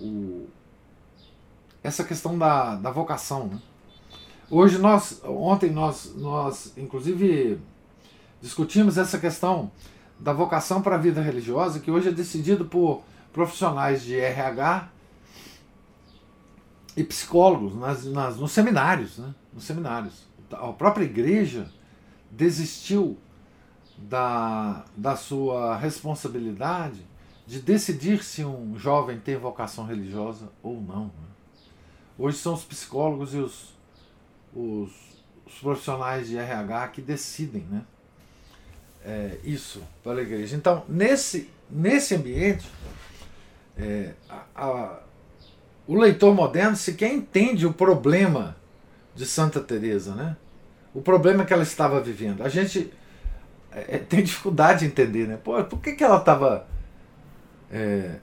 o, 0.00 0.46
essa 1.82 2.04
questão 2.04 2.38
da, 2.38 2.76
da 2.76 2.90
vocação. 2.90 3.48
Né? 3.48 3.58
Hoje 4.50 4.78
nós, 4.78 5.20
ontem 5.24 5.70
nós, 5.70 6.14
nós 6.16 6.72
inclusive 6.76 7.58
discutimos 8.40 8.98
essa 8.98 9.18
questão 9.18 9.70
da 10.18 10.32
vocação 10.32 10.80
para 10.80 10.94
a 10.94 10.98
vida 10.98 11.20
religiosa, 11.20 11.80
que 11.80 11.90
hoje 11.90 12.08
é 12.08 12.12
decidido 12.12 12.64
por 12.64 13.02
profissionais 13.32 14.02
de 14.02 14.18
RH 14.18 14.88
e 16.96 17.02
psicólogos 17.02 17.74
nas, 17.74 18.04
nas, 18.04 18.36
nos 18.36 18.52
seminários, 18.52 19.18
né? 19.18 19.34
nos 19.52 19.64
seminários. 19.64 20.26
A 20.52 20.72
própria 20.72 21.04
igreja 21.04 21.68
desistiu 22.30 23.18
da, 23.98 24.84
da 24.96 25.16
sua 25.16 25.76
responsabilidade 25.76 27.04
de 27.46 27.60
decidir 27.60 28.22
se 28.22 28.44
um 28.44 28.76
jovem 28.78 29.18
tem 29.18 29.36
vocação 29.36 29.84
religiosa 29.84 30.50
ou 30.62 30.80
não. 30.80 31.06
Né? 31.06 31.28
Hoje 32.18 32.38
são 32.38 32.54
os 32.54 32.64
psicólogos 32.64 33.34
e 33.34 33.38
os, 33.38 33.74
os, 34.54 34.92
os, 35.44 35.58
profissionais 35.60 36.28
de 36.28 36.36
RH 36.36 36.88
que 36.88 37.02
decidem 37.02 37.62
né? 37.62 37.84
É, 39.04 39.36
isso 39.44 39.82
para 40.02 40.20
a 40.20 40.22
igreja. 40.22 40.56
Então, 40.56 40.82
nesse, 40.88 41.50
nesse 41.70 42.14
ambiente, 42.14 42.66
é, 43.76 44.12
a, 44.28 44.44
a, 44.54 44.98
o 45.86 45.94
leitor 45.94 46.34
moderno 46.34 46.74
sequer 46.74 47.12
entende 47.12 47.66
o 47.66 47.72
problema 47.72 48.56
de 49.14 49.26
Santa 49.26 49.60
Teresa, 49.60 50.14
né? 50.14 50.36
O 50.94 51.02
problema 51.02 51.44
que 51.44 51.52
ela 51.52 51.62
estava 51.62 52.00
vivendo. 52.00 52.42
A 52.42 52.48
gente 52.48 52.92
é, 53.70 53.98
tem 53.98 54.22
dificuldade 54.22 54.80
de 54.80 54.86
entender, 54.86 55.26
né? 55.26 55.36
Pô, 55.42 55.62
por 55.64 55.80
que, 55.80 55.92
que 55.92 56.04
ela 56.04 56.18
estava 56.18 56.66
é, 57.70 58.16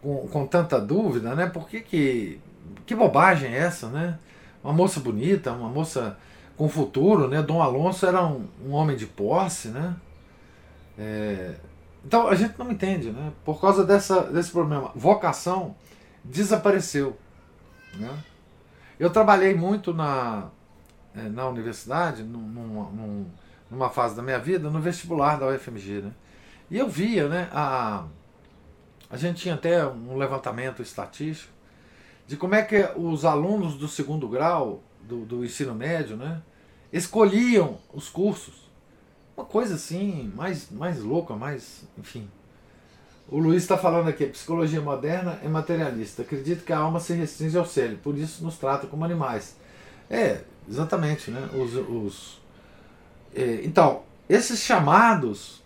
com, 0.00 0.28
com 0.28 0.46
tanta 0.46 0.80
dúvida, 0.80 1.34
né? 1.34 1.46
Por 1.46 1.68
que, 1.68 1.80
que, 1.80 2.40
que 2.86 2.94
bobagem 2.94 3.52
é 3.52 3.58
essa, 3.58 3.88
né? 3.88 4.18
Uma 4.64 4.72
moça 4.72 5.00
bonita, 5.00 5.52
uma 5.52 5.68
moça 5.68 6.16
com 6.56 6.68
futuro, 6.68 7.28
né? 7.28 7.42
Dom 7.42 7.60
Alonso 7.60 8.06
era 8.06 8.24
um, 8.24 8.46
um 8.64 8.72
homem 8.72 8.96
de 8.96 9.06
posse, 9.06 9.68
né? 9.68 9.94
É, 10.98 11.54
então 12.04 12.28
a 12.28 12.34
gente 12.34 12.58
não 12.58 12.70
entende, 12.70 13.10
né? 13.10 13.32
Por 13.44 13.60
causa 13.60 13.84
dessa, 13.84 14.22
desse 14.22 14.50
problema, 14.50 14.90
vocação 14.94 15.74
desapareceu, 16.24 17.16
né? 17.94 18.18
Eu 18.98 19.10
trabalhei 19.10 19.54
muito 19.54 19.92
na, 19.92 20.48
é, 21.14 21.22
na 21.22 21.48
universidade, 21.48 22.22
num, 22.22 22.40
num, 22.40 23.26
numa 23.70 23.90
fase 23.90 24.14
da 24.14 24.22
minha 24.22 24.38
vida, 24.38 24.70
no 24.70 24.80
vestibular 24.80 25.38
da 25.38 25.48
UFMG, 25.48 26.02
né? 26.02 26.12
E 26.70 26.78
eu 26.78 26.88
via, 26.88 27.28
né? 27.28 27.48
A, 27.52 28.04
a 29.10 29.16
gente 29.16 29.42
tinha 29.42 29.54
até 29.54 29.84
um 29.86 30.16
levantamento 30.16 30.80
estatístico 30.80 31.52
de 32.26 32.36
como 32.36 32.54
é 32.54 32.62
que 32.62 32.88
os 32.96 33.24
alunos 33.24 33.74
do 33.74 33.86
segundo 33.86 34.26
grau 34.28 34.82
do, 35.02 35.24
do 35.26 35.44
ensino 35.44 35.74
médio 35.74 36.16
né, 36.16 36.40
escolhiam 36.92 37.78
os 37.92 38.08
cursos. 38.08 38.61
Uma 39.36 39.46
coisa 39.46 39.74
assim, 39.74 40.32
mais, 40.34 40.70
mais 40.70 41.00
louca, 41.00 41.34
mais. 41.34 41.84
enfim. 41.98 42.28
O 43.28 43.38
Luiz 43.38 43.62
está 43.62 43.78
falando 43.78 44.08
aqui, 44.08 44.26
psicologia 44.26 44.80
moderna 44.80 45.38
é 45.42 45.48
materialista. 45.48 46.22
Acredito 46.22 46.64
que 46.64 46.72
a 46.72 46.78
alma 46.78 47.00
se 47.00 47.14
restringe 47.14 47.56
ao 47.56 47.64
cérebro, 47.64 47.98
por 47.98 48.16
isso 48.16 48.44
nos 48.44 48.58
trata 48.58 48.86
como 48.86 49.04
animais. 49.04 49.56
É, 50.10 50.42
exatamente, 50.68 51.30
né? 51.30 51.48
Os, 51.54 51.74
os, 51.74 52.40
é, 53.34 53.62
então, 53.64 54.02
esses 54.28 54.60
chamados 54.60 55.62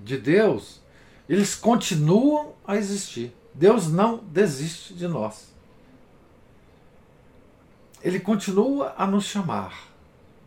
de 0.00 0.16
Deus 0.16 0.80
eles 1.28 1.54
continuam 1.54 2.54
a 2.66 2.76
existir. 2.76 3.34
Deus 3.52 3.90
não 3.90 4.18
desiste 4.18 4.94
de 4.94 5.08
nós. 5.08 5.52
Ele 8.02 8.20
continua 8.20 8.94
a 8.96 9.06
nos 9.06 9.24
chamar, 9.24 9.88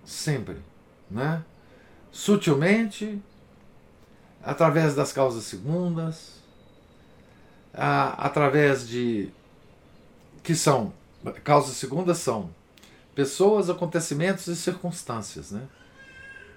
sempre, 0.06 0.58
né? 1.10 1.44
Sutilmente, 2.12 3.22
através 4.44 4.96
das 4.96 5.12
causas 5.12 5.44
segundas, 5.44 6.40
a, 7.74 8.26
através 8.26 8.88
de. 8.88 9.30
que 10.44 10.56
são. 10.56 10.94
Causas 11.44 11.76
segundas 11.76 12.18
são 12.20 12.50
pessoas, 13.14 13.70
acontecimentos 13.70 14.48
e 14.48 14.56
circunstâncias. 14.56 15.52
Né? 15.52 15.68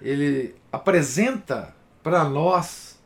Ele 0.01 0.55
apresenta 0.71 1.75
para 2.03 2.23
nós 2.25 2.97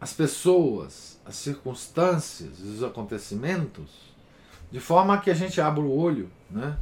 as 0.00 0.12
pessoas, 0.12 1.18
as 1.24 1.36
circunstâncias, 1.36 2.60
os 2.60 2.82
acontecimentos, 2.82 3.90
de 4.70 4.80
forma 4.80 5.20
que 5.20 5.30
a 5.30 5.34
gente 5.34 5.60
abra 5.60 5.82
o 5.82 5.96
olho 5.96 6.30
né, 6.50 6.76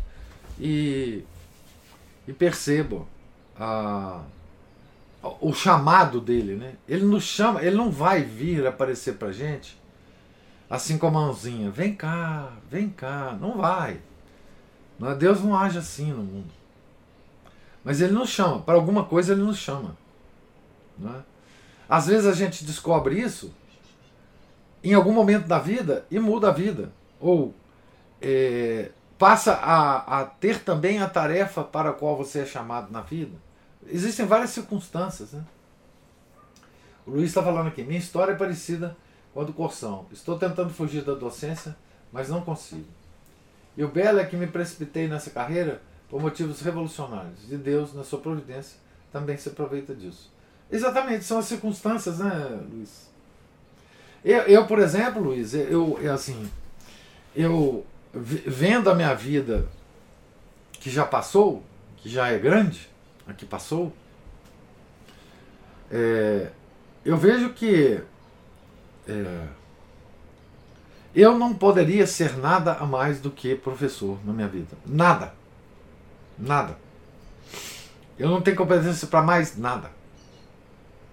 e, 0.58 1.24
e 2.26 2.32
perceba 2.32 3.06
a, 3.56 4.22
o 5.40 5.52
chamado 5.52 6.20
dele. 6.20 6.56
Né? 6.56 6.74
Ele 6.88 7.04
nos 7.04 7.24
chama, 7.24 7.62
ele 7.62 7.76
não 7.76 7.90
vai 7.90 8.22
vir 8.22 8.66
aparecer 8.66 9.14
para 9.14 9.28
a 9.28 9.32
gente 9.32 9.82
assim 10.68 10.98
com 10.98 11.06
a 11.06 11.10
mãozinha, 11.10 11.70
vem 11.70 11.94
cá, 11.94 12.52
vem 12.70 12.88
cá, 12.88 13.36
não 13.40 13.58
vai. 13.58 14.00
É? 15.02 15.14
Deus 15.14 15.42
não 15.42 15.56
age 15.56 15.78
assim 15.78 16.10
no 16.10 16.22
mundo. 16.22 16.50
Mas 17.84 18.00
ele 18.00 18.12
nos 18.12 18.30
chama, 18.30 18.60
para 18.60 18.74
alguma 18.74 19.04
coisa 19.04 19.32
ele 19.32 19.42
nos 19.42 19.58
chama. 19.58 19.96
Não 20.98 21.14
é? 21.14 21.22
Às 21.88 22.06
vezes 22.06 22.26
a 22.26 22.32
gente 22.32 22.64
descobre 22.64 23.20
isso 23.20 23.52
em 24.82 24.94
algum 24.94 25.12
momento 25.12 25.46
da 25.46 25.58
vida 25.58 26.06
e 26.10 26.18
muda 26.18 26.48
a 26.48 26.52
vida. 26.52 26.90
Ou 27.20 27.54
é, 28.20 28.90
passa 29.18 29.52
a, 29.52 30.20
a, 30.20 30.24
ter 30.24 30.60
também 30.60 31.00
a 31.00 31.08
tarefa 31.08 31.62
para 31.62 31.90
a 31.90 31.92
qual 31.92 32.16
você 32.16 32.40
é 32.40 32.46
chamado 32.46 32.90
na 32.90 33.02
vida. 33.02 33.36
Existem 33.88 34.26
várias 34.26 34.50
circunstâncias. 34.50 35.32
Né? 35.32 35.44
O 37.06 37.10
Luiz 37.10 37.28
está 37.28 37.42
falando 37.42 37.68
aqui, 37.68 37.82
minha 37.82 37.98
história 37.98 38.32
é 38.32 38.36
parecida 38.36 38.96
com 39.32 39.40
a 39.40 39.44
do 39.44 39.52
Corção. 39.52 40.06
Estou 40.12 40.38
tentando 40.38 40.70
fugir 40.70 41.02
da 41.02 41.14
docência, 41.14 41.76
mas 42.12 42.28
não 42.28 42.40
consigo. 42.40 42.86
E 43.76 43.84
o 43.84 43.88
belo 43.88 44.20
é 44.20 44.24
que 44.24 44.36
me 44.36 44.46
precipitei 44.46 45.08
nessa 45.08 45.30
carreira 45.30 45.82
por 46.08 46.20
motivos 46.20 46.60
revolucionários. 46.60 47.50
E 47.50 47.56
Deus, 47.56 47.92
na 47.92 48.04
sua 48.04 48.20
providência, 48.20 48.78
também 49.12 49.36
se 49.36 49.48
aproveita 49.48 49.94
disso. 49.94 50.32
Exatamente, 50.70 51.24
são 51.24 51.38
as 51.38 51.46
circunstâncias, 51.46 52.18
né, 52.18 52.60
Luiz? 52.70 53.10
Eu, 54.24 54.42
eu 54.42 54.66
por 54.66 54.78
exemplo, 54.78 55.22
Luiz, 55.22 55.52
eu, 55.54 55.98
eu 56.00 56.12
assim, 56.12 56.50
eu 57.36 57.84
vendo 58.14 58.88
a 58.88 58.94
minha 58.94 59.12
vida 59.14 59.68
que 60.72 60.88
já 60.88 61.04
passou, 61.04 61.62
que 61.98 62.08
já 62.08 62.28
é 62.28 62.38
grande, 62.38 62.88
a 63.26 63.32
que 63.32 63.44
passou, 63.44 63.92
é, 65.90 66.50
eu 67.04 67.16
vejo 67.16 67.50
que 67.50 68.00
é, 69.06 69.46
eu 71.14 71.38
não 71.38 71.54
poderia 71.54 72.06
ser 72.06 72.36
nada 72.36 72.72
a 72.72 72.84
mais 72.84 73.20
do 73.20 73.30
que 73.30 73.54
professor 73.54 74.18
na 74.24 74.32
minha 74.32 74.48
vida. 74.48 74.76
Nada. 74.84 75.32
Nada. 76.36 76.76
Eu 78.18 78.28
não 78.28 78.40
tenho 78.40 78.56
competência 78.56 79.06
para 79.06 79.22
mais 79.22 79.56
nada. 79.56 79.90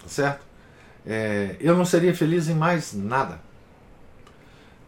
Tá 0.02 0.08
certo? 0.08 0.46
É, 1.06 1.56
eu 1.60 1.76
não 1.76 1.86
seria 1.86 2.16
feliz 2.16 2.48
em 2.48 2.56
mais 2.56 2.94
nada. 2.94 3.40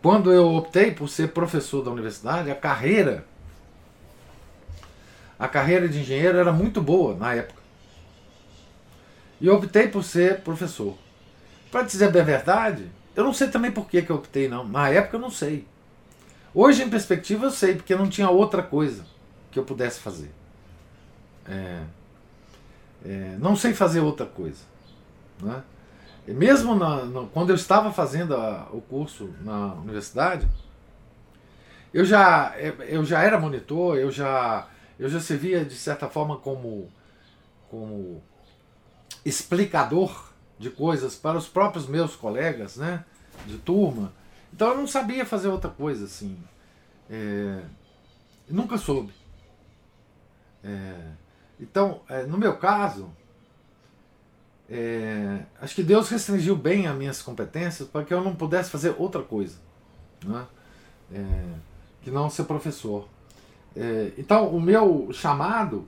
Quando 0.01 0.33
eu 0.33 0.53
optei 0.55 0.91
por 0.91 1.07
ser 1.07 1.29
professor 1.29 1.83
da 1.83 1.91
universidade, 1.91 2.49
a 2.49 2.55
carreira 2.55 3.25
a 5.37 5.47
carreira 5.47 5.87
de 5.87 5.99
engenheiro 5.99 6.37
era 6.37 6.51
muito 6.51 6.81
boa 6.81 7.15
na 7.15 7.33
época. 7.33 7.61
E 9.39 9.47
eu 9.47 9.55
optei 9.55 9.87
por 9.87 10.03
ser 10.03 10.41
professor. 10.41 10.97
Para 11.71 11.83
dizer 11.83 12.11
bem 12.11 12.21
a 12.21 12.25
verdade, 12.25 12.89
eu 13.15 13.23
não 13.23 13.33
sei 13.33 13.47
também 13.47 13.71
por 13.71 13.87
que, 13.87 14.01
que 14.01 14.09
eu 14.09 14.15
optei, 14.17 14.47
não. 14.47 14.67
Na 14.67 14.89
época 14.89 15.17
eu 15.17 15.21
não 15.21 15.31
sei. 15.31 15.67
Hoje, 16.53 16.83
em 16.83 16.89
perspectiva, 16.89 17.45
eu 17.45 17.51
sei, 17.51 17.75
porque 17.75 17.95
não 17.95 18.07
tinha 18.07 18.29
outra 18.29 18.61
coisa 18.61 19.05
que 19.51 19.57
eu 19.57 19.63
pudesse 19.63 19.99
fazer. 19.99 20.31
É, 21.47 21.81
é, 23.05 23.35
não 23.39 23.55
sei 23.55 23.73
fazer 23.73 23.99
outra 23.99 24.25
coisa. 24.25 24.61
Né? 25.41 25.63
Mesmo 26.27 26.75
na, 26.75 27.05
na, 27.05 27.25
quando 27.33 27.49
eu 27.49 27.55
estava 27.55 27.91
fazendo 27.91 28.35
a, 28.35 28.69
o 28.71 28.81
curso 28.81 29.29
na 29.41 29.73
universidade, 29.73 30.47
eu 31.93 32.05
já, 32.05 32.53
eu 32.87 33.03
já 33.03 33.21
era 33.21 33.39
monitor, 33.39 33.97
eu 33.97 34.11
já, 34.11 34.67
eu 34.99 35.09
já 35.09 35.19
servia 35.19 35.65
de 35.65 35.75
certa 35.75 36.07
forma 36.07 36.37
como, 36.37 36.91
como 37.69 38.21
explicador 39.25 40.31
de 40.57 40.69
coisas 40.69 41.15
para 41.15 41.37
os 41.37 41.47
próprios 41.47 41.87
meus 41.87 42.15
colegas, 42.15 42.77
né, 42.77 43.03
de 43.45 43.57
turma. 43.57 44.13
Então 44.53 44.69
eu 44.69 44.77
não 44.77 44.87
sabia 44.87 45.25
fazer 45.25 45.47
outra 45.47 45.69
coisa 45.69 46.05
assim. 46.05 46.37
É, 47.09 47.63
nunca 48.47 48.77
soube. 48.77 49.13
É, 50.63 51.11
então, 51.59 52.01
é, 52.07 52.23
no 52.25 52.37
meu 52.37 52.57
caso, 52.57 53.11
é, 54.69 55.43
acho 55.61 55.75
que 55.75 55.83
Deus 55.83 56.09
restringiu 56.09 56.55
bem 56.55 56.87
as 56.87 56.95
minhas 56.95 57.21
competências 57.21 57.87
para 57.87 58.05
que 58.05 58.13
eu 58.13 58.23
não 58.23 58.35
pudesse 58.35 58.69
fazer 58.69 58.95
outra 58.97 59.21
coisa, 59.21 59.57
né? 60.23 60.47
É, 61.11 61.55
que 62.01 62.09
não 62.09 62.29
ser 62.29 62.45
professor. 62.45 63.07
É, 63.75 64.11
então, 64.17 64.49
o 64.49 64.61
meu 64.61 65.09
chamado 65.11 65.87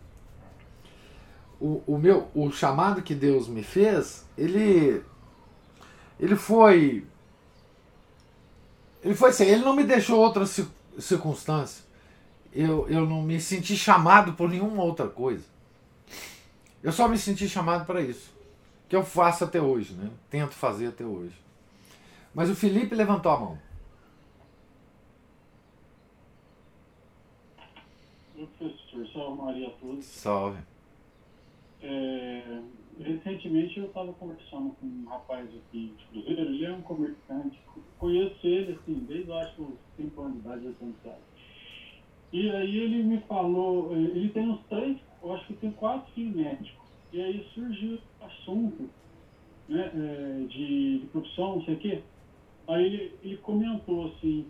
o, 1.60 1.84
o 1.88 1.98
meu 1.98 2.28
o 2.34 2.52
chamado 2.52 3.02
que 3.02 3.16
Deus 3.16 3.48
me 3.48 3.64
fez, 3.64 4.26
ele 4.38 5.02
ele 6.20 6.36
foi 6.36 7.06
ele 9.04 9.16
foi 9.16 9.30
assim, 9.30 9.46
ele 9.46 9.64
não 9.64 9.76
me 9.76 9.84
deixou 9.84 10.20
outra 10.20 10.46
circunstância. 10.98 11.86
Eu, 12.52 12.88
eu 12.90 13.06
não 13.06 13.22
me 13.22 13.40
senti 13.40 13.76
chamado 13.76 14.34
por 14.34 14.50
nenhuma 14.50 14.82
outra 14.82 15.08
coisa. 15.08 15.44
Eu 16.82 16.92
só 16.92 17.08
me 17.08 17.18
senti 17.18 17.48
chamado 17.48 17.86
para 17.86 18.02
isso. 18.02 18.34
Que 18.88 18.96
eu 18.96 19.04
faço 19.04 19.44
até 19.44 19.62
hoje, 19.62 19.94
né? 19.94 20.10
Tento 20.30 20.54
fazer 20.54 20.88
até 20.88 21.04
hoje. 21.04 21.36
Mas 22.34 22.50
o 22.50 22.56
Felipe 22.56 22.96
levantou 22.96 23.32
a 23.32 23.40
mão. 23.40 23.60
Professor, 28.96 29.12
salve 29.14 29.42
Maria 29.42 29.68
a 29.68 29.72
todos. 29.72 30.06
Salve. 30.06 30.60
É, 31.82 32.62
recentemente 32.98 33.78
eu 33.78 33.88
estava 33.88 34.14
conversando 34.14 34.74
com 34.80 34.86
um 34.86 35.06
rapaz 35.06 35.46
aqui 35.46 35.94
de 35.98 36.22
Cruzeiro, 36.22 36.42
ele 36.42 36.66
é 36.66 36.72
um 36.72 36.82
comerciante, 36.82 37.60
conheço 38.00 38.48
ele 38.48 38.72
assim, 38.72 39.06
desde 39.06 39.30
eu 39.30 39.38
acho 39.38 39.62
uns 39.62 39.78
5 39.98 40.22
anos 40.22 40.34
de 40.34 40.40
idade, 40.40 40.68
8 40.68 40.84
anos 40.84 40.96
de 40.96 41.08
idade. 41.08 41.22
E 42.32 42.50
aí 42.50 42.78
ele 42.78 43.04
me 43.04 43.20
falou, 43.22 43.92
ele 43.96 44.30
tem 44.30 44.50
uns 44.50 44.62
três, 44.68 44.98
eu 45.22 45.34
acho 45.34 45.46
que 45.48 45.54
tem 45.56 45.72
quatro 45.72 46.12
filhos 46.14 46.36
médicos. 46.36 46.90
E 47.12 47.22
aí 47.22 47.46
surgiu 47.54 48.00
o 48.22 48.26
assunto 48.26 48.90
né, 49.68 49.92
é, 49.94 50.48
de, 50.48 51.00
de, 51.00 51.06
profissão, 51.08 51.58
não 51.58 51.66
sei 51.66 51.74
o 51.76 51.80
quê. 51.80 52.02
Aí 52.68 52.86
ele, 52.86 53.14
ele 53.24 53.38
comentou 53.38 54.08
assim, 54.08 54.48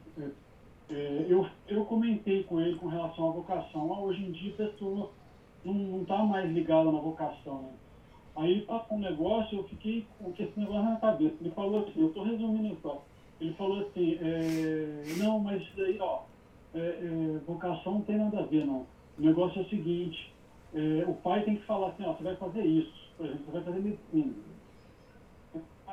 é, 0.90 1.26
eu, 1.28 1.48
eu 1.68 1.86
comentei 1.86 2.44
com 2.44 2.60
ele 2.62 2.76
com 2.78 2.88
relação 2.88 3.30
à 3.30 3.32
vocação. 3.32 3.94
Ah, 3.94 4.02
hoje 4.02 4.24
em 4.24 4.32
dia 4.32 4.54
a 4.54 4.58
pessoa 4.58 5.12
não 5.64 6.02
está 6.02 6.18
mais 6.20 6.52
ligado 6.52 6.92
na 6.92 7.00
vocação. 7.00 7.64
Né? 7.64 7.70
Aí 8.36 8.62
passou 8.62 8.98
um 8.98 9.02
negócio, 9.02 9.60
eu 9.60 9.64
fiquei 9.64 10.06
com 10.20 10.32
esse 10.32 10.60
negócio 10.60 10.84
na 10.84 10.98
cabeça. 10.98 11.36
Ele 11.42 11.52
falou 11.52 11.82
assim, 11.82 12.02
eu 12.02 12.08
estou 12.08 12.24
resumindo 12.24 12.76
isso, 12.76 13.02
Ele 13.40 13.54
falou 13.54 13.80
assim, 13.80 14.18
é, 14.22 15.04
não, 15.18 15.40
mas 15.40 15.62
isso 15.62 15.72
daí, 15.78 15.98
ó, 16.00 16.22
é, 16.74 16.80
é, 16.80 17.40
vocação 17.48 17.94
não 17.94 18.02
tem 18.02 18.18
nada 18.18 18.40
a 18.40 18.44
ver, 18.44 18.66
não. 18.66 18.86
O 19.18 19.22
negócio 19.22 19.60
é 19.60 19.64
o 19.64 19.70
seguinte, 19.70 20.34
é, 20.74 21.06
o 21.08 21.14
pai 21.14 21.44
tem 21.44 21.56
que 21.56 21.66
falar 21.66 21.88
assim, 21.88 22.04
ó, 22.04 22.14
você 22.14 22.24
vai 22.24 22.36
fazer 22.36 22.66
isso, 22.66 22.94
por 23.18 23.26
exemplo, 23.26 23.46
você 23.46 23.52
vai 23.52 23.64
fazer 23.64 23.80
medicina. 23.80 24.34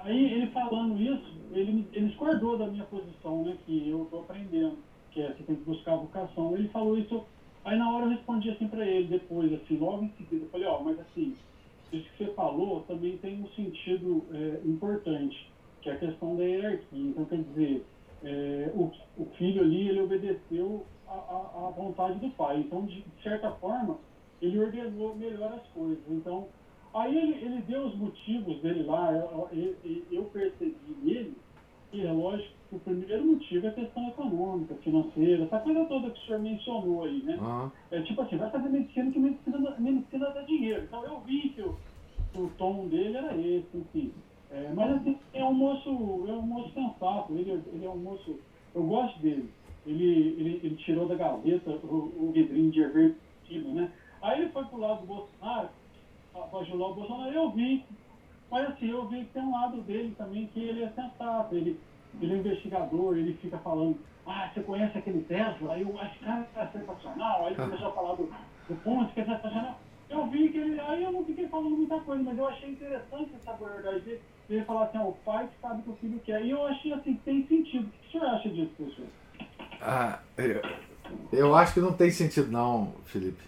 Aí 0.05 0.33
ele 0.33 0.47
falando 0.49 1.01
isso, 1.01 1.41
ele, 1.53 1.87
ele 1.93 2.07
discordou 2.09 2.59
da 2.59 2.67
minha 2.67 2.85
posição, 2.85 3.45
né, 3.45 3.57
que 3.65 3.89
eu 3.89 4.03
estou 4.05 4.21
aprendendo, 4.21 4.79
que 5.11 5.21
é 5.21 5.29
você 5.29 5.43
tem 5.45 5.57
que 5.57 5.65
buscar 5.65 5.95
a 5.95 5.97
vocação. 5.97 6.57
Ele 6.57 6.69
falou 6.69 6.99
isso 6.99 7.25
Aí 7.65 7.79
na 7.79 7.91
hora 7.93 8.07
eu 8.07 8.11
respondi 8.11 8.51
assim 8.51 8.67
para 8.67 8.85
ele, 8.85 9.07
depois, 9.07 9.53
assim, 9.53 9.77
logo 9.79 10.05
em 10.05 10.13
seguida, 10.17 10.45
eu 10.45 10.51
falei, 10.51 10.67
ó, 10.67 10.79
oh, 10.81 10.85
mas 10.85 10.99
assim, 10.99 11.37
isso 11.93 12.09
que 12.11 12.25
você 12.25 12.33
falou 12.33 12.81
também 12.83 13.17
tem 13.19 13.41
um 13.41 13.49
sentido 13.51 14.25
é, 14.33 14.67
importante, 14.67 15.51
que 15.81 15.89
é 15.89 15.93
a 15.93 15.99
questão 15.99 16.37
da 16.37 16.43
hierarquia. 16.43 17.11
Então, 17.11 17.25
quer 17.27 17.39
dizer, 17.39 17.87
é, 18.25 18.73
o, 18.75 18.91
o 19.17 19.27
filho 19.37 19.63
ali, 19.63 19.89
ele 19.89 20.01
obedeceu 20.01 20.85
a, 21.07 21.73
vontade 21.77 22.19
do 22.19 22.31
pai. 22.31 22.59
Então, 22.61 22.85
de 22.85 23.05
certa 23.23 23.51
forma, 23.53 23.99
ele 24.41 24.59
ordenou 24.59 25.15
melhor 25.15 25.53
as 25.53 25.67
coisas. 25.69 26.03
Então, 26.09 26.49
aí 26.95 27.16
ele, 27.16 27.45
ele 27.45 27.62
deu 27.62 27.86
os 27.86 27.95
motivos 27.97 28.61
dele 28.61 28.82
lá, 28.84 29.12
eu, 29.12 29.49
eu, 29.53 30.03
eu 30.11 30.24
percebi 30.24 30.76
nele, 31.03 31.36
e 31.93 32.07
é 32.07 32.11
lógico 32.11 32.55
que 32.70 32.76
o 32.76 32.80
primeiro 32.80 33.24
motivo 33.24 33.66
é 33.66 33.68
a 33.68 33.74
questão 33.74 34.09
econômica, 34.09 34.74
financeira, 34.76 35.45
essa 35.45 35.59
coisa 35.61 35.84
toda 35.84 36.11
que 36.11 36.18
o 36.18 36.22
senhor 36.22 36.40
mencionou 36.40 37.05
aí, 37.05 37.22
né? 37.22 37.36
Uhum. 37.36 37.70
É 37.90 38.01
tipo 38.01 38.22
assim, 38.22 38.38
vai 38.38 38.51
fazer 38.51 38.68
medicina 38.70 39.11
que 39.11 39.18
medicina, 39.18 39.76
medicina 39.78 40.30
dá 40.30 40.40
dinheiro. 40.43 40.84
Então 40.84 41.05
eu 41.05 41.20
vi 41.20 41.51
que 41.51 41.61
o, 41.61 41.76
o 42.34 42.51
tom 42.57 42.88
dele 42.88 43.16
era 43.16 43.36
esse, 43.36 43.76
enfim. 43.76 44.12
É, 44.51 44.70
mas 44.74 44.97
assim, 44.97 45.18
é 45.34 45.45
um 45.45 45.53
moço, 45.53 45.88
é 46.28 46.32
um 46.32 46.43
moço 46.43 46.72
sensato, 46.72 47.32
ele, 47.34 47.62
ele 47.72 47.84
é 47.84 47.90
um 47.90 47.99
moço, 47.99 48.38
eu 48.74 48.82
gosto 48.82 49.18
dele. 49.20 49.51
Ele, 49.86 50.05
ele, 50.38 50.61
ele 50.62 50.76
tirou 50.76 51.07
da 51.07 51.14
gaveta 51.14 51.70
o, 51.70 52.12
o 52.18 52.32
vidrinho 52.32 52.70
de 52.70 52.80
Evertido, 52.80 53.68
né? 53.70 53.90
Aí 54.22 54.40
ele 54.40 54.51
foi 54.51 54.64
pro 54.64 54.78
lado 54.78 55.01
do 55.01 55.07
Bolsonaro, 55.09 55.68
para 56.33 56.59
ajudar 56.61 56.85
o 56.87 56.95
Bolsonaro, 56.95 57.33
eu 57.33 57.51
vi 57.51 57.85
mas 58.53 58.68
assim, 58.68 58.91
eu 58.91 59.09
vi 59.09 59.24
que 59.24 59.33
tem 59.33 59.43
um 59.43 59.53
lado 59.53 59.80
dele 59.80 60.14
também 60.18 60.47
que 60.49 60.61
ele 60.62 60.85
é 60.85 60.89
sensato, 60.91 61.55
ele, 61.55 61.80
ele 62.20 62.35
é 62.35 62.37
investigador, 62.37 63.16
ele 63.16 63.33
fica 63.41 63.57
falando, 63.57 63.99
ah, 64.26 64.51
você 64.53 64.61
conhece 64.61 64.99
aquele 64.99 65.22
Tesla? 65.22 65.72
Aí 65.72 65.80
eu 65.80 65.99
acho 65.99 66.18
que 66.18 66.24
cara 66.26 66.47
é 66.57 66.66
sensacional, 66.66 67.47
aí 67.47 67.55
começou 67.55 67.89
a 67.89 67.93
falar 67.93 68.14
do, 68.14 68.30
do 68.68 68.74
Ponte, 68.85 69.14
que 69.14 69.22
é 69.22 69.24
sensacional. 69.24 69.80
eu 70.11 70.26
vi 70.26 70.51
que 70.51 70.59
ele. 70.59 70.78
Aí 70.80 71.03
eu 71.03 71.12
não 71.12 71.24
fiquei 71.24 71.49
falando 71.49 71.78
muita 71.78 71.99
coisa, 72.01 72.22
mas 72.22 72.37
eu 72.37 72.47
achei 72.47 72.72
interessante 72.72 73.30
essa 73.41 73.53
abordagem 73.53 74.18
ele 74.51 74.64
falar 74.66 74.85
assim, 74.85 74.99
ó, 74.99 75.05
o 75.05 75.16
pai 75.24 75.49
sabe 75.62 75.80
o 75.80 75.85
que 75.85 75.91
o 75.91 75.97
filho 75.97 76.20
quer. 76.22 76.45
E 76.45 76.51
eu 76.51 76.66
achei 76.66 76.93
assim, 76.93 77.14
tem 77.24 77.47
sentido. 77.47 77.87
O 77.87 77.91
que 77.91 78.09
o 78.09 78.20
senhor 78.20 78.35
acha 78.35 78.51
disso, 78.51 78.70
professor? 78.76 79.07
Ah, 79.80 80.18
eu, 80.37 80.61
eu 81.33 81.55
acho 81.55 81.72
que 81.72 81.80
não 81.80 81.95
tem 81.95 82.11
sentido 82.11 82.53
não, 82.53 82.93
Felipe. 83.07 83.43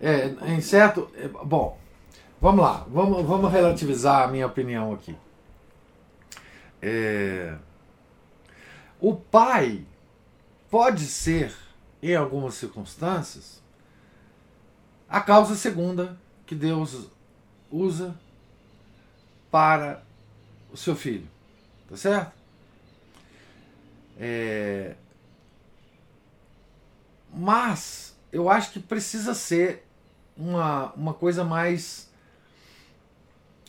É, 0.00 0.52
em 0.52 0.60
certo. 0.60 1.10
É, 1.16 1.26
bom, 1.26 1.76
vamos 2.40 2.64
lá, 2.64 2.86
vamos, 2.88 3.24
vamos 3.26 3.52
relativizar 3.52 4.22
a 4.22 4.28
minha 4.28 4.46
opinião 4.46 4.92
aqui. 4.92 5.16
É, 6.80 7.56
o 9.00 9.14
pai 9.14 9.84
pode 10.70 11.06
ser, 11.06 11.54
em 12.02 12.14
algumas 12.14 12.54
circunstâncias, 12.54 13.62
a 15.08 15.20
causa 15.20 15.54
segunda 15.54 16.18
que 16.44 16.54
Deus 16.54 17.08
usa 17.70 18.14
para 19.50 20.02
o 20.72 20.76
seu 20.76 20.96
filho. 20.96 21.28
Tá 21.88 21.96
certo? 21.96 22.32
É... 24.18 24.94
Mas 27.32 28.16
eu 28.32 28.48
acho 28.48 28.72
que 28.72 28.80
precisa 28.80 29.34
ser 29.34 29.86
uma, 30.36 30.92
uma 30.92 31.14
coisa 31.14 31.44
mais 31.44 32.10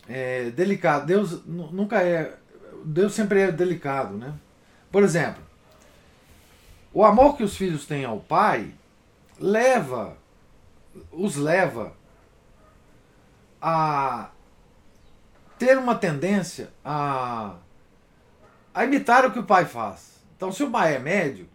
é, 0.08 0.50
delicada. 0.52 1.06
Deus 1.06 1.46
nunca 1.46 2.02
é. 2.02 2.36
Deus 2.84 3.14
sempre 3.14 3.42
é 3.42 3.52
delicado, 3.52 4.16
né? 4.16 4.34
Por 4.92 5.04
exemplo, 5.04 5.44
o 6.94 7.04
amor 7.04 7.36
que 7.36 7.44
os 7.44 7.58
filhos 7.58 7.86
têm 7.86 8.06
ao 8.06 8.20
pai 8.20 8.74
leva 9.40 10.18
os 11.12 11.36
leva 11.36 11.94
a 13.62 14.30
ter 15.58 15.78
uma 15.78 15.96
tendência 15.96 16.70
a, 16.84 17.56
a 18.74 18.86
imitar 18.86 19.26
o 19.26 19.32
que 19.32 19.40
o 19.40 19.44
pai 19.44 19.66
faz. 19.66 20.18
Então, 20.36 20.52
se 20.52 20.64
o 20.64 20.70
pai 20.70 20.96
é 20.96 21.00
médico, 21.00 21.50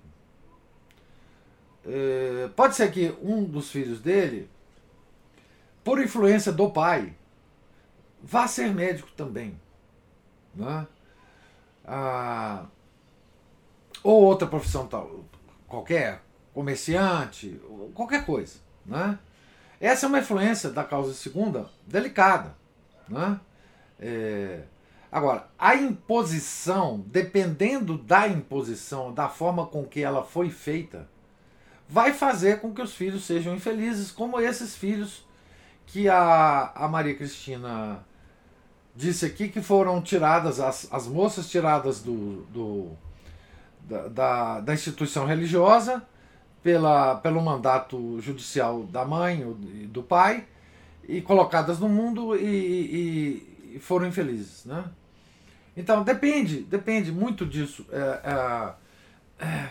é, 1.87 2.49
pode 2.55 2.75
ser 2.75 2.91
que 2.91 3.15
um 3.23 3.45
dos 3.45 3.71
filhos 3.71 4.01
dele, 4.01 4.51
por 5.85 6.03
influência 6.03 6.53
do 6.53 6.71
pai, 6.71 7.15
vá 8.23 8.47
ser 8.47 8.73
médico 8.73 9.11
também. 9.17 9.61
Né? 10.55 10.87
Ah, 11.85 12.67
ou 14.03 14.23
outra 14.23 14.47
profissão 14.47 14.87
tal, 14.87 15.25
qualquer, 15.67 16.23
comerciante, 16.55 17.61
qualquer 17.95 18.25
coisa. 18.25 18.59
Né? 18.85 19.19
Essa 19.81 20.07
é 20.07 20.09
uma 20.09 20.19
influência 20.21 20.71
da 20.71 20.85
causa 20.85 21.15
segunda 21.15 21.69
delicada. 21.87 22.57
Né? 23.09 23.41
É... 23.99 24.63
Agora, 25.11 25.49
a 25.59 25.75
imposição, 25.75 27.05
dependendo 27.07 27.99
da 27.99 28.27
imposição, 28.27 29.13
da 29.13 29.29
forma 29.29 29.67
com 29.67 29.85
que 29.85 30.03
ela 30.03 30.25
foi 30.25 30.49
feita, 30.49 31.07
vai 31.87 32.15
fazer 32.15 32.61
com 32.61 32.73
que 32.73 32.81
os 32.81 32.95
filhos 32.95 33.25
sejam 33.25 33.55
infelizes, 33.55 34.11
como 34.11 34.41
esses 34.41 34.75
filhos 34.75 35.27
que 35.85 36.09
a, 36.09 36.73
a 36.75 36.89
Maria 36.89 37.15
Cristina 37.15 38.03
disse 38.95 39.25
aqui, 39.25 39.49
que 39.49 39.63
foram 39.63 40.01
tiradas, 40.01 40.61
as, 40.61 40.89
as 40.93 41.07
moças 41.07 41.49
tiradas 41.49 42.01
do, 42.01 42.43
do 42.53 42.91
da, 43.81 44.09
da, 44.09 44.61
da, 44.61 44.75
instituição 44.75 45.27
religiosa 45.27 46.03
pela, 46.63 47.17
pelo 47.17 47.43
mandato 47.43 48.21
judicial 48.21 48.85
da 48.85 49.05
mãe 49.05 49.41
e 49.75 49.87
do 49.87 50.03
pai 50.03 50.47
e 51.09 51.21
colocadas 51.21 51.79
no 51.81 51.89
mundo 51.89 52.37
e, 52.37 52.45
e 52.45 53.53
e 53.73 53.79
foram 53.79 54.07
infelizes. 54.07 54.65
Né? 54.65 54.85
Então 55.77 56.03
depende, 56.03 56.63
depende 56.63 57.11
muito 57.11 57.47
disso. 57.47 57.87
É, 57.91 58.75
é, 59.41 59.45
é, 59.47 59.69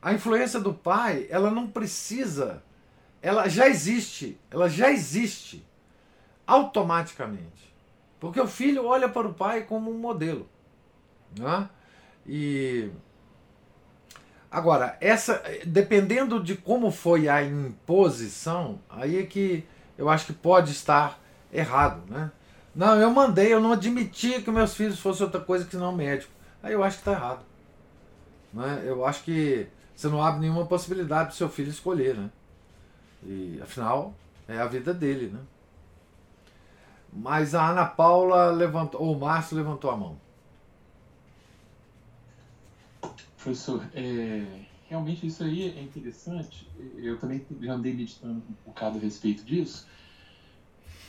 a 0.00 0.12
influência 0.12 0.60
do 0.60 0.74
pai, 0.74 1.26
ela 1.30 1.50
não 1.50 1.66
precisa, 1.66 2.62
ela 3.20 3.48
já 3.48 3.68
existe, 3.68 4.38
ela 4.50 4.68
já 4.68 4.90
existe 4.90 5.64
automaticamente. 6.46 7.71
Porque 8.22 8.40
o 8.40 8.46
filho 8.46 8.86
olha 8.86 9.08
para 9.08 9.26
o 9.26 9.34
pai 9.34 9.62
como 9.62 9.90
um 9.90 9.98
modelo. 9.98 10.48
Né? 11.36 11.68
E 12.24 12.88
agora, 14.48 14.96
essa 15.00 15.42
dependendo 15.66 16.40
de 16.40 16.54
como 16.54 16.92
foi 16.92 17.28
a 17.28 17.42
imposição, 17.42 18.78
aí 18.88 19.18
é 19.18 19.26
que 19.26 19.66
eu 19.98 20.08
acho 20.08 20.26
que 20.26 20.32
pode 20.32 20.70
estar 20.70 21.20
errado, 21.52 22.08
né? 22.08 22.30
Não, 22.72 22.94
eu 22.94 23.10
mandei, 23.10 23.52
eu 23.52 23.60
não 23.60 23.72
admiti 23.72 24.40
que 24.40 24.52
meus 24.52 24.72
filhos 24.72 25.00
fossem 25.00 25.26
outra 25.26 25.40
coisa 25.40 25.64
que 25.64 25.76
não 25.76 25.90
médico. 25.90 26.32
Aí 26.62 26.74
eu 26.74 26.84
acho 26.84 26.98
que 26.98 27.00
está 27.00 27.12
errado. 27.14 27.44
Né? 28.54 28.84
Eu 28.86 29.04
acho 29.04 29.24
que 29.24 29.66
você 29.96 30.06
não 30.06 30.22
abre 30.22 30.42
nenhuma 30.42 30.64
possibilidade 30.64 31.30
para 31.30 31.36
seu 31.36 31.48
filho 31.48 31.70
escolher. 31.70 32.16
Né? 32.16 32.30
E 33.24 33.58
afinal, 33.60 34.14
é 34.46 34.58
a 34.58 34.66
vida 34.66 34.94
dele. 34.94 35.26
Né? 35.34 35.40
Mas 37.12 37.54
a 37.54 37.68
Ana 37.68 37.84
Paula 37.84 38.50
levantou, 38.50 39.02
ou 39.02 39.14
o 39.14 39.20
Márcio 39.20 39.56
levantou 39.56 39.90
a 39.90 39.96
mão. 39.96 40.16
Professor, 43.36 43.84
é, 43.94 44.64
realmente 44.88 45.26
isso 45.26 45.42
aí 45.42 45.76
é 45.76 45.82
interessante. 45.82 46.68
Eu 46.96 47.18
também 47.18 47.44
já 47.60 47.74
andei 47.74 47.92
meditando 47.92 48.42
um 48.48 48.54
bocado 48.66 48.98
a 48.98 49.00
respeito 49.00 49.44
disso. 49.44 49.86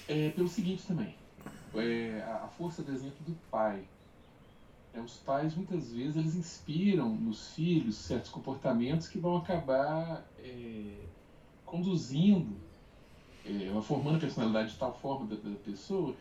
É, 0.08 0.32
pelo 0.32 0.50
seguinte 0.50 0.86
também 0.86 1.16
é, 1.80 2.22
a 2.22 2.48
força 2.48 2.84
do 2.84 2.92
exemplo 2.92 3.18
do 3.26 3.36
pai. 3.50 3.84
É, 4.94 5.00
os 5.00 5.18
pais 5.18 5.56
muitas 5.56 5.92
vezes 5.92 6.16
eles 6.16 6.36
inspiram 6.36 7.10
nos 7.10 7.54
filhos 7.54 7.96
certos 7.96 8.30
comportamentos 8.30 9.08
que 9.08 9.18
vão 9.18 9.38
acabar 9.38 10.24
é, 10.38 11.06
conduzindo, 11.66 12.56
é, 13.46 13.82
formando 13.82 14.18
a 14.18 14.20
personalidade 14.20 14.72
de 14.72 14.78
tal 14.78 14.94
forma 14.94 15.28
da, 15.28 15.36
da, 15.36 15.56
pessoa 15.58 16.16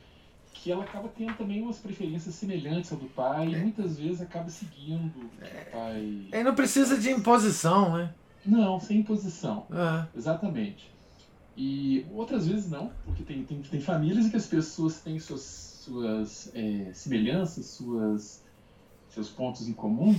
que 0.52 0.70
ela 0.70 0.84
acaba 0.84 1.08
tendo 1.08 1.34
também 1.34 1.62
umas 1.62 1.78
preferências 1.78 2.34
semelhantes 2.34 2.92
ao 2.92 2.98
do 2.98 3.06
pai 3.06 3.48
e 3.48 3.54
é. 3.54 3.58
muitas 3.58 3.98
vezes 3.98 4.20
acaba 4.20 4.48
seguindo 4.50 5.12
o 5.16 5.30
é. 5.44 5.64
pai. 5.64 6.28
E 6.32 6.42
não 6.42 6.54
precisa 6.54 6.98
de 6.98 7.10
imposição, 7.10 7.96
né? 7.96 8.12
Não, 8.44 8.78
sem 8.80 8.98
imposição. 8.98 9.66
Exatamente. 10.14 10.90
E 11.56 12.06
outras 12.12 12.46
vezes 12.46 12.70
não, 12.70 12.90
porque 13.04 13.22
tem, 13.22 13.44
tem, 13.44 13.60
tem 13.60 13.80
famílias 13.80 14.26
em 14.26 14.30
que 14.30 14.36
as 14.36 14.46
pessoas 14.46 15.00
têm 15.00 15.18
suas, 15.18 15.42
suas 15.84 16.50
é, 16.54 16.90
semelhanças, 16.94 17.66
suas, 17.66 18.42
seus 19.10 19.28
pontos 19.28 19.68
em 19.68 19.72
comum, 19.72 20.18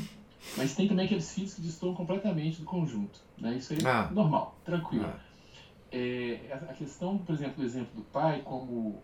mas 0.56 0.76
tem 0.76 0.88
também 0.88 1.06
aqueles 1.06 1.34
filhos 1.34 1.56
que 1.56 1.62
destoam 1.62 1.96
completamente 1.96 2.60
do 2.60 2.66
conjunto. 2.66 3.20
Né? 3.38 3.58
Isso 3.58 3.74
aí 3.74 3.80
é 3.80 3.88
ah. 3.88 4.10
normal, 4.12 4.56
tranquilo. 4.64 5.06
Ah. 5.08 5.20
É, 5.96 6.40
a 6.52 6.74
questão, 6.74 7.20
por 7.20 7.36
exemplo, 7.36 7.58
do 7.58 7.64
exemplo 7.64 7.96
do 7.96 8.02
pai, 8.02 8.42
como 8.44 9.00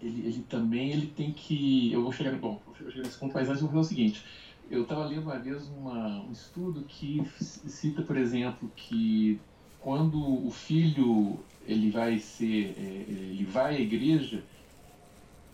ele, 0.00 0.26
ele 0.26 0.46
também 0.48 0.90
ele 0.90 1.08
tem 1.08 1.30
que. 1.30 1.92
Eu 1.92 2.02
vou 2.02 2.10
chegar, 2.10 2.34
bom, 2.36 2.58
vou 2.66 2.90
chegar 2.90 3.04
nesse 3.04 3.18
ponto, 3.18 3.34
mas 3.34 3.48
antes 3.50 3.60
eu 3.60 3.68
vou 3.68 3.76
fazer 3.76 3.92
o 3.92 3.96
seguinte. 3.96 4.24
Eu 4.70 4.82
estava 4.82 5.04
lendo 5.04 5.24
uma 5.24 5.38
vez 5.38 5.68
uma, 5.68 6.22
um 6.22 6.32
estudo 6.32 6.84
que 6.88 7.22
cita, 7.38 8.00
por 8.00 8.16
exemplo, 8.16 8.70
que 8.74 9.38
quando 9.78 10.46
o 10.46 10.50
filho 10.50 11.38
ele 11.66 11.90
vai 11.90 12.18
ser, 12.18 12.74
é, 12.78 13.04
ele 13.10 13.44
vai 13.44 13.76
à 13.76 13.80
igreja, 13.80 14.42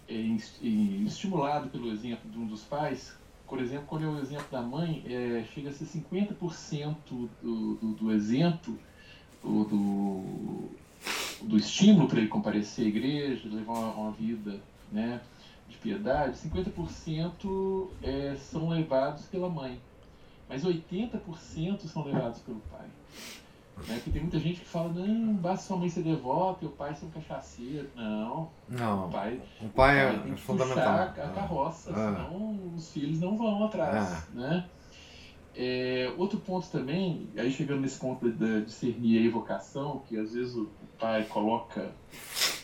é, 0.09 0.15
estimulado 0.15 1.69
pelo 1.71 1.91
exemplo 1.91 2.31
de 2.31 2.39
um 2.39 2.47
dos 2.47 2.63
pais, 2.63 3.17
por 3.49 3.61
exemplo, 3.61 3.87
quando 3.89 4.05
é 4.05 4.09
o 4.09 4.21
exemplo 4.21 4.47
da 4.49 4.63
mãe, 4.63 5.03
é, 5.07 5.45
chega 5.53 5.71
a 5.71 5.73
ser 5.73 5.87
50% 5.87 6.97
do, 7.11 7.29
do, 7.43 7.95
do 7.95 8.13
exemplo, 8.13 8.79
do, 9.43 9.65
do, 9.65 10.69
do 11.43 11.57
estímulo 11.57 12.09
para 12.09 12.19
ele 12.19 12.29
comparecer 12.29 12.87
à 12.87 12.89
igreja, 12.89 13.49
levar 13.49 13.73
uma, 13.73 13.93
uma 13.95 14.13
vida 14.13 14.61
né, 14.93 15.21
de 15.69 15.77
piedade, 15.79 16.37
50% 16.39 17.89
é, 18.03 18.37
são 18.37 18.69
levados 18.69 19.25
pela 19.27 19.49
mãe, 19.49 19.81
mas 20.49 20.65
80% 20.65 21.87
são 21.87 22.05
levados 22.05 22.41
pelo 22.41 22.61
pai. 22.71 22.87
Né? 23.89 23.95
Porque 23.95 24.11
tem 24.11 24.23
muita 24.23 24.39
gente 24.39 24.61
que 24.61 24.67
fala, 24.67 24.93
não, 24.93 25.35
basta 25.35 25.67
sua 25.67 25.77
mãe 25.77 25.89
ser 25.89 26.03
devota 26.03 26.65
e 26.65 26.69
o 26.69 26.71
pai 26.71 26.95
ser 26.95 27.07
um 27.07 27.11
cachaceiro. 27.11 27.89
Não. 27.97 28.49
Não. 28.69 29.07
O 29.07 29.11
pai, 29.11 29.41
o 29.61 29.69
pai, 29.69 29.69
o 29.69 29.71
pai 29.71 29.99
é, 29.99 30.19
tem 30.19 30.35
que 30.35 30.41
fundamental. 30.41 30.99
a 30.99 31.07
carroça, 31.07 31.91
é. 31.91 31.95
senão 31.95 32.75
os 32.77 32.93
filhos 32.93 33.21
não 33.21 33.37
vão 33.37 33.65
atrás. 33.65 34.29
É. 34.35 34.39
Né? 34.39 34.67
É, 35.55 36.13
outro 36.17 36.39
ponto 36.39 36.69
também, 36.69 37.29
aí 37.37 37.51
chegando 37.51 37.81
nesse 37.81 37.99
ponto 37.99 38.31
de 38.31 38.63
discernir 38.63 39.19
a 39.19 39.27
evocação, 39.27 40.03
que 40.09 40.17
às 40.17 40.33
vezes 40.33 40.55
o 40.55 40.69
pai 40.99 41.25
coloca, 41.25 41.91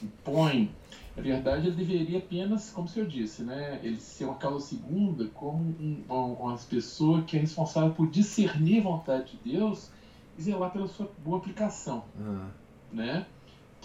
impõe, 0.03 0.71
na 1.17 1.23
verdade 1.23 1.67
ele 1.67 1.77
deveria 1.77 2.19
apenas, 2.19 2.71
como 2.71 2.87
o 2.87 2.91
senhor 2.91 3.09
disse, 3.09 3.43
né, 3.43 3.81
ele 3.83 3.97
ser 3.97 4.27
uma 4.27 4.37
causa 4.37 4.67
segunda, 4.67 5.27
como 5.35 5.59
um, 5.59 6.05
uma 6.09 6.57
pessoa 6.59 7.23
que 7.23 7.37
é 7.37 7.41
responsável 7.41 7.91
por 7.93 8.09
discernir 8.09 8.81
a 8.81 8.85
vontade 8.85 9.33
de 9.33 9.53
Deus 9.53 9.91
e 10.39 10.43
zelar 10.43 10.71
pela 10.71 10.87
sua 10.87 11.11
boa 11.25 11.39
aplicação. 11.39 12.05
Uhum. 12.19 12.49
Né? 12.93 13.27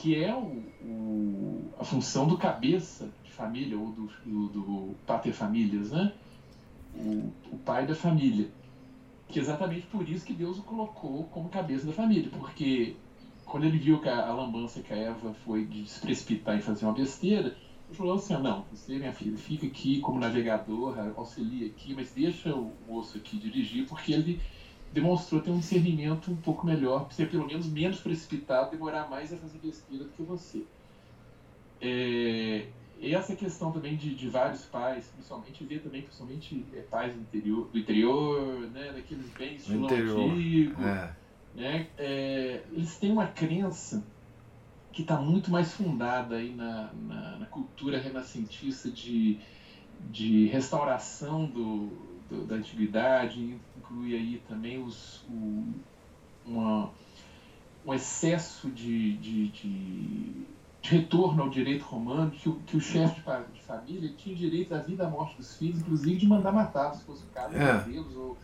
que 0.02 0.24
é 0.24 0.36
o, 0.36 0.64
o, 0.84 1.74
a 1.80 1.84
função 1.84 2.28
do 2.28 2.36
cabeça 2.36 3.08
de 3.24 3.32
família, 3.32 3.78
ou 3.78 3.91
do, 3.91 4.10
do, 4.26 4.47
do 4.47 4.95
pater 5.06 5.32
famílias, 5.32 5.91
né? 5.91 6.12
O, 6.95 7.32
o 7.52 7.58
pai 7.64 7.86
da 7.86 7.93
família. 7.93 8.49
Que 9.32 9.40
é 9.40 9.42
exatamente 9.42 9.88
por 9.88 10.08
isso 10.08 10.26
que 10.26 10.34
Deus 10.34 10.60
o 10.60 10.64
colocou 10.64 11.24
como 11.26 11.50
cabeça 11.50 11.88
da 11.88 11.94
família, 11.94 12.30
porque 12.30 12.96
quando 13.46 13.66
ele 13.66 13.78
viu 13.78 14.00
que 14.00 14.10
a, 14.10 14.28
a 14.28 14.34
lambança 14.34 14.82
que 14.82 14.94
a 14.94 14.98
Eva 14.98 15.34
foi 15.46 15.66
de 15.66 15.86
se 15.86 16.00
precipitar 16.00 16.58
e 16.58 16.62
fazer 16.62 16.86
uma 16.86 16.94
besteira, 16.94 17.56
ele 17.88 17.98
falou 17.98 18.16
assim, 18.16 18.34
não, 18.34 18.66
você, 18.72 18.98
minha 18.98 19.14
filha, 19.14 19.38
fica 19.38 19.66
aqui 19.66 20.00
como 20.00 20.20
navegador, 20.20 20.98
auxilia 21.16 21.68
aqui, 21.68 21.94
mas 21.94 22.12
deixa 22.12 22.54
o 22.54 22.74
moço 22.88 23.18
aqui 23.18 23.38
dirigir, 23.38 23.86
porque 23.88 24.14
ele 24.14 24.42
demonstrou 24.94 25.42
ter 25.42 25.52
um 25.52 25.60
discernimento 25.60 26.32
um 26.32 26.36
pouco 26.36 26.66
melhor, 26.66 27.12
ser 27.12 27.30
pelo 27.30 27.46
menos 27.46 27.68
menos 27.68 28.00
precipitado, 28.00 28.72
demorar 28.72 29.10
mais 29.10 29.34
a 29.34 29.38
fazer 29.38 29.60
besteira 29.60 30.04
do 30.04 30.10
que 30.12 30.22
você. 30.24 30.64
É, 31.80 32.68
essa 33.02 33.36
questão 33.36 33.72
também 33.72 33.95
de, 33.95 34.14
de 34.14 34.30
vários 34.30 34.64
pais, 34.66 35.08
principalmente 35.08 35.64
ver 35.64 35.82
também, 35.82 36.04
principalmente 36.04 36.66
é, 36.74 36.82
pais 36.82 37.14
do 37.14 37.22
interior, 37.22 37.68
do 37.70 37.80
interior, 37.80 38.70
né, 38.70 38.91
daqueles 38.93 39.28
bens 39.32 39.62
estilo 39.62 39.86
antigo, 39.86 40.82
é. 40.84 41.16
né, 41.56 41.88
é, 41.97 42.64
eles 42.72 42.97
têm 42.99 43.12
uma 43.12 43.28
crença 43.28 44.04
que 44.91 45.02
está 45.02 45.18
muito 45.18 45.49
mais 45.49 45.74
fundada 45.74 46.36
aí 46.36 46.54
na, 46.54 46.91
na, 46.93 47.38
na, 47.38 47.45
cultura 47.47 47.97
renascentista 47.97 48.89
de, 48.89 49.39
de 50.12 50.47
restauração 50.47 51.45
do, 51.45 51.88
do, 52.30 52.45
da 52.45 52.56
antiguidade, 52.56 53.58
inclui 53.78 54.16
aí 54.16 54.43
também 54.47 54.84
os, 54.84 55.24
o, 55.30 55.74
uma, 56.45 56.91
um 57.86 57.93
excesso 57.93 58.70
de, 58.70 59.18
de, 59.18 59.47
de, 59.47 60.45
de, 60.82 60.90
retorno 60.90 61.44
ao 61.44 61.50
direito 61.50 61.84
romano, 61.84 62.32
que 62.32 62.50
o, 62.50 62.56
que 62.66 62.78
o 62.78 62.82
chefe 62.82 63.22
de, 63.54 63.62
família 63.62 64.12
tinha 64.18 64.36
direito 64.36 64.74
à 64.74 64.80
vida 64.80 65.04
e 65.04 65.06
à 65.06 65.10
morte 65.10 65.38
dos 65.38 65.56
filhos, 65.56 65.80
inclusive 65.80 66.18
de 66.18 66.28
mandar 66.28 66.52
matar, 66.52 66.94
se 66.94 67.04
fosse 67.04 67.24
o 67.24 67.28
caso, 67.28 67.56
é. 67.56 67.80
deles, 67.84 68.16
ou, 68.16 68.38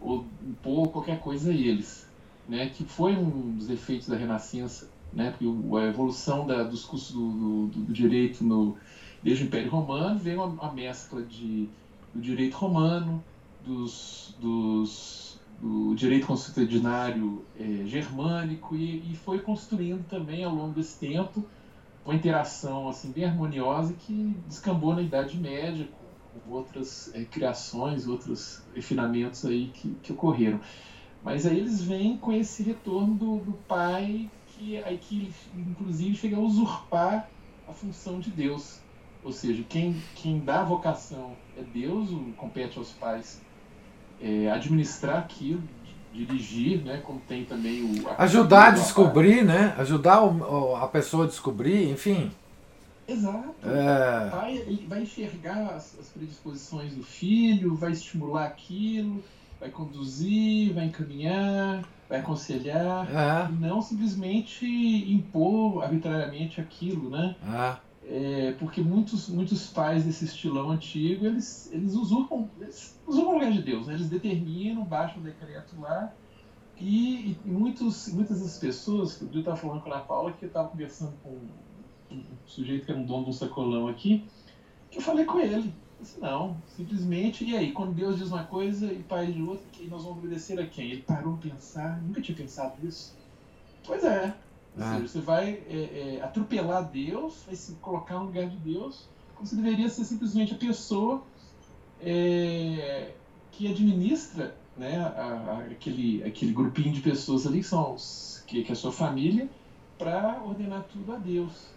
ou 0.00 0.26
impor 0.42 0.88
qualquer 0.88 1.20
coisa 1.20 1.50
a 1.50 1.54
eles. 1.54 2.08
Né, 2.48 2.68
que 2.68 2.82
foi 2.82 3.14
um 3.14 3.52
dos 3.52 3.70
efeitos 3.70 4.08
da 4.08 4.16
Renascença, 4.16 4.90
né, 5.12 5.30
porque 5.30 5.44
a 5.76 5.86
evolução 5.86 6.48
da, 6.48 6.64
dos 6.64 6.84
custos 6.84 7.14
do, 7.14 7.30
do, 7.30 7.66
do, 7.68 7.92
direito 7.92 8.42
no, 8.42 8.76
desde 9.22 9.44
o 9.44 9.46
Império 9.46 9.70
Romano 9.70 10.18
veio 10.18 10.42
uma, 10.42 10.46
uma 10.46 10.72
mescla 10.72 11.22
de, 11.22 11.68
do 12.12 12.20
direito 12.20 12.54
romano, 12.54 13.22
dos, 13.64 14.34
dos, 14.40 15.38
do 15.60 15.94
direito 15.94 16.26
constitucionário 16.26 17.44
é, 17.58 17.84
germânico 17.86 18.74
e, 18.74 19.12
e, 19.12 19.16
foi 19.16 19.38
construindo 19.38 20.04
também 20.08 20.42
ao 20.44 20.54
longo 20.54 20.74
desse 20.74 20.98
tempo 20.98 21.44
uma 22.04 22.14
interação 22.14 22.88
assim 22.88 23.10
bem 23.10 23.24
harmoniosa 23.24 23.94
que 23.94 24.36
descambou 24.46 24.94
na 24.94 25.02
Idade 25.02 25.38
Média 25.38 25.86
com, 25.86 26.52
outras 26.52 27.10
é, 27.14 27.24
criações, 27.24 28.06
outros 28.06 28.62
refinamentos 28.74 29.44
aí 29.44 29.68
que, 29.68 29.94
que 30.02 30.12
ocorreram. 30.12 30.60
Mas 31.22 31.46
aí 31.46 31.58
eles 31.58 31.82
vêm 31.82 32.16
com 32.16 32.32
esse 32.32 32.62
retorno 32.62 33.14
do, 33.14 33.38
do 33.38 33.52
pai 33.68 34.30
que 34.48 34.82
aí 34.82 34.98
que 34.98 35.32
inclusive 35.54 36.16
chega 36.16 36.36
a 36.36 36.40
usurpar 36.40 37.28
a 37.68 37.72
função 37.72 38.18
de 38.18 38.30
Deus. 38.30 38.80
Ou 39.22 39.32
seja, 39.32 39.62
quem, 39.68 40.00
quem 40.14 40.40
dá 40.40 40.60
a 40.60 40.64
vocação 40.64 41.36
é 41.56 41.62
Deus, 41.62 42.08
compete 42.36 42.78
aos 42.78 42.90
pais 42.92 43.42
é, 44.20 44.50
administrar 44.50 45.18
aquilo, 45.18 45.62
dirigir, 46.12 46.82
né? 46.84 47.00
Como 47.04 47.20
tem 47.20 47.44
também 47.44 47.82
o. 47.82 48.08
A 48.08 48.24
Ajudar 48.24 48.68
a 48.68 48.70
descobrir, 48.70 49.44
né? 49.44 49.74
Ajudar 49.78 50.22
o, 50.22 50.76
a 50.76 50.86
pessoa 50.88 51.24
a 51.24 51.28
descobrir, 51.28 51.90
enfim. 51.90 52.30
Exato. 53.06 53.54
É... 53.64 54.28
Vai, 54.30 54.56
ele 54.56 54.86
vai 54.88 55.02
enxergar 55.02 55.74
as, 55.74 55.98
as, 55.98 56.08
predisposições 56.08 56.94
do 56.94 57.02
filho, 57.02 57.74
vai 57.74 57.90
estimular 57.90 58.46
aquilo, 58.46 59.22
vai 59.58 59.68
conduzir, 59.68 60.72
vai 60.72 60.84
encaminhar, 60.84 61.82
vai 62.08 62.20
aconselhar, 62.20 63.08
é. 63.10 63.50
e 63.50 63.56
não 63.56 63.82
simplesmente 63.82 64.64
impor 64.64 65.82
arbitrariamente 65.82 66.60
aquilo, 66.60 67.10
né? 67.10 67.34
É. 67.52 67.89
É, 68.12 68.56
porque 68.58 68.80
muitos, 68.80 69.28
muitos 69.28 69.68
pais 69.68 70.04
desse 70.04 70.24
estilão 70.24 70.70
antigo, 70.70 71.24
eles, 71.24 71.70
eles 71.72 71.94
usurpam, 71.94 72.50
eles 72.60 72.98
o 73.06 73.12
lugar 73.12 73.52
de 73.52 73.62
Deus, 73.62 73.86
né? 73.86 73.94
eles 73.94 74.08
determinam, 74.08 74.84
baixam 74.84 75.20
o 75.20 75.22
decreto 75.22 75.80
lá, 75.80 76.12
e, 76.76 77.36
e 77.44 77.48
muitos, 77.48 78.08
muitas 78.08 78.40
das 78.40 78.58
pessoas, 78.58 79.20
eu 79.20 79.38
estava 79.38 79.56
falando 79.56 79.82
com 79.82 79.92
a 79.92 79.94
Ana 79.94 80.04
Paula, 80.04 80.32
que 80.32 80.44
eu 80.44 80.48
estava 80.48 80.68
conversando 80.68 81.12
com 81.22 81.30
um, 82.10 82.16
um, 82.16 82.24
sujeito 82.46 82.84
que 82.84 82.90
era 82.90 83.00
um 83.00 83.06
dono 83.06 83.24
de 83.24 83.30
um 83.30 83.32
sacolão 83.32 83.86
aqui, 83.86 84.24
que 84.90 84.98
eu 84.98 85.02
falei 85.02 85.24
com 85.24 85.38
ele, 85.38 85.72
disse, 86.00 86.18
não, 86.18 86.56
simplesmente, 86.66 87.44
e 87.44 87.56
aí, 87.56 87.70
quando 87.70 87.94
Deus 87.94 88.18
diz 88.18 88.32
uma 88.32 88.42
coisa 88.42 88.92
e 88.92 89.04
pai 89.04 89.28
de 89.28 89.40
outra, 89.40 89.64
que 89.70 89.86
nós 89.86 90.02
vamos 90.02 90.18
obedecer 90.18 90.58
a 90.58 90.66
quem? 90.66 90.90
Ele 90.90 91.02
parou 91.02 91.34
a 91.34 91.36
pensar, 91.36 92.02
nunca 92.02 92.20
tinha 92.20 92.36
pensado 92.36 92.74
nisso. 92.82 93.16
Pois 93.86 94.02
é, 94.02 94.34
ou 94.76 94.84
ah. 94.84 94.94
seja, 94.94 95.08
você 95.08 95.20
vai 95.20 95.62
é, 95.68 96.18
é, 96.18 96.22
atropelar 96.22 96.84
Deus, 96.84 97.42
vai 97.46 97.54
se 97.54 97.74
colocar 97.76 98.18
no 98.18 98.26
lugar 98.26 98.48
de 98.48 98.56
Deus, 98.56 99.08
como 99.34 99.46
se 99.46 99.56
deveria 99.56 99.88
ser 99.88 100.04
simplesmente 100.04 100.54
a 100.54 100.56
pessoa 100.56 101.22
é, 102.00 103.12
que 103.50 103.68
administra 103.68 104.54
né, 104.76 104.98
a, 104.98 105.08
a, 105.08 105.58
aquele, 105.70 106.22
aquele 106.24 106.52
grupinho 106.52 106.92
de 106.92 107.00
pessoas 107.00 107.46
ali 107.46 107.58
que 107.58 107.66
são 107.66 107.94
os, 107.94 108.42
que, 108.46 108.62
que 108.62 108.70
é 108.70 108.72
a 108.72 108.76
sua 108.76 108.92
família, 108.92 109.48
para 109.98 110.42
ordenar 110.42 110.84
tudo 110.84 111.12
a 111.12 111.16
Deus. 111.16 111.68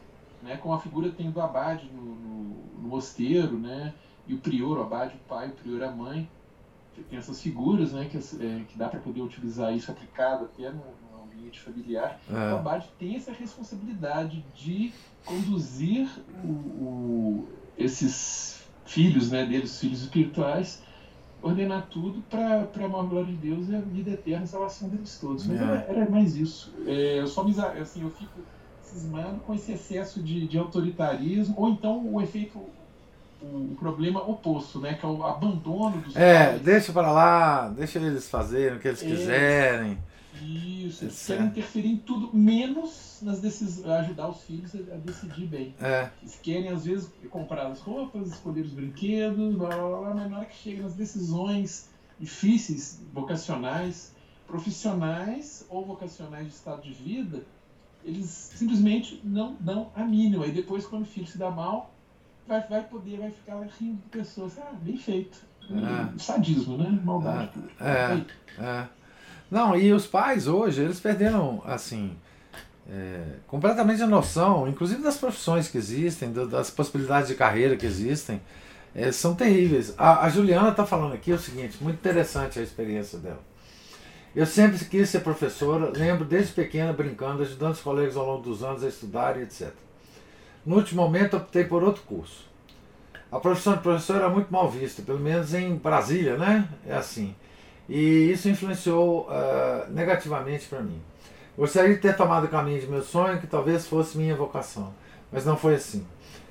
Né, 0.41 0.57
como 0.57 0.73
a 0.73 0.79
figura 0.79 1.09
tem 1.09 1.31
do 1.31 1.39
abade 1.39 1.89
no, 1.93 2.01
no, 2.01 2.43
no 2.81 2.87
mosteiro, 2.89 3.57
né, 3.57 3.93
e 4.27 4.33
o 4.33 4.37
prior, 4.37 4.77
o 4.77 4.81
abade, 4.81 5.15
o 5.15 5.29
pai, 5.29 5.47
o 5.47 5.51
prior, 5.51 5.83
a 5.83 5.91
mãe, 5.91 6.29
tem 7.09 7.17
essas 7.17 7.41
figuras 7.41 7.91
né, 7.91 8.07
que, 8.09 8.17
é, 8.17 8.63
que 8.67 8.77
dá 8.77 8.87
para 8.87 8.99
poder 8.99 9.21
utilizar 9.21 9.75
isso 9.75 9.91
aplicado 9.91 10.45
até 10.45 10.69
no, 10.69 10.83
ambiente 11.43 11.59
familiar, 11.59 12.19
é. 12.29 12.53
o 12.53 12.57
abade 12.57 12.87
tem 12.97 13.15
essa 13.15 13.31
responsabilidade 13.31 14.43
de 14.55 14.93
conduzir 15.25 16.09
o, 16.43 16.47
o, 16.47 17.49
esses 17.77 18.63
filhos 18.85 19.31
né, 19.31 19.45
deles, 19.45 19.79
filhos 19.79 20.01
espirituais, 20.01 20.81
ordenar 21.41 21.87
tudo 21.89 22.23
para 22.29 22.67
a 22.73 22.87
maior 22.87 23.07
glória 23.07 23.27
de 23.27 23.35
Deus 23.35 23.69
e 23.69 23.75
a 23.75 23.81
vida 23.81 24.11
eterna, 24.11 24.43
a 24.43 24.47
salvação 24.47 24.87
deles 24.89 25.17
todos. 25.19 25.45
Mas 25.45 25.59
é. 25.59 25.63
era, 25.63 25.75
era, 25.89 26.09
mais 26.09 26.35
isso. 26.37 26.73
É, 26.87 27.19
eu 27.19 27.27
só 27.27 27.43
me, 27.43 27.53
assim, 27.59 28.01
eu 28.03 28.09
fico 28.11 28.39
cismando 28.81 29.39
com 29.41 29.53
esse 29.53 29.73
excesso 29.73 30.21
de, 30.21 30.47
de 30.47 30.57
autoritarismo, 30.57 31.55
ou 31.57 31.69
então 31.69 32.13
o 32.13 32.21
efeito 32.21 32.59
o 33.41 33.75
problema 33.77 34.21
oposto, 34.21 34.79
né? 34.79 34.93
Que 34.93 35.05
é 35.05 35.09
o 35.09 35.21
abandono 35.25 35.97
dos 35.97 36.15
É, 36.15 36.51
pais. 36.51 36.61
deixa 36.61 36.93
para 36.93 37.11
lá, 37.11 37.67
deixa 37.67 37.99
eles 37.99 38.29
fazerem 38.29 38.77
o 38.77 38.79
que 38.79 38.87
eles 38.87 39.03
é, 39.03 39.05
quiserem. 39.05 39.97
Isso, 40.41 41.05
eles 41.05 41.25
querem 41.25 41.45
interferir 41.47 41.89
em 41.89 41.97
tudo, 41.97 42.35
menos 42.35 43.19
nas 43.21 43.39
decisões, 43.39 43.85
ajudar 43.85 44.29
os 44.29 44.41
filhos 44.41 44.73
a, 44.75 44.95
decidir 44.97 45.45
bem. 45.45 45.75
É. 45.79 46.09
Eles 46.21 46.39
querem, 46.41 46.69
às 46.69 46.85
vezes, 46.85 47.09
comprar 47.29 47.67
as 47.67 47.79
roupas, 47.79 48.29
escolher 48.29 48.61
os 48.61 48.71
brinquedos, 48.71 49.55
blá, 49.55 49.69
blá, 49.69 49.99
blá, 49.99 50.13
mas 50.15 50.31
na 50.31 50.37
hora 50.37 50.45
que 50.45 50.55
chega 50.55 50.83
nas 50.83 50.95
decisões 50.95 51.89
difíceis, 52.19 53.01
vocacionais, 53.13 54.13
profissionais 54.47 55.65
ou 55.69 55.85
vocacionais 55.85 56.47
de 56.47 56.53
estado 56.53 56.81
de 56.81 56.93
vida, 56.93 57.43
eles 58.03 58.29
simplesmente 58.55 59.21
não 59.23 59.55
dão 59.59 59.91
a 59.95 60.03
mínima. 60.03 60.45
E 60.47 60.51
depois, 60.51 60.85
quando 60.85 61.03
o 61.03 61.05
filho 61.05 61.27
se 61.27 61.37
dá 61.37 61.49
mal, 61.49 61.93
vai, 62.47 62.61
vai 62.67 62.83
poder, 62.83 63.19
vai 63.19 63.31
ficar 63.31 63.61
rindo 63.79 64.01
de 64.01 64.09
pessoas. 64.09 64.57
Ah, 64.57 64.73
bem 64.81 64.97
feito. 64.97 65.37
É. 65.69 66.19
Sadismo, 66.19 66.77
né? 66.77 66.89
Maldade. 67.03 67.51
É. 67.79 68.15
é. 68.61 68.63
é. 68.63 68.87
Não, 69.53 69.77
e 69.77 69.93
os 69.93 70.07
pais 70.07 70.47
hoje, 70.47 70.81
eles 70.81 70.99
perderam, 70.99 71.61
assim, 71.63 72.17
é, 72.89 73.21
completamente 73.45 74.01
a 74.01 74.07
noção, 74.07 74.67
inclusive 74.67 75.03
das 75.03 75.15
profissões 75.15 75.67
que 75.67 75.77
existem, 75.77 76.31
do, 76.31 76.47
das 76.47 76.71
possibilidades 76.71 77.27
de 77.27 77.35
carreira 77.35 77.77
que 77.77 77.85
existem, 77.85 78.41
é, 78.95 79.11
são 79.11 79.35
terríveis. 79.35 79.93
A, 79.95 80.25
a 80.25 80.29
Juliana 80.29 80.69
está 80.69 80.87
falando 80.87 81.13
aqui 81.13 81.31
o 81.31 81.37
seguinte, 81.37 81.77
muito 81.81 81.97
interessante 81.97 82.57
a 82.57 82.63
experiência 82.63 83.19
dela. 83.19 83.41
Eu 84.35 84.47
sempre 84.47 84.83
quis 84.85 85.07
ser 85.09 85.19
professora, 85.19 85.91
lembro 85.95 86.25
desde 86.25 86.51
pequena 86.51 86.91
brincando, 86.91 87.43
ajudando 87.43 87.73
os 87.73 87.81
colegas 87.81 88.17
ao 88.17 88.25
longo 88.25 88.41
dos 88.41 88.63
anos 88.63 88.83
a 88.83 88.87
estudar 88.87 89.37
e 89.37 89.43
etc. 89.43 89.69
No 90.65 90.77
último 90.77 91.03
momento, 91.03 91.37
optei 91.37 91.63
por 91.63 91.83
outro 91.83 92.01
curso. 92.01 92.47
A 93.31 93.39
profissão 93.39 93.73
de 93.73 93.83
professor 93.83 94.15
era 94.15 94.29
muito 94.29 94.51
mal 94.51 94.67
vista, 94.67 95.03
pelo 95.03 95.19
menos 95.19 95.53
em 95.53 95.75
Brasília, 95.75 96.37
né? 96.37 96.67
É 96.87 96.95
assim. 96.95 97.35
E 97.87 98.31
isso 98.31 98.49
influenciou 98.49 99.27
uh, 99.27 99.91
negativamente 99.91 100.67
para 100.67 100.81
mim. 100.81 101.01
Gostaria 101.57 101.93
de 101.93 102.01
ter 102.01 102.15
tomado 102.15 102.45
o 102.45 102.47
caminho 102.47 102.79
de 102.79 102.87
meu 102.87 103.03
sonho, 103.03 103.39
que 103.39 103.47
talvez 103.47 103.87
fosse 103.87 104.17
minha 104.17 104.35
vocação, 104.35 104.93
mas 105.31 105.45
não 105.45 105.55
foi 105.55 105.75
assim. 105.75 106.05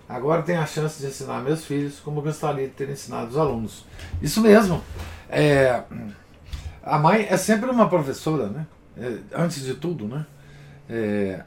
Agora 0.09 0.43
tenho 0.43 0.61
a 0.61 0.67
chance 0.67 1.01
de 1.01 1.09
ensinar 1.09 1.41
meus 1.41 1.65
filhos 1.65 1.99
como 2.01 2.21
gostaria 2.21 2.67
de 2.67 2.75
ter 2.75 2.89
ensinado 2.89 3.31
os 3.31 3.37
alunos. 3.39 3.85
Isso 4.21 4.41
mesmo. 4.41 4.83
É, 5.29 5.83
a 6.83 6.99
mãe 6.99 7.27
é 7.29 7.37
sempre 7.37 7.71
uma 7.71 7.89
professora, 7.89 8.49
né? 8.49 8.67
É, 8.97 9.19
antes 9.33 9.65
de 9.65 9.75
tudo, 9.75 10.07
né? 10.07 10.27
É, 10.89 11.43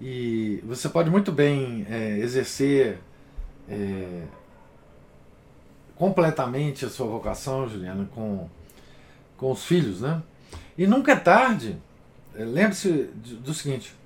E 0.00 0.62
você 0.64 0.88
pode 0.88 1.10
muito 1.10 1.30
bem 1.30 1.86
é, 1.90 2.18
exercer 2.18 2.98
é, 3.68 4.22
completamente 5.94 6.86
a 6.86 6.88
sua 6.88 7.06
vocação, 7.06 7.68
Juliana, 7.68 8.08
com, 8.14 8.48
com 9.40 9.50
os 9.50 9.64
filhos, 9.64 10.02
né? 10.02 10.22
E 10.76 10.86
nunca 10.86 11.12
é 11.12 11.16
tarde, 11.16 11.80
é, 12.34 12.44
lembre-se 12.44 13.04
do 13.42 13.54
seguinte: 13.54 13.96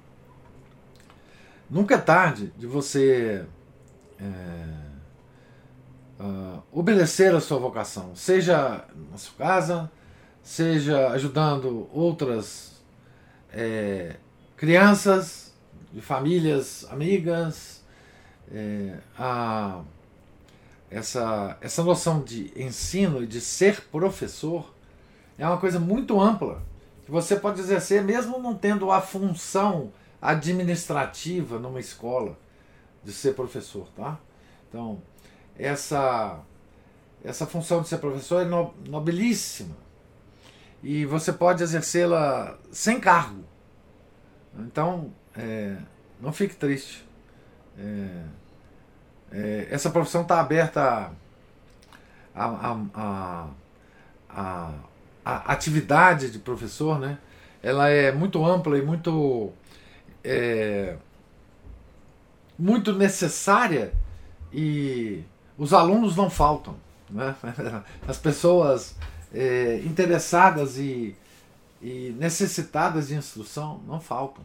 nunca 1.69 1.97
é 1.97 1.99
tarde 1.99 2.53
de 2.57 2.69
você 2.69 3.45
é, 4.21 4.25
uh, 6.23 6.63
obedecer 6.71 7.35
a 7.35 7.41
sua 7.41 7.59
vocação, 7.59 8.15
seja 8.15 8.85
na 9.11 9.19
sua 9.19 9.35
casa, 9.37 9.91
seja 10.41 11.09
ajudando 11.09 11.89
outras 11.93 12.81
é, 13.53 14.15
crianças 14.57 15.53
de 15.93 16.01
famílias 16.01 16.87
amigas, 16.91 17.83
é, 18.53 18.99
a, 19.19 19.83
essa, 20.89 21.59
essa 21.61 21.83
noção 21.83 22.23
de 22.23 22.53
ensino 22.55 23.21
e 23.21 23.27
de 23.27 23.41
ser 23.41 23.81
professor 23.91 24.74
é 25.39 25.47
uma 25.47 25.59
coisa 25.59 25.79
muito 25.81 26.21
ampla 26.21 26.63
que 27.05 27.11
você 27.11 27.37
pode 27.37 27.61
exercer 27.61 28.03
mesmo 28.03 28.39
não 28.39 28.55
tendo 28.55 28.91
a 28.91 29.01
função 29.01 29.93
administrativa 30.21 31.59
numa 31.59 31.81
escola 31.81 32.39
de 33.03 33.13
ser 33.13 33.35
professor, 33.35 33.87
tá? 33.95 34.19
Então, 34.69 35.03
essa 35.59 36.41
essa 37.23 37.47
função 37.47 37.81
de 37.81 37.89
ser 37.89 37.99
professor 37.99 38.43
é 38.43 38.89
nobilíssima 38.89 39.75
e 40.83 41.07
você 41.07 41.33
pode 41.33 41.63
exercê-la 41.63 42.59
sem 42.71 43.01
cargo. 43.01 43.43
Então, 44.59 45.11
é, 45.35 45.77
não 46.21 46.33
fique 46.33 46.55
triste. 46.55 47.05
É, 47.79 48.25
é, 49.33 49.69
essa 49.71 49.89
profissão 49.89 50.23
está 50.23 50.39
aberta 50.39 51.11
a, 52.35 52.45
a, 52.45 52.79
a, 52.95 53.49
a, 54.29 54.75
a 55.25 55.53
atividade 55.53 56.31
de 56.31 56.39
professor, 56.39 56.99
né? 56.99 57.19
Ela 57.63 57.89
é 57.89 58.13
muito 58.13 58.45
ampla 58.45 58.77
e 58.77 58.83
muito 58.83 59.53
é, 60.23 60.97
muito 62.59 62.93
necessária 62.93 63.93
e 64.53 65.25
os 65.57 65.73
alunos 65.73 66.17
não 66.17 66.31
faltam. 66.31 66.77
Né? 67.11 67.35
As 68.07 68.19
pessoas 68.19 68.97
é, 69.33 69.81
interessadas 69.85 70.79
e, 70.79 71.17
e 71.83 72.15
necessitadas 72.19 73.09
de 73.09 73.15
instrução 73.15 73.81
não 73.87 74.01
faltam. 74.01 74.45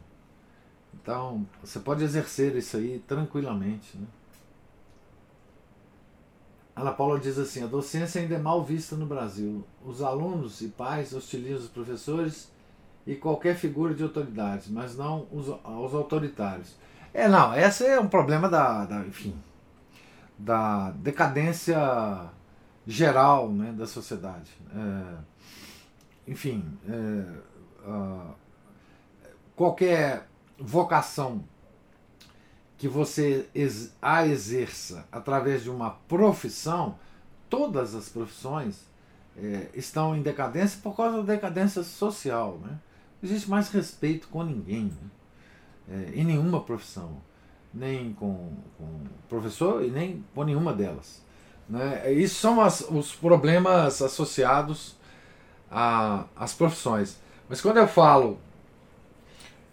Então, 1.02 1.46
você 1.64 1.80
pode 1.80 2.04
exercer 2.04 2.56
isso 2.56 2.78
aí 2.78 3.04
tranquilamente. 3.08 3.98
Né? 3.98 4.06
Ana 6.80 6.94
Paula 6.94 7.20
diz 7.20 7.38
assim: 7.38 7.62
a 7.62 7.68
docência 7.68 8.22
ainda 8.22 8.36
é 8.36 8.40
mal 8.40 8.64
vista 8.64 8.96
no 8.96 9.06
Brasil. 9.06 9.66
Os 9.84 10.02
alunos 10.02 10.62
e 10.62 10.70
pais 10.70 11.14
hostilizam 11.14 11.66
os 11.66 11.68
professores 11.68 12.50
e 13.06 13.16
qualquer 13.16 13.56
figura 13.56 13.94
de 13.94 14.02
autoridade, 14.02 14.72
mas 14.72 14.96
não 14.96 15.28
os, 15.32 15.48
os 15.48 15.94
autoritários. 15.94 16.78
É, 17.14 17.28
não, 17.28 17.54
esse 17.54 17.86
é 17.86 18.00
um 18.00 18.08
problema 18.08 18.48
da, 18.48 18.86
da 18.86 19.00
enfim, 19.00 19.36
da 20.38 20.92
decadência 20.92 22.30
geral 22.88 23.50
né, 23.52 23.74
da 23.74 23.86
sociedade. 23.86 24.52
É, 24.74 26.32
enfim, 26.32 26.64
é, 26.88 27.90
uh, 27.90 28.34
qualquer 29.54 30.30
vocação 30.58 31.44
que 32.80 32.88
você 32.88 33.46
a 34.02 34.26
exerça 34.26 35.06
através 35.12 35.62
de 35.62 35.70
uma 35.70 35.92
profissão, 36.08 36.96
todas 37.50 37.94
as 37.94 38.08
profissões 38.08 38.88
é, 39.38 39.68
estão 39.74 40.16
em 40.16 40.22
decadência 40.22 40.80
por 40.82 40.96
causa 40.96 41.18
da 41.18 41.34
decadência 41.34 41.84
social. 41.84 42.58
Né? 42.64 42.70
Não 43.22 43.30
existe 43.30 43.50
mais 43.50 43.70
respeito 43.70 44.30
com 44.30 44.44
ninguém, 44.44 44.86
né? 44.86 45.10
é, 45.92 46.20
em 46.22 46.24
nenhuma 46.24 46.62
profissão, 46.62 47.18
nem 47.74 48.14
com, 48.14 48.54
com 48.78 49.02
professor 49.28 49.84
e 49.84 49.92
nem 49.92 50.24
com 50.34 50.46
nenhuma 50.46 50.72
delas. 50.72 51.22
Né? 51.68 52.14
Isso 52.14 52.36
são 52.36 52.62
as, 52.62 52.80
os 52.80 53.14
problemas 53.14 54.02
associados 54.02 54.96
às 55.70 56.54
profissões. 56.54 57.20
Mas 57.50 57.60
quando 57.60 57.76
eu 57.76 57.88
falo 57.90 58.40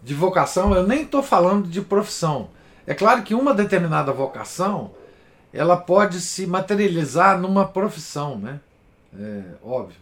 de 0.03 0.13
vocação, 0.13 0.75
eu 0.75 0.85
nem 0.85 1.03
estou 1.03 1.23
falando 1.23 1.69
de 1.69 1.81
profissão. 1.81 2.49
É 2.87 2.95
claro 2.95 3.21
que 3.21 3.35
uma 3.35 3.53
determinada 3.53 4.13
vocação 4.13 4.91
ela 5.51 5.75
pode 5.75 6.21
se 6.21 6.47
materializar 6.47 7.37
numa 7.37 7.67
profissão, 7.67 8.37
né? 8.39 8.61
É 9.13 9.43
óbvio. 9.61 9.99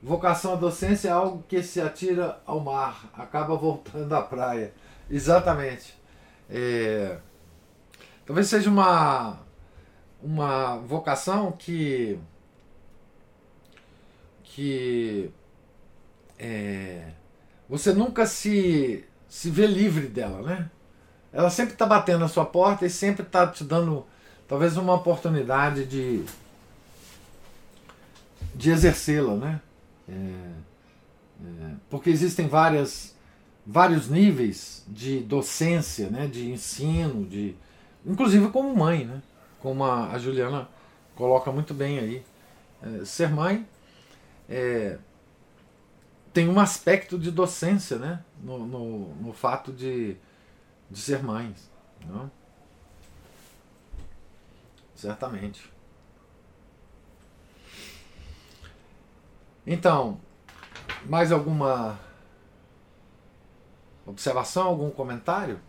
Vocação 0.00 0.52
à 0.52 0.56
docência 0.56 1.08
é 1.08 1.12
algo 1.12 1.44
que 1.48 1.62
se 1.62 1.80
atira 1.80 2.40
ao 2.46 2.60
mar, 2.60 3.10
acaba 3.12 3.56
voltando 3.56 4.12
à 4.14 4.22
praia. 4.22 4.72
Exatamente. 5.10 5.98
É, 6.48 7.18
talvez 8.24 8.46
seja 8.46 8.70
uma 8.70 9.38
uma 10.22 10.76
vocação 10.78 11.52
que 11.52 12.18
que 14.44 15.30
é, 16.38 17.12
você 17.68 17.92
nunca 17.92 18.26
se 18.26 19.04
se 19.28 19.50
vê 19.50 19.66
livre 19.66 20.06
dela, 20.06 20.42
né? 20.42 20.70
Ela 21.32 21.50
sempre 21.50 21.74
está 21.74 21.86
batendo 21.86 22.20
na 22.20 22.28
sua 22.28 22.44
porta 22.44 22.84
e 22.84 22.90
sempre 22.90 23.24
está 23.24 23.46
te 23.46 23.64
dando 23.64 24.04
talvez 24.48 24.76
uma 24.76 24.94
oportunidade 24.94 25.84
de 25.84 26.24
de 28.54 28.70
exercê-la, 28.70 29.36
né? 29.36 29.60
É, 30.08 30.12
é, 30.12 31.74
porque 31.88 32.10
existem 32.10 32.48
várias 32.48 33.14
vários 33.64 34.08
níveis 34.08 34.84
de 34.88 35.20
docência, 35.20 36.10
né? 36.10 36.26
De 36.26 36.50
ensino, 36.50 37.24
de 37.26 37.54
inclusive 38.04 38.48
como 38.48 38.74
mãe, 38.74 39.04
né? 39.04 39.22
como 39.60 39.84
a, 39.84 40.12
a 40.12 40.18
Juliana 40.18 40.68
coloca 41.14 41.52
muito 41.52 41.72
bem 41.74 41.98
aí. 41.98 42.22
É, 42.82 43.04
ser 43.04 43.30
mãe 43.30 43.66
é, 44.48 44.98
tem 46.32 46.48
um 46.48 46.58
aspecto 46.58 47.18
de 47.18 47.30
docência 47.30 47.98
né? 47.98 48.24
no, 48.42 48.66
no, 48.66 49.14
no 49.16 49.32
fato 49.32 49.72
de, 49.72 50.16
de 50.90 50.98
ser 50.98 51.22
mãe. 51.22 51.54
Não? 52.06 52.24
Né? 52.24 52.30
Certamente. 54.94 55.72
Então, 59.66 60.20
mais 61.06 61.32
alguma 61.32 61.98
observação, 64.04 64.66
algum 64.66 64.90
comentário? 64.90 65.60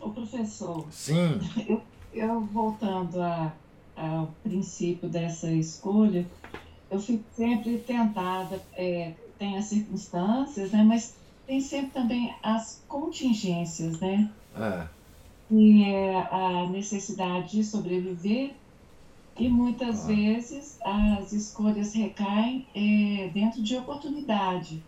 O 0.00 0.10
professor. 0.10 0.86
Sim. 0.90 1.38
Eu 1.68 1.82
eu 2.12 2.40
voltando 2.40 3.20
a, 3.20 3.52
ao 3.96 4.28
princípio 4.42 5.08
dessa 5.08 5.50
escolha, 5.50 6.26
eu 6.90 7.00
fico 7.00 7.24
sempre 7.34 7.78
tentada, 7.78 8.60
é, 8.74 9.14
tem 9.38 9.56
as 9.56 9.66
circunstâncias, 9.66 10.72
né, 10.72 10.82
mas 10.82 11.14
tem 11.50 11.60
sempre 11.60 11.90
também 11.90 12.32
as 12.44 12.80
contingências, 12.86 13.98
né? 13.98 14.30
É. 14.56 14.86
E 15.50 15.82
é 15.82 16.28
a 16.30 16.68
necessidade 16.68 17.56
de 17.56 17.64
sobreviver 17.64 18.52
e 19.36 19.48
muitas 19.48 20.04
ah. 20.04 20.06
vezes 20.06 20.78
as 20.80 21.32
escolhas 21.32 21.92
recaem 21.92 22.68
é, 22.72 23.30
dentro 23.34 23.60
de 23.60 23.76
oportunidade. 23.76 24.80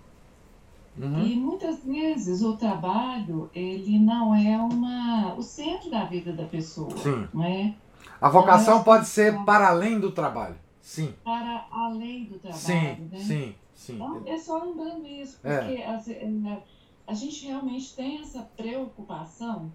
Uhum. 0.97 1.27
E 1.27 1.35
muitas 1.35 1.83
vezes 1.83 2.43
o 2.43 2.57
trabalho 2.57 3.51
ele 3.53 3.99
não 3.99 4.33
é 4.33 4.57
uma 4.57 5.35
o 5.35 5.43
centro 5.43 5.91
da 5.91 6.05
vida 6.05 6.33
da 6.33 6.45
pessoa, 6.45 6.97
Sim. 6.97 7.27
não 7.35 7.43
é? 7.43 7.75
A 8.21 8.29
vocação 8.29 8.75
então, 8.75 8.85
pode 8.85 9.09
ser 9.09 9.37
para 9.45 9.71
além 9.71 9.99
do 9.99 10.13
trabalho. 10.13 10.55
Sim. 10.81 11.13
Para 11.25 11.67
além 11.73 12.27
do 12.27 12.39
trabalho, 12.39 12.63
sim, 12.63 13.09
né? 13.11 13.19
Sim, 13.19 13.55
sim. 13.83 13.95
Então, 13.95 14.23
é 14.27 14.39
só 14.39 14.63
lembrando 14.63 15.07
isso, 15.07 15.39
é. 15.45 15.59
porque 15.59 15.83
é. 15.83 15.87
a, 15.87 16.63
a 17.07 17.15
gente 17.15 17.47
realmente 17.47 17.95
tem 17.95 18.21
essa 18.21 18.43
preocupação 18.57 19.73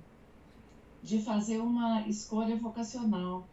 de 1.01 1.21
fazer 1.21 1.59
uma 1.59 2.07
escolha 2.07 2.55
vocacional 2.55 3.47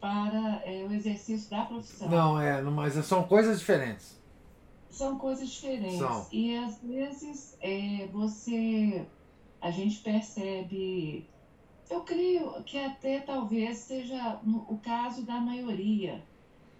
para 0.00 0.62
é, 0.64 0.86
o 0.88 0.92
exercício 0.92 1.50
da 1.50 1.64
profissão. 1.64 2.08
Não, 2.08 2.40
é, 2.40 2.62
mas 2.62 2.94
são 3.04 3.22
coisas 3.24 3.58
diferentes 3.58 4.20
são 4.90 5.16
coisas 5.16 5.48
diferentes. 5.48 5.98
São. 5.98 6.26
E 6.32 6.56
às 6.56 6.78
vezes 6.82 7.56
é, 7.60 8.08
você. 8.12 9.06
A 9.60 9.70
gente 9.70 10.00
percebe. 10.00 11.28
Eu 11.88 12.02
creio 12.02 12.62
que 12.64 12.78
até 12.78 13.20
talvez 13.20 13.78
seja 13.78 14.38
no, 14.42 14.58
o 14.68 14.78
caso 14.78 15.22
da 15.24 15.40
maioria, 15.40 16.22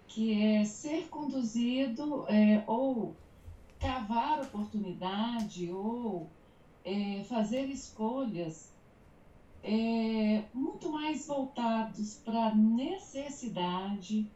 que 0.07 0.41
é 0.41 0.63
ser 0.63 1.09
conduzido 1.09 2.25
é, 2.27 2.63
ou 2.65 3.15
cavar 3.81 4.41
oportunidade 4.41 5.71
ou 5.71 6.29
é, 6.85 7.23
fazer 7.23 7.65
escolhas 7.65 8.71
é, 9.63 10.43
muito 10.53 10.91
mais 10.91 11.27
voltados 11.27 12.21
para 12.23 12.53
necessidade 12.55 14.29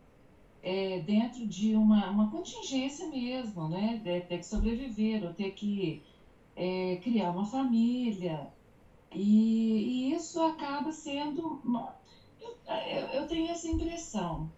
é, 0.63 0.99
dentro 1.01 1.45
de 1.45 1.75
uma, 1.75 2.09
uma 2.09 2.31
contingência 2.31 3.07
mesmo, 3.07 3.67
né? 3.69 4.01
De 4.03 4.21
ter 4.21 4.39
que 4.39 4.45
sobreviver 4.45 5.23
ou 5.23 5.33
ter 5.33 5.51
que 5.51 6.01
é, 6.55 6.97
criar 7.03 7.29
uma 7.29 7.45
família. 7.45 8.51
E, 9.13 10.09
e, 10.09 10.13
isso 10.13 10.41
acaba 10.41 10.91
sendo. 10.91 11.61
Uma, 11.63 11.95
eu, 12.89 13.21
eu, 13.21 13.27
tenho 13.27 13.49
essa 13.51 13.67
impressão. 13.67 14.51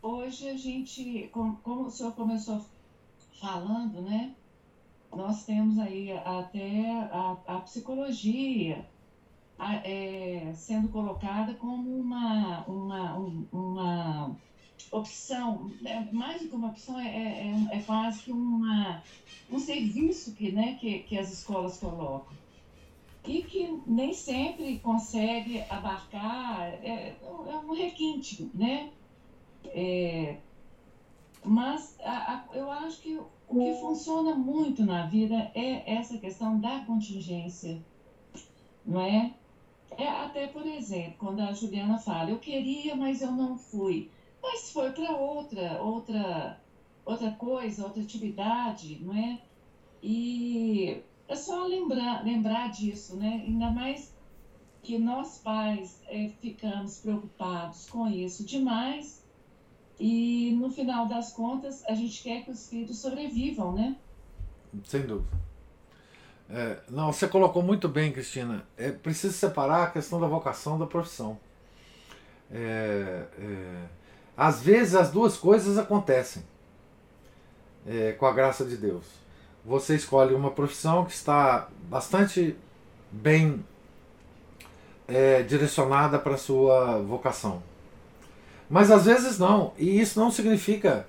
Hoje 0.00 0.48
a 0.48 0.56
gente, 0.56 1.28
como, 1.32 1.56
como 1.56 1.82
o 1.86 1.90
senhor 1.90 2.12
começou 2.12 2.64
falando, 3.40 4.02
né? 4.02 4.34
Nós 5.14 5.44
temos 5.44 5.78
aí 5.78 6.12
até 6.12 6.90
a, 7.10 7.36
a 7.46 7.60
psicologia 7.60 8.84
a, 9.58 9.76
é, 9.76 10.52
sendo 10.54 10.88
colocada 10.88 11.54
como 11.54 11.98
uma, 11.98 12.64
uma, 12.66 13.18
um, 13.18 13.46
uma 13.52 14.36
opção, 14.90 15.70
é, 15.84 16.00
mais 16.12 16.42
do 16.42 16.48
que 16.48 16.54
uma 16.54 16.68
opção, 16.68 16.98
é, 16.98 17.06
é, 17.06 17.72
é, 17.72 17.78
é 17.78 17.82
quase 17.82 18.22
que 18.22 18.32
uma, 18.32 19.02
um 19.50 19.58
serviço 19.58 20.34
que, 20.34 20.52
né, 20.52 20.76
que, 20.80 21.00
que 21.00 21.18
as 21.18 21.32
escolas 21.32 21.78
colocam. 21.78 22.36
E 23.24 23.42
que 23.42 23.80
nem 23.86 24.14
sempre 24.14 24.78
consegue 24.78 25.60
abarcar, 25.68 26.60
é, 26.82 27.16
é 27.22 27.56
um 27.56 27.74
requinte, 27.74 28.48
né? 28.54 28.90
É, 29.64 30.36
mas 31.46 31.96
a, 32.02 32.34
a, 32.34 32.56
eu 32.56 32.70
acho 32.70 33.00
que 33.00 33.16
o 33.48 33.60
que 33.60 33.80
funciona 33.80 34.34
muito 34.34 34.84
na 34.84 35.06
vida 35.06 35.50
é 35.54 35.94
essa 35.94 36.18
questão 36.18 36.58
da 36.58 36.80
contingência, 36.80 37.80
não 38.84 39.00
é? 39.00 39.32
É 39.96 40.08
até, 40.08 40.48
por 40.48 40.66
exemplo, 40.66 41.14
quando 41.18 41.40
a 41.40 41.52
Juliana 41.52 41.98
fala, 41.98 42.30
eu 42.30 42.38
queria, 42.38 42.96
mas 42.96 43.22
eu 43.22 43.30
não 43.30 43.56
fui. 43.56 44.10
Mas 44.42 44.70
foi 44.70 44.90
para 44.90 45.16
outra, 45.16 45.80
outra, 45.80 46.60
outra 47.04 47.30
coisa, 47.32 47.84
outra 47.84 48.02
atividade, 48.02 48.98
não 49.00 49.14
é? 49.14 49.40
E 50.02 51.00
é 51.28 51.36
só 51.36 51.64
lembrar, 51.64 52.24
lembrar 52.24 52.70
disso, 52.70 53.16
né? 53.16 53.44
Ainda 53.46 53.70
mais 53.70 54.14
que 54.82 54.98
nós 54.98 55.38
pais 55.38 56.02
é, 56.06 56.28
ficamos 56.40 56.98
preocupados 56.98 57.88
com 57.88 58.06
isso 58.06 58.44
demais 58.44 59.25
e 59.98 60.56
no 60.60 60.70
final 60.70 61.06
das 61.06 61.32
contas 61.32 61.84
a 61.86 61.94
gente 61.94 62.22
quer 62.22 62.44
que 62.44 62.50
os 62.50 62.68
filhos 62.68 62.98
sobrevivam, 62.98 63.72
né? 63.72 63.96
Sem 64.84 65.02
dúvida. 65.02 65.36
É, 66.48 66.78
não, 66.88 67.12
você 67.12 67.26
colocou 67.26 67.62
muito 67.62 67.88
bem, 67.88 68.12
Cristina. 68.12 68.64
É 68.76 68.90
preciso 68.90 69.34
separar 69.34 69.84
a 69.84 69.90
questão 69.90 70.20
da 70.20 70.26
vocação 70.26 70.78
da 70.78 70.86
profissão. 70.86 71.38
É, 72.52 73.24
é, 73.38 73.84
às 74.36 74.62
vezes 74.62 74.94
as 74.94 75.10
duas 75.10 75.36
coisas 75.36 75.78
acontecem 75.78 76.44
é, 77.86 78.12
com 78.12 78.26
a 78.26 78.32
graça 78.32 78.64
de 78.64 78.76
Deus. 78.76 79.04
Você 79.64 79.96
escolhe 79.96 80.34
uma 80.34 80.50
profissão 80.50 81.04
que 81.04 81.12
está 81.12 81.68
bastante 81.88 82.56
bem 83.10 83.64
é, 85.08 85.42
direcionada 85.42 86.18
para 86.18 86.34
a 86.34 86.38
sua 86.38 87.00
vocação. 87.02 87.62
Mas 88.68 88.90
às 88.90 89.04
vezes 89.04 89.38
não, 89.38 89.72
e 89.78 90.00
isso 90.00 90.18
não 90.18 90.30
significa 90.30 91.06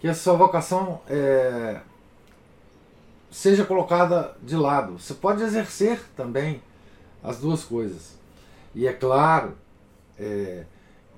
que 0.00 0.08
a 0.08 0.14
sua 0.14 0.34
vocação 0.34 1.00
é, 1.08 1.80
seja 3.30 3.64
colocada 3.64 4.36
de 4.42 4.56
lado. 4.56 4.98
Você 4.98 5.14
pode 5.14 5.42
exercer 5.42 6.00
também 6.16 6.62
as 7.22 7.38
duas 7.38 7.64
coisas. 7.64 8.18
E 8.74 8.86
é 8.86 8.92
claro 8.92 9.56
é, 10.18 10.64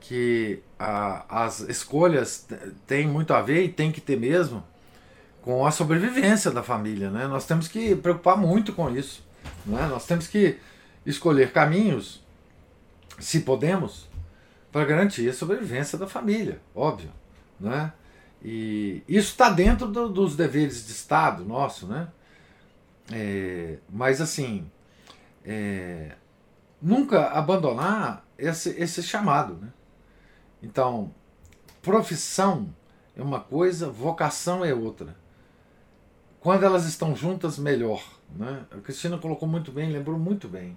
que 0.00 0.62
a, 0.78 1.44
as 1.44 1.60
escolhas 1.60 2.46
têm 2.86 3.06
muito 3.06 3.34
a 3.34 3.42
ver 3.42 3.64
e 3.64 3.68
tem 3.68 3.90
que 3.90 4.00
ter 4.00 4.18
mesmo 4.18 4.62
com 5.42 5.64
a 5.66 5.70
sobrevivência 5.70 6.50
da 6.50 6.62
família. 6.62 7.10
Né? 7.10 7.26
Nós 7.26 7.46
temos 7.46 7.68
que 7.68 7.94
preocupar 7.94 8.36
muito 8.36 8.72
com 8.72 8.90
isso. 8.90 9.24
Né? 9.64 9.86
Nós 9.86 10.06
temos 10.06 10.26
que 10.26 10.58
escolher 11.04 11.52
caminhos, 11.52 12.22
se 13.20 13.40
podemos, 13.40 14.08
para 14.76 14.84
garantir 14.84 15.26
a 15.26 15.32
sobrevivência 15.32 15.96
da 15.96 16.06
família, 16.06 16.60
óbvio. 16.74 17.10
Né? 17.58 17.90
E 18.44 19.02
isso 19.08 19.30
está 19.30 19.48
dentro 19.48 19.88
do, 19.88 20.06
dos 20.10 20.36
deveres 20.36 20.86
de 20.86 20.92
Estado 20.92 21.46
nosso, 21.46 21.86
né? 21.86 22.08
É, 23.10 23.78
mas 23.88 24.20
assim, 24.20 24.70
é, 25.42 26.12
nunca 26.82 27.28
abandonar 27.28 28.22
esse, 28.36 28.68
esse 28.78 29.02
chamado, 29.02 29.54
né? 29.54 29.72
Então, 30.62 31.10
profissão 31.80 32.68
é 33.16 33.22
uma 33.22 33.40
coisa, 33.40 33.88
vocação 33.88 34.62
é 34.62 34.74
outra. 34.74 35.16
Quando 36.38 36.64
elas 36.64 36.84
estão 36.84 37.16
juntas, 37.16 37.58
melhor. 37.58 38.04
Né? 38.28 38.66
A 38.70 38.76
Cristina 38.82 39.16
colocou 39.16 39.48
muito 39.48 39.72
bem, 39.72 39.90
lembrou 39.90 40.18
muito 40.18 40.46
bem. 40.46 40.76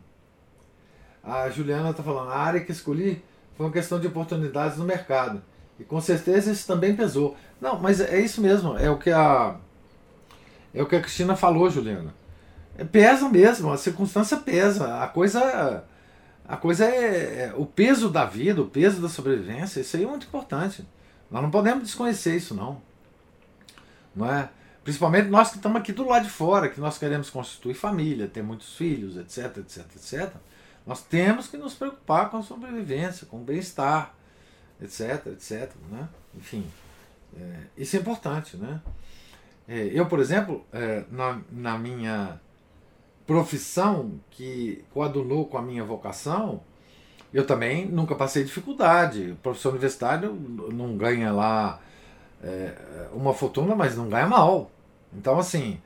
A 1.22 1.50
Juliana 1.50 1.90
está 1.90 2.02
falando, 2.02 2.30
a 2.32 2.38
área 2.38 2.64
que 2.64 2.72
escolhi 2.72 3.22
foi 3.60 3.66
uma 3.66 3.74
questão 3.74 4.00
de 4.00 4.08
oportunidades 4.08 4.78
no 4.78 4.86
mercado. 4.86 5.42
E 5.78 5.84
com 5.84 6.00
certeza 6.00 6.50
isso 6.50 6.66
também 6.66 6.96
pesou. 6.96 7.36
Não, 7.60 7.78
mas 7.78 8.00
é 8.00 8.18
isso 8.18 8.40
mesmo, 8.40 8.78
é 8.78 8.90
o 8.90 8.98
que 8.98 9.12
a 9.12 9.58
é 10.74 10.82
o 10.82 10.86
que 10.86 10.96
a 10.96 11.02
Cristina 11.02 11.36
falou, 11.36 11.70
Juliana. 11.70 12.14
É, 12.78 12.86
pesa 12.86 13.28
mesmo, 13.28 13.70
a 13.70 13.76
circunstância 13.76 14.38
pesa. 14.38 15.04
A 15.04 15.10
coisa 15.10 15.84
a 16.48 16.56
coisa 16.56 16.86
é, 16.86 17.48
é 17.48 17.54
o 17.58 17.66
peso 17.66 18.10
da 18.10 18.24
vida, 18.24 18.62
o 18.62 18.66
peso 18.66 19.02
da 19.02 19.10
sobrevivência, 19.10 19.82
isso 19.82 19.98
aí 19.98 20.06
é 20.06 20.08
muito 20.08 20.26
importante. 20.28 20.88
Nós 21.30 21.44
não 21.44 21.52
podemos 21.52 21.84
desconhecer 21.84 22.38
isso 22.38 22.56
não. 22.56 22.82
Não 24.16 24.32
é? 24.32 24.48
Principalmente 24.86 25.28
nós 25.28 25.50
que 25.50 25.58
estamos 25.58 25.82
aqui 25.82 25.92
do 25.92 26.08
lado 26.08 26.24
de 26.24 26.30
fora, 26.30 26.70
que 26.70 26.80
nós 26.80 26.98
queremos 26.98 27.30
constituir 27.30 27.74
família, 27.74 28.26
ter 28.26 28.42
muitos 28.42 28.74
filhos, 28.78 29.18
etc, 29.18 29.58
etc, 29.58 29.86
etc. 29.98 30.34
Nós 30.86 31.04
temos 31.04 31.48
que 31.48 31.58
nos 31.58 31.74
preocupar 31.74 32.30
com 32.30 32.38
a 32.38 32.44
sobrevivência, 32.44 33.28
com 33.28 33.38
o 33.38 33.44
bem-estar, 33.44 34.14
etc, 34.82 35.28
etc. 35.28 35.72
Né? 35.92 36.08
Enfim, 36.36 36.66
é, 37.38 37.60
isso 37.78 37.96
é 37.96 38.00
importante. 38.00 38.58
Né? 38.58 38.82
É, 39.68 39.90
eu, 39.94 40.06
por 40.08 40.20
exemplo, 40.20 40.66
é, 40.74 41.04
na, 41.12 41.42
na 41.52 41.78
minha 41.78 42.40
profissão 43.28 44.20
que 44.32 44.84
coadunou 44.92 45.46
com 45.46 45.58
a 45.58 45.62
minha 45.62 45.84
vocação, 45.84 46.62
eu 47.34 47.46
também 47.46 47.86
nunca 47.86 48.16
passei 48.16 48.44
dificuldade. 48.44 49.32
O 49.32 49.36
professor 49.36 49.70
universitário 49.70 50.34
não 50.74 50.98
ganha 50.98 51.32
lá 51.32 51.80
é, 52.44 52.74
uma 53.14 53.34
fortuna, 53.34 53.76
mas 53.76 53.96
não 53.96 54.10
ganha 54.10 54.28
mal. 54.28 54.72
Então, 55.14 55.38
assim, 55.38 55.80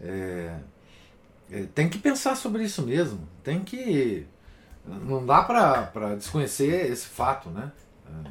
é, 0.00 0.58
é, 1.50 1.62
tem 1.74 1.88
que 1.88 1.98
pensar 1.98 2.36
sobre 2.36 2.64
isso 2.64 2.82
mesmo. 2.82 3.26
Tem 3.42 3.60
que 3.60 4.26
não 4.86 5.24
dá 5.24 5.42
para 5.42 6.14
desconhecer 6.16 6.90
esse 6.90 7.06
fato, 7.06 7.50
né? 7.50 7.72
É, 8.06 8.30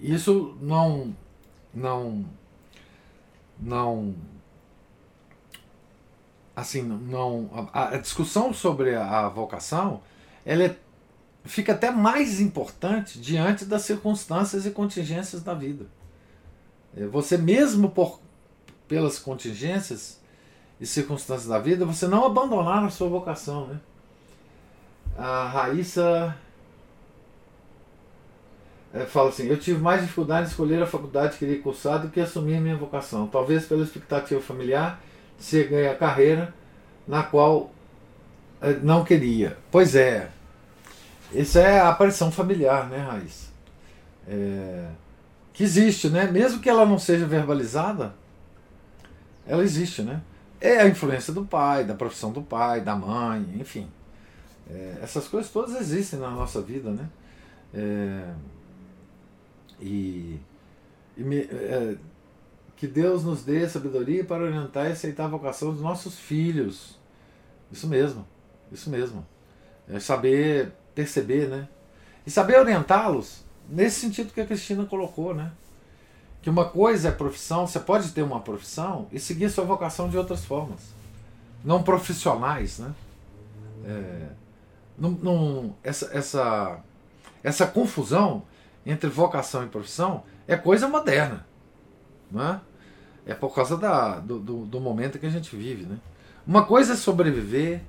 isso 0.00 0.56
não 0.60 1.14
não 1.74 2.24
não 3.58 4.14
assim 6.54 6.82
não 6.82 7.68
a, 7.72 7.94
a 7.94 7.98
discussão 7.98 8.52
sobre 8.52 8.94
a, 8.94 9.28
vocação 9.28 10.02
ela 10.44 10.64
é, 10.64 10.76
fica 11.44 11.72
até 11.72 11.90
mais 11.90 12.40
importante 12.40 13.20
diante 13.20 13.64
das 13.64 13.82
circunstâncias 13.82 14.66
e 14.66 14.70
contingências 14.70 15.42
da 15.42 15.54
vida. 15.54 15.86
É, 16.96 17.06
você 17.06 17.36
mesmo 17.36 17.90
por 17.90 18.20
pelas 18.88 19.18
contingências 19.18 20.20
e 20.80 20.86
circunstâncias 20.86 21.46
da 21.46 21.58
vida, 21.58 21.86
você 21.86 22.08
não 22.08 22.24
abandonar 22.24 22.84
a 22.84 22.90
sua 22.90 23.08
vocação, 23.08 23.68
né? 23.68 23.80
A 25.20 25.46
Raíssa 25.48 26.34
é, 28.94 29.00
fala 29.00 29.28
assim: 29.28 29.46
Eu 29.46 29.58
tive 29.58 29.78
mais 29.78 30.00
dificuldade 30.00 30.46
em 30.46 30.50
escolher 30.50 30.82
a 30.82 30.86
faculdade 30.86 31.34
que 31.34 31.40
queria 31.40 31.62
cursar 31.62 32.00
do 32.00 32.08
que 32.08 32.18
assumir 32.20 32.58
minha 32.58 32.76
vocação. 32.76 33.26
Talvez 33.26 33.66
pela 33.66 33.84
expectativa 33.84 34.40
familiar, 34.40 34.98
cheguei 35.38 35.88
à 35.88 35.94
carreira 35.94 36.54
na 37.06 37.22
qual 37.22 37.70
é, 38.62 38.72
não 38.82 39.04
queria. 39.04 39.58
Pois 39.70 39.94
é, 39.94 40.30
isso 41.34 41.58
é 41.58 41.80
a 41.80 41.90
aparição 41.90 42.32
familiar, 42.32 42.88
né, 42.88 42.98
Raíssa? 42.98 43.50
É, 44.26 44.88
que 45.52 45.62
existe, 45.62 46.08
né? 46.08 46.30
Mesmo 46.30 46.60
que 46.60 46.68
ela 46.70 46.86
não 46.86 46.98
seja 46.98 47.26
verbalizada, 47.26 48.14
ela 49.46 49.62
existe, 49.62 50.00
né? 50.00 50.22
É 50.58 50.78
a 50.78 50.88
influência 50.88 51.30
do 51.30 51.44
pai, 51.44 51.84
da 51.84 51.94
profissão 51.94 52.32
do 52.32 52.40
pai, 52.40 52.80
da 52.80 52.96
mãe, 52.96 53.46
enfim. 53.60 53.86
É, 54.72 54.98
essas 55.02 55.26
coisas 55.26 55.50
todas 55.50 55.74
existem 55.80 56.18
na 56.18 56.30
nossa 56.30 56.60
vida, 56.62 56.90
né? 56.90 57.08
É, 57.74 58.32
e, 59.80 60.38
e 61.16 61.22
me, 61.22 61.38
é, 61.38 61.96
que 62.76 62.86
Deus 62.86 63.24
nos 63.24 63.42
dê 63.42 63.68
sabedoria 63.68 64.24
para 64.24 64.44
orientar 64.44 64.86
e 64.86 64.92
aceitar 64.92 65.24
a 65.24 65.28
vocação 65.28 65.72
dos 65.72 65.82
nossos 65.82 66.18
filhos, 66.18 66.98
Isso 67.70 67.86
mesmo, 67.86 68.26
isso 68.72 68.88
mesmo. 68.90 69.26
É 69.88 70.00
saber 70.00 70.72
perceber, 70.94 71.48
né? 71.48 71.68
E 72.26 72.30
saber 72.30 72.58
orientá-los 72.58 73.44
nesse 73.68 74.00
sentido 74.00 74.32
que 74.32 74.40
a 74.40 74.46
Cristina 74.46 74.84
colocou, 74.84 75.34
né? 75.34 75.52
Que 76.42 76.50
uma 76.50 76.68
coisa 76.68 77.08
é 77.08 77.12
profissão, 77.12 77.66
você 77.66 77.78
pode 77.78 78.12
ter 78.12 78.22
uma 78.22 78.40
profissão 78.40 79.08
e 79.12 79.20
seguir 79.20 79.50
sua 79.50 79.64
vocação 79.64 80.08
de 80.08 80.16
outras 80.16 80.44
formas. 80.44 80.80
Não 81.64 81.82
profissionais, 81.82 82.78
né? 82.78 82.94
É, 83.84 84.28
não, 85.00 85.10
não, 85.12 85.76
essa, 85.82 86.10
essa, 86.16 86.84
essa 87.42 87.66
confusão 87.66 88.46
entre 88.84 89.08
vocação 89.08 89.64
e 89.64 89.68
profissão 89.68 90.24
é 90.46 90.56
coisa 90.56 90.86
moderna. 90.86 91.46
Né? 92.30 92.60
É 93.24 93.34
por 93.34 93.54
causa 93.54 93.78
da, 93.78 94.18
do, 94.20 94.38
do, 94.38 94.66
do 94.66 94.80
momento 94.80 95.18
que 95.18 95.26
a 95.26 95.30
gente 95.30 95.56
vive. 95.56 95.86
Né? 95.86 95.98
Uma 96.46 96.66
coisa 96.66 96.92
é 96.92 96.96
sobreviver, 96.96 97.82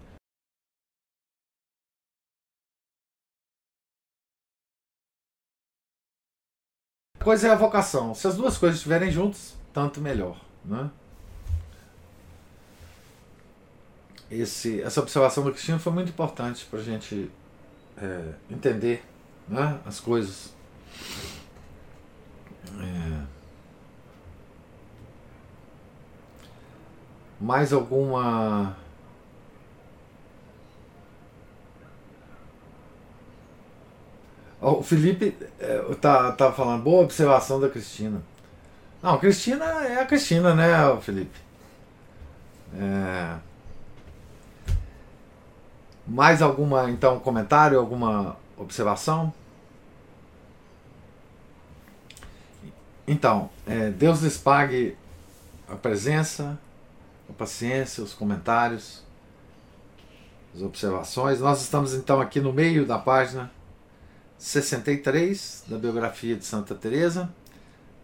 coisa 7.20 7.50
é 7.50 7.52
a 7.52 7.56
vocação. 7.56 8.16
Se 8.16 8.26
as 8.26 8.38
duas 8.38 8.58
coisas 8.58 8.78
estiverem 8.78 9.12
juntas, 9.12 9.58
tanto 9.74 10.00
melhor. 10.00 10.40
Né? 10.64 10.90
Esse, 14.32 14.82
essa 14.82 15.02
observação 15.02 15.44
do 15.44 15.52
Cristina 15.52 15.78
foi 15.78 15.92
muito 15.92 16.10
importante 16.10 16.66
para 16.66 16.80
a 16.80 16.84
gente 16.84 17.30
é, 17.98 18.34
entender 18.50 19.04
né, 19.46 19.78
as 19.86 20.00
coisas. 20.00 20.54
É. 22.80 23.22
Mais 27.42 27.74
alguma. 27.74 28.78
O 34.62 34.82
Felipe 34.84 35.36
é, 35.60 35.80
tá, 35.96 36.32
tá 36.32 36.54
falando, 36.54 36.84
boa 36.84 37.04
observação 37.04 37.60
da 37.60 37.68
Cristina. 37.68 38.22
Não, 39.02 39.18
Cristina 39.18 39.66
é 39.66 40.00
a 40.00 40.06
Cristina, 40.06 40.54
né, 40.54 40.72
Felipe? 41.02 41.38
É... 42.76 43.51
Mais 46.08 46.42
alguma, 46.42 46.90
então, 46.90 47.20
comentário, 47.20 47.80
alguma 47.80 48.38
observação? 48.58 49.34
Então, 53.08 53.50
é, 53.66 53.90
Deus 53.90 54.22
lhes 54.22 54.38
pague 54.38 54.98
a 55.68 55.76
presença, 55.76 56.58
a 57.30 57.34
paciência, 57.34 58.04
os 58.04 58.14
comentários, 58.14 59.04
as 60.56 60.62
observações. 60.62 61.40
Nós 61.40 61.62
estamos 61.62 61.94
então 61.94 62.20
aqui 62.20 62.40
no 62.40 62.54
meio 62.54 62.86
da 62.86 62.98
página 62.98 63.52
63 64.38 65.66
da 65.68 65.78
biografia 65.78 66.36
de 66.36 66.46
Santa 66.46 66.74
Teresa, 66.74 67.30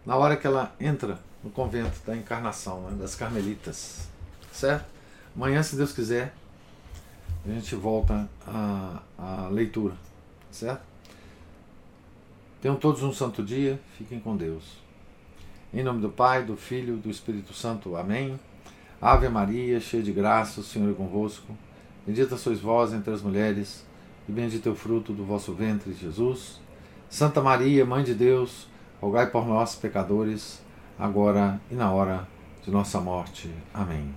na 0.05 0.15
hora 0.15 0.37
que 0.37 0.45
ela 0.45 0.73
entra 0.79 1.19
no 1.43 1.49
convento 1.49 1.99
da 2.05 2.15
encarnação, 2.15 2.81
né, 2.81 2.97
das 2.99 3.15
carmelitas, 3.15 4.07
certo? 4.51 4.85
Amanhã, 5.35 5.61
se 5.61 5.75
Deus 5.75 5.91
quiser, 5.91 6.33
a 7.51 7.53
gente 7.53 7.75
volta 7.75 8.29
à, 8.45 9.01
à 9.17 9.47
leitura, 9.47 9.95
certo? 10.51 10.81
Tenham 12.61 12.75
todos 12.75 13.03
um 13.03 13.13
santo 13.13 13.43
dia, 13.43 13.79
fiquem 13.97 14.19
com 14.19 14.35
Deus. 14.35 14.63
Em 15.73 15.83
nome 15.83 16.01
do 16.01 16.09
Pai, 16.09 16.43
do 16.43 16.57
Filho 16.57 16.95
e 16.95 16.99
do 16.99 17.09
Espírito 17.09 17.53
Santo. 17.53 17.95
Amém. 17.95 18.39
Ave 19.01 19.29
Maria, 19.29 19.79
cheia 19.79 20.01
de 20.01 20.11
graça, 20.11 20.59
o 20.59 20.63
Senhor 20.63 20.89
é 20.89 20.93
convosco. 20.93 21.55
Bendita 22.05 22.35
sois 22.35 22.59
vós 22.59 22.93
entre 22.93 23.13
as 23.13 23.21
mulheres 23.21 23.85
e 24.27 24.31
bendito 24.31 24.67
é 24.67 24.71
o 24.71 24.75
fruto 24.75 25.13
do 25.13 25.23
vosso 25.23 25.53
ventre, 25.53 25.93
Jesus. 25.93 26.59
Santa 27.09 27.41
Maria, 27.41 27.85
Mãe 27.85 28.03
de 28.03 28.13
Deus, 28.13 28.67
rogai 28.99 29.27
por 29.27 29.45
nós, 29.47 29.75
pecadores, 29.75 30.61
agora 30.97 31.61
e 31.69 31.75
na 31.75 31.91
hora 31.91 32.27
de 32.63 32.71
nossa 32.71 32.99
morte. 32.99 33.49
Amém. 33.73 34.13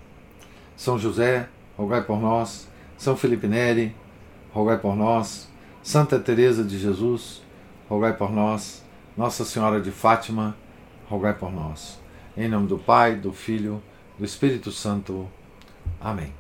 São 0.77 0.99
José, 0.99 1.49
rogai 1.77 2.03
por 2.03 2.21
nós. 2.21 2.70
São 3.01 3.17
Felipe 3.17 3.47
Neri, 3.47 3.97
rogai 4.53 4.77
por 4.77 4.95
nós. 4.95 5.49
Santa 5.83 6.19
Teresa 6.19 6.63
de 6.63 6.79
Jesus, 6.79 7.41
rogai 7.89 8.13
por 8.13 8.31
nós. 8.31 8.85
Nossa 9.17 9.43
Senhora 9.43 9.81
de 9.81 9.91
Fátima, 9.91 10.55
rogai 11.09 11.33
por 11.33 11.51
nós. 11.51 11.99
Em 12.37 12.47
nome 12.47 12.67
do 12.67 12.77
Pai, 12.77 13.15
do 13.15 13.33
Filho, 13.33 13.83
do 14.19 14.25
Espírito 14.27 14.71
Santo. 14.71 15.27
Amém. 15.99 16.40